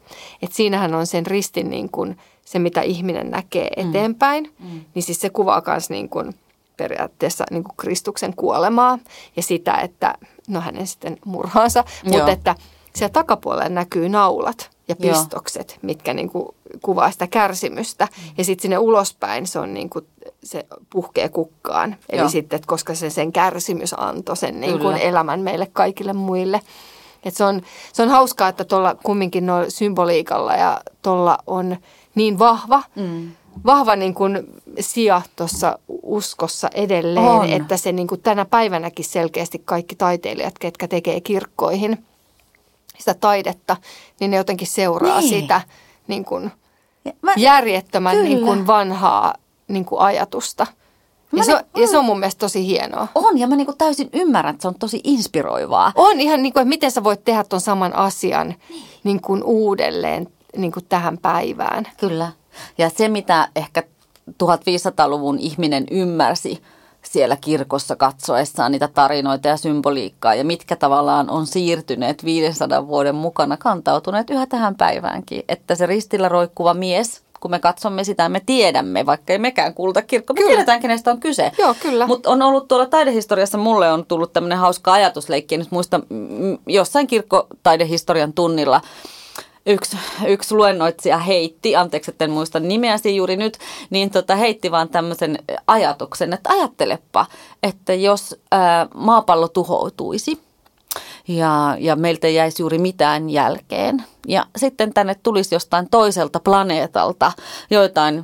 Et 0.41 0.53
siinähän 0.53 0.95
on 0.95 1.07
sen 1.07 1.25
ristin 1.25 1.69
niin 1.69 1.89
kuin 1.89 2.17
se, 2.45 2.59
mitä 2.59 2.81
ihminen 2.81 3.31
näkee 3.31 3.69
mm. 3.77 3.89
eteenpäin, 3.89 4.53
mm. 4.59 4.81
niin 4.95 5.03
siis 5.03 5.21
se 5.21 5.29
kuvaa 5.29 5.61
myös 5.67 5.89
niin 5.89 6.09
kuin 6.09 6.35
periaatteessa 6.77 7.43
niin 7.51 7.63
kuin 7.63 7.77
Kristuksen 7.77 8.35
kuolemaa 8.35 8.99
ja 9.35 9.43
sitä, 9.43 9.73
että 9.73 10.15
no 10.47 10.61
hänen 10.61 10.87
sitten 10.87 11.17
murhaansa, 11.25 11.83
mutta 12.03 12.31
että 12.31 12.55
siellä 12.95 13.13
takapuolella 13.13 13.69
näkyy 13.69 14.09
naulat 14.09 14.69
ja 14.87 14.95
pistokset, 14.95 15.69
Joo. 15.69 15.79
mitkä 15.81 16.13
niin 16.13 16.29
kuin 16.29 16.47
kuvaa 16.81 17.11
sitä 17.11 17.27
kärsimystä. 17.27 18.05
Mm. 18.05 18.33
Ja 18.37 18.43
sitten 18.43 18.61
sinne 18.61 18.77
ulospäin 18.77 19.47
se 19.47 19.59
on 19.59 19.73
niin 19.73 19.89
kuin, 19.89 20.07
se 20.43 20.65
puhkee 20.89 21.29
kukkaan. 21.29 21.95
Eli 22.09 22.21
Joo. 22.21 22.29
sitten, 22.29 22.57
että 22.57 22.67
koska 22.67 22.95
se 22.95 23.09
sen 23.09 23.31
kärsimys 23.31 23.95
antoi 23.97 24.37
sen 24.37 24.61
niin 24.61 24.79
kuin 24.79 24.97
elämän 24.97 25.39
meille 25.39 25.67
kaikille 25.73 26.13
muille. 26.13 26.61
Et 27.23 27.35
se, 27.35 27.43
on, 27.43 27.61
se 27.93 28.03
on 28.03 28.09
hauskaa, 28.09 28.47
että 28.47 28.63
tuolla 28.63 28.95
kumminkin 29.03 29.45
no 29.45 29.65
symboliikalla 29.69 30.55
ja 30.55 30.81
tuolla 31.01 31.37
on 31.47 31.77
niin 32.15 32.39
vahva, 32.39 32.83
mm. 32.95 33.31
Vahva 33.65 33.95
niin 33.95 34.13
kuin 34.13 34.39
sija 34.79 35.21
tuossa 35.35 35.79
uskossa 36.03 36.69
edelleen, 36.73 37.25
on. 37.25 37.49
että 37.49 37.77
se 37.77 37.91
niin 37.91 38.07
kuin 38.07 38.21
tänä 38.21 38.45
päivänäkin 38.45 39.05
selkeästi 39.05 39.61
kaikki 39.65 39.95
taiteilijat, 39.95 40.59
ketkä 40.59 40.87
tekee 40.87 41.21
kirkkoihin– 41.21 41.97
sitä 42.99 43.13
taidetta, 43.13 43.77
niin 44.19 44.31
ne 44.31 44.37
jotenkin 44.37 44.67
seuraa 44.67 45.19
niin. 45.19 45.29
sitä 45.29 45.61
niin 46.07 46.25
kuin 46.25 46.51
mä, 47.21 47.33
järjettömän 47.37 48.23
niin 48.23 48.41
kuin 48.41 48.67
vanhaa 48.67 49.33
niin 49.67 49.85
kuin 49.85 50.01
ajatusta. 50.01 50.67
Ja 51.35 51.43
se, 51.43 51.55
on, 51.55 51.61
ja 51.77 51.87
se 51.87 51.97
on 51.97 52.05
mun 52.05 52.19
mielestä 52.19 52.39
tosi 52.39 52.67
hienoa. 52.67 53.07
On, 53.15 53.37
ja 53.37 53.47
mä 53.47 53.55
niin 53.55 53.65
kuin 53.65 53.77
täysin 53.77 54.09
ymmärrän, 54.13 54.53
että 54.53 54.61
se 54.61 54.67
on 54.67 54.75
tosi 54.75 55.01
inspiroivaa. 55.03 55.91
On 55.95 56.19
ihan 56.19 56.43
niin 56.43 56.53
kuin, 56.53 56.61
että 56.61 56.69
miten 56.69 56.91
sä 56.91 57.03
voit 57.03 57.23
tehdä 57.23 57.43
ton 57.43 57.61
saman 57.61 57.95
asian 57.95 58.47
niin. 58.47 58.83
Niin 59.03 59.21
kuin 59.21 59.43
uudelleen 59.43 60.27
niin 60.57 60.71
kuin 60.71 60.85
tähän 60.89 61.17
päivään. 61.17 61.87
Kyllä. 61.97 62.31
Ja 62.77 62.89
se, 62.89 63.07
mitä 63.07 63.47
ehkä 63.55 63.83
1500-luvun 64.29 65.39
ihminen 65.39 65.85
ymmärsi 65.91 66.61
siellä 67.01 67.35
kirkossa 67.35 67.95
katsoessaan 67.95 68.71
niitä 68.71 68.87
tarinoita 68.87 69.47
ja 69.47 69.57
symboliikkaa 69.57 70.35
ja 70.35 70.43
mitkä 70.43 70.75
tavallaan 70.75 71.29
on 71.29 71.47
siirtyneet 71.47 72.25
500 72.25 72.87
vuoden 72.87 73.15
mukana 73.15 73.57
kantautuneet 73.57 74.29
yhä 74.29 74.45
tähän 74.45 74.75
päiväänkin. 74.75 75.43
Että 75.49 75.75
se 75.75 75.85
ristillä 75.85 76.29
roikkuva 76.29 76.73
mies, 76.73 77.21
kun 77.39 77.51
me 77.51 77.59
katsomme 77.59 78.03
sitä, 78.03 78.29
me 78.29 78.41
tiedämme, 78.45 79.05
vaikka 79.05 79.33
ei 79.33 79.39
mekään 79.39 79.73
kuuluta 79.73 80.01
kirkko, 80.01 80.33
me 80.33 80.37
kyllä. 80.37 80.49
tiedetään, 80.49 80.81
kenestä 80.81 81.11
on 81.11 81.19
kyse. 81.19 81.51
Joo, 81.57 81.75
kyllä. 81.81 82.07
Mutta 82.07 82.29
on 82.29 82.41
ollut 82.41 82.67
tuolla 82.67 82.85
taidehistoriassa, 82.85 83.57
mulle 83.57 83.91
on 83.91 84.05
tullut 84.05 84.33
tämmöinen 84.33 84.57
hauska 84.57 84.93
ajatusleikki, 84.93 85.57
nyt 85.57 85.71
muista 85.71 85.99
jossain 86.67 87.07
kirkkotaidehistorian 87.07 88.33
tunnilla– 88.33 88.81
yksi, 89.65 89.97
yksi 90.27 90.55
luennoitsija 90.55 91.17
heitti, 91.17 91.75
anteeksi, 91.75 92.11
että 92.11 92.25
en 92.25 92.31
muista 92.31 92.59
nimeäsi 92.59 93.15
juuri 93.15 93.37
nyt, 93.37 93.57
niin 93.89 94.09
tota, 94.09 94.35
heitti 94.35 94.71
vaan 94.71 94.89
tämmöisen 94.89 95.39
ajatuksen, 95.67 96.33
että 96.33 96.49
ajattelepa, 96.49 97.25
että 97.63 97.93
jos 97.93 98.35
ää, 98.51 98.87
maapallo 98.95 99.47
tuhoutuisi 99.47 100.41
ja, 101.27 101.77
ja 101.79 101.95
meiltä 101.95 102.27
ei 102.27 102.35
jäisi 102.35 102.63
juuri 102.63 102.77
mitään 102.77 103.29
jälkeen 103.29 104.03
ja 104.27 104.45
sitten 104.57 104.93
tänne 104.93 105.15
tulisi 105.23 105.55
jostain 105.55 105.87
toiselta 105.91 106.39
planeetalta 106.39 107.31
joitain 107.69 108.23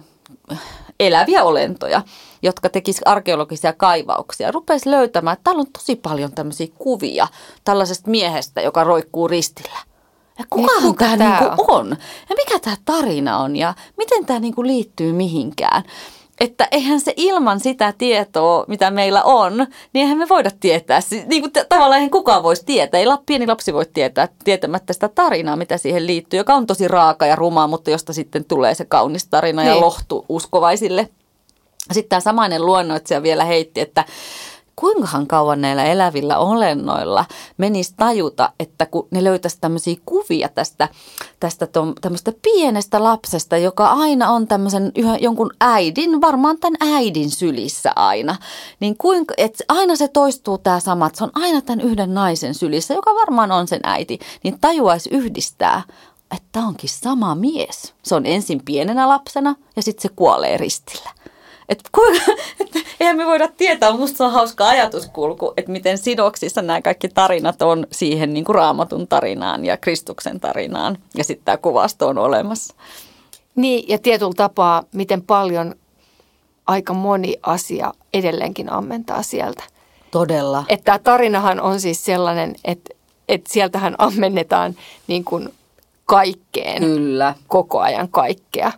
eläviä 1.00 1.44
olentoja, 1.44 2.02
jotka 2.42 2.70
tekisivät 2.70 3.08
arkeologisia 3.08 3.74
kaivauksia. 3.74 4.52
Rupesi 4.52 4.92
löytämään, 4.92 5.34
että 5.34 5.44
täällä 5.44 5.60
on 5.60 5.72
tosi 5.74 5.96
paljon 5.96 6.32
tämmöisiä 6.32 6.68
kuvia 6.78 7.28
tällaisesta 7.64 8.10
miehestä, 8.10 8.62
joka 8.62 8.84
roikkuu 8.84 9.28
ristillä. 9.28 9.89
Ja 10.40 10.46
kukahan 10.50 10.84
niin, 10.84 10.92
kuka 10.92 11.06
tämä 11.18 11.40
niinku 11.40 11.66
on? 11.68 11.90
Ja 12.30 12.36
mikä 12.36 12.60
tämä 12.60 12.76
tarina 12.86 13.38
on 13.38 13.56
ja 13.56 13.74
miten 13.98 14.26
tämä 14.26 14.40
niinku 14.40 14.64
liittyy 14.64 15.14
mihinkään? 15.14 15.84
Että 16.40 16.68
eihän 16.72 17.00
se 17.00 17.14
ilman 17.18 17.60
sitä 17.60 17.94
tietoa, 17.98 18.66
mitä 18.68 18.92
meillä 18.92 19.24
on, 19.24 19.58
niin 19.94 20.02
eihän 20.02 20.18
me 20.18 20.30
voida 20.30 20.52
tietää. 20.60 21.00
Niin 21.28 21.42
kuin 21.42 21.52
tavallaan 21.70 21.98
eihän 21.98 22.12
kukaan 22.12 22.44
voisi 22.44 22.66
tietää. 22.66 23.00
Ei 23.00 23.06
pieni 23.26 23.48
lapsi 23.48 23.74
voi 23.74 23.86
tietää 23.86 24.28
tietämättä 24.44 24.94
sitä 24.94 25.10
tarinaa, 25.10 25.56
mitä 25.56 25.78
siihen 25.78 26.08
liittyy, 26.08 26.40
joka 26.40 26.54
on 26.54 26.68
tosi 26.68 26.88
raaka 26.88 27.26
ja 27.26 27.36
ruma, 27.36 27.68
mutta 27.68 27.92
josta 27.92 28.14
sitten 28.14 28.46
tulee 28.46 28.76
se 28.76 28.86
kaunis 28.86 29.28
tarina 29.28 29.62
niin. 29.62 29.70
ja 29.70 29.82
lohtu 29.82 30.26
uskovaisille. 30.30 31.10
Sitten 31.92 32.10
tämä 32.10 32.20
samainen 32.20 32.66
luonnoitsija 32.66 33.24
vielä 33.24 33.46
heitti, 33.46 33.82
että 33.82 34.06
kuinkahan 34.80 35.28
kauan 35.28 35.62
näillä 35.62 35.84
elävillä 35.84 36.38
olennoilla 36.38 37.26
menisi 37.58 37.94
tajuta, 37.98 38.52
että 38.60 38.86
kun 38.86 39.08
ne 39.12 39.24
löytäisi 39.24 39.58
tämmöisiä 39.62 39.96
kuvia 40.06 40.50
tästä, 40.50 40.90
tästä 41.40 41.68
tom, 41.68 41.94
tämmöistä 42.02 42.34
pienestä 42.42 43.04
lapsesta, 43.04 43.58
joka 43.58 43.88
aina 43.88 44.32
on 44.32 44.48
tämmöisen 44.48 44.92
jonkun 45.20 45.52
äidin, 45.62 46.22
varmaan 46.22 46.58
tämän 46.60 46.94
äidin 46.96 47.32
sylissä 47.32 47.92
aina, 47.96 48.36
niin 48.80 48.98
kuinka, 48.98 49.34
että 49.38 49.64
aina 49.68 49.96
se 49.96 50.08
toistuu 50.08 50.58
tämä 50.58 50.80
sama, 50.80 51.08
että 51.08 51.18
se 51.18 51.24
on 51.24 51.32
aina 51.34 51.62
tämän 51.62 51.82
yhden 51.82 52.14
naisen 52.14 52.54
sylissä, 52.54 52.94
joka 52.94 53.16
varmaan 53.16 53.52
on 53.52 53.68
sen 53.68 53.82
äiti, 53.84 54.20
niin 54.44 54.60
tajuaisi 54.62 55.10
yhdistää 55.14 55.82
että 56.36 56.60
onkin 56.60 56.90
sama 56.90 57.36
mies. 57.36 57.94
Se 58.04 58.16
on 58.16 58.26
ensin 58.26 58.62
pienenä 58.66 59.08
lapsena 59.08 59.56
ja 59.76 59.82
sitten 59.82 60.02
se 60.02 60.10
kuolee 60.16 60.58
ristillä. 60.58 61.10
Että 61.70 61.90
kuinka, 61.96 62.32
että 62.62 62.80
eihän 63.00 63.18
me 63.18 63.26
voida 63.26 63.48
tietää, 63.48 63.92
musta 63.92 64.18
se 64.18 64.24
on 64.24 64.32
hauska 64.32 64.68
ajatuskulku, 64.68 65.54
että 65.58 65.72
miten 65.72 65.98
sidoksissa 65.98 66.62
nämä 66.62 66.82
kaikki 66.82 67.10
tarinat 67.10 67.62
on 67.62 67.88
siihen 67.92 68.34
niin 68.34 68.46
kuin 68.46 68.56
raamatun 68.56 69.08
tarinaan 69.08 69.66
ja 69.66 69.78
Kristuksen 69.78 70.40
tarinaan. 70.40 70.98
Ja 71.16 71.24
sitten 71.24 71.46
tämä 71.46 71.58
kuvasto 71.58 72.08
on 72.08 72.18
olemassa. 72.18 72.76
Niin, 73.56 73.90
ja 73.90 73.98
tietyllä 73.98 74.34
tapaa, 74.36 74.84
miten 74.94 75.22
paljon 75.22 75.76
aika 76.68 76.94
moni 76.94 77.36
asia 77.44 77.94
edelleenkin 78.14 78.72
ammentaa 78.72 79.24
sieltä. 79.24 79.64
Todella. 80.12 80.64
Että 80.70 80.84
tämä 80.84 81.00
tarinahan 81.00 81.62
on 81.62 81.82
siis 81.82 82.06
sellainen, 82.06 82.56
että, 82.66 82.96
että 83.30 83.54
sieltähän 83.54 83.96
ammennetaan 83.98 84.76
niin 85.08 85.26
kuin 85.26 85.50
kaikkeen. 86.06 86.82
Kyllä. 86.84 87.36
Koko 87.48 87.80
ajan 87.80 88.10
kaikkea. 88.10 88.72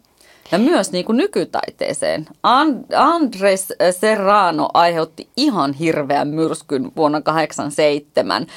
Ja 0.52 0.58
myös 0.58 0.92
niin 0.92 1.06
kuin 1.06 1.18
nykytaiteeseen. 1.18 2.28
Andres 2.96 3.74
Serrano 4.00 4.70
aiheutti 4.74 5.30
ihan 5.38 5.74
hirveän 5.74 6.28
myrskyn 6.28 6.92
vuonna 6.96 7.22
1987 7.22 8.42
uh, 8.44 8.48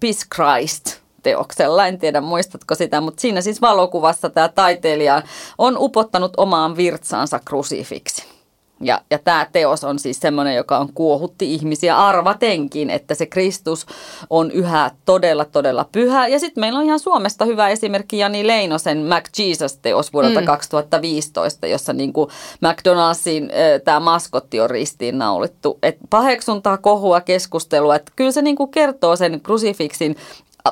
Peace 0.00 0.26
Christ 0.34 1.00
teoksella. 1.22 1.86
En 1.86 1.98
tiedä, 1.98 2.20
muistatko 2.20 2.74
sitä, 2.74 3.00
mutta 3.00 3.20
siinä 3.20 3.40
siis 3.40 3.60
valokuvassa 3.60 4.30
tämä 4.30 4.48
taiteilija 4.48 5.22
on 5.58 5.76
upottanut 5.78 6.32
omaan 6.36 6.76
virtsaansa 6.76 7.40
krusifiksi. 7.44 8.35
Ja, 8.80 9.00
ja 9.10 9.18
tämä 9.18 9.46
teos 9.52 9.84
on 9.84 9.98
siis 9.98 10.20
semmoinen, 10.20 10.54
joka 10.54 10.78
on 10.78 10.92
kuohutti 10.94 11.54
ihmisiä 11.54 11.98
arvatenkin, 11.98 12.90
että 12.90 13.14
se 13.14 13.26
Kristus 13.26 13.86
on 14.30 14.50
yhä 14.50 14.90
todella, 15.04 15.44
todella 15.44 15.88
pyhä. 15.92 16.28
Ja 16.28 16.38
sitten 16.38 16.60
meillä 16.60 16.78
on 16.78 16.84
ihan 16.84 16.98
Suomesta 16.98 17.44
hyvä 17.44 17.68
esimerkki 17.68 18.18
Jani 18.18 18.46
Leinosen 18.46 18.98
Mac 18.98 19.38
Jesus-teos 19.38 20.12
vuodelta 20.12 20.40
mm. 20.40 20.46
2015, 20.46 21.66
jossa 21.66 21.92
niin 21.92 22.12
kuin 22.12 22.30
McDonald'sin 22.64 23.50
tämä 23.84 24.00
maskotti 24.00 24.60
on 24.60 24.70
ristiin 24.70 25.18
naulittu. 25.18 25.78
Et 25.82 25.96
paheksuntaa, 26.10 26.76
kohua, 26.76 27.20
keskustelua. 27.20 27.96
Et 27.96 28.12
kyllä 28.16 28.32
se 28.32 28.42
niin 28.42 28.56
kuin 28.56 28.70
kertoo 28.70 29.16
sen 29.16 29.40
krusifiksin 29.40 30.16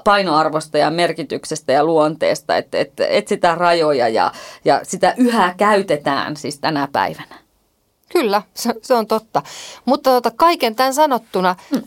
painoarvosta 0.04 0.78
ja 0.78 0.90
merkityksestä 0.90 1.72
ja 1.72 1.84
luonteesta, 1.84 2.56
että 2.56 2.78
et, 2.78 2.92
etsitään 3.08 3.58
rajoja 3.58 4.08
ja, 4.08 4.32
ja 4.64 4.80
sitä 4.82 5.14
yhä 5.16 5.54
käytetään 5.56 6.36
siis 6.36 6.58
tänä 6.58 6.88
päivänä. 6.92 7.43
Kyllä, 8.14 8.42
se, 8.54 8.74
se 8.82 8.94
on 8.94 9.06
totta. 9.06 9.42
Mutta 9.84 10.10
tota, 10.10 10.30
kaiken 10.36 10.74
tämän 10.74 10.94
sanottuna, 10.94 11.56
mm. 11.70 11.82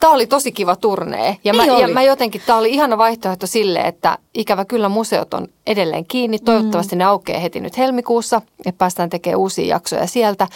tämä 0.00 0.12
oli 0.12 0.26
tosi 0.26 0.52
kiva 0.52 0.76
turnee. 0.76 1.36
Ja, 1.44 1.52
niin 1.52 1.72
mä, 1.72 1.78
ja 1.78 1.88
mä 1.88 2.02
jotenkin, 2.02 2.42
tämä 2.46 2.58
oli 2.58 2.70
ihana 2.70 2.98
vaihtoehto 2.98 3.46
sille, 3.46 3.80
että 3.80 4.18
ikävä 4.34 4.64
kyllä 4.64 4.88
museot 4.88 5.34
on 5.34 5.48
edelleen 5.66 6.06
kiinni. 6.06 6.38
Toivottavasti 6.38 6.94
mm. 6.94 6.98
ne 6.98 7.04
aukeaa 7.04 7.40
heti 7.40 7.60
nyt 7.60 7.78
helmikuussa 7.78 8.42
ja 8.66 8.72
päästään 8.72 9.10
tekemään 9.10 9.40
uusia 9.40 9.66
jaksoja 9.66 10.06
sieltä. 10.06 10.48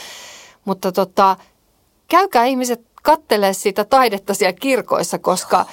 Mutta 0.65 0.93
tota, 0.93 1.37
käykää 2.09 2.45
ihmiset 2.45 2.81
kattelee 3.03 3.53
sitä 3.53 3.85
taidetta 3.85 4.35
siellä 4.35 4.59
kirkoissa, 4.61 5.19
koska 5.19 5.67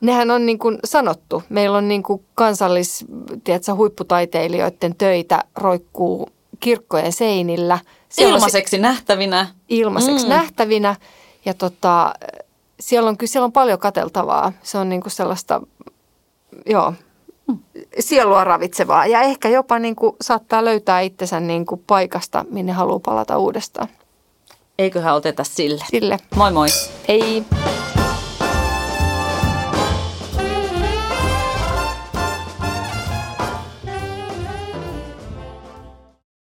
nehän 0.00 0.30
on 0.30 0.46
niin 0.46 0.58
kuin 0.58 0.78
sanottu. 0.84 1.42
Meillä 1.48 1.78
on 1.78 1.88
niin 1.88 2.02
kuin 2.02 2.24
kansallis, 2.34 3.04
tiedätkö, 3.44 3.74
huipputaiteilijoiden 3.74 4.94
töitä 4.96 5.44
roikkuu 5.56 6.28
kirkkojen 6.60 7.12
seinillä. 7.12 7.78
Ilmaiseksi 8.18 8.78
nähtävinä. 8.78 9.46
Ilmaiseksi 9.68 10.24
mm. 10.24 10.30
nähtävinä. 10.30 10.96
Ja 11.44 11.54
tota, 11.54 12.14
siellä 12.80 13.08
on 13.08 13.18
kyllä 13.18 13.30
siellä 13.30 13.44
on 13.44 13.52
paljon 13.52 13.78
kateltavaa. 13.78 14.52
Se 14.62 14.78
on 14.78 14.88
niin 14.88 15.00
kuin 15.00 15.12
sellaista, 15.12 15.60
joo, 16.66 16.94
sielua 17.98 18.44
ravitsevaa 18.44 19.06
ja 19.06 19.20
ehkä 19.22 19.48
jopa 19.48 19.78
niin 19.78 19.96
kuin 19.96 20.16
saattaa 20.20 20.64
löytää 20.64 21.00
itsensä 21.00 21.40
niin 21.40 21.66
kuin 21.66 21.84
paikasta, 21.86 22.44
minne 22.50 22.72
haluaa 22.72 22.98
palata 22.98 23.38
uudestaan. 23.38 23.88
Eiköhän 24.78 25.14
oteta 25.14 25.44
sille. 25.44 25.84
Sille. 25.90 26.18
Moi 26.36 26.52
moi. 26.52 26.68
Ei. 27.08 27.44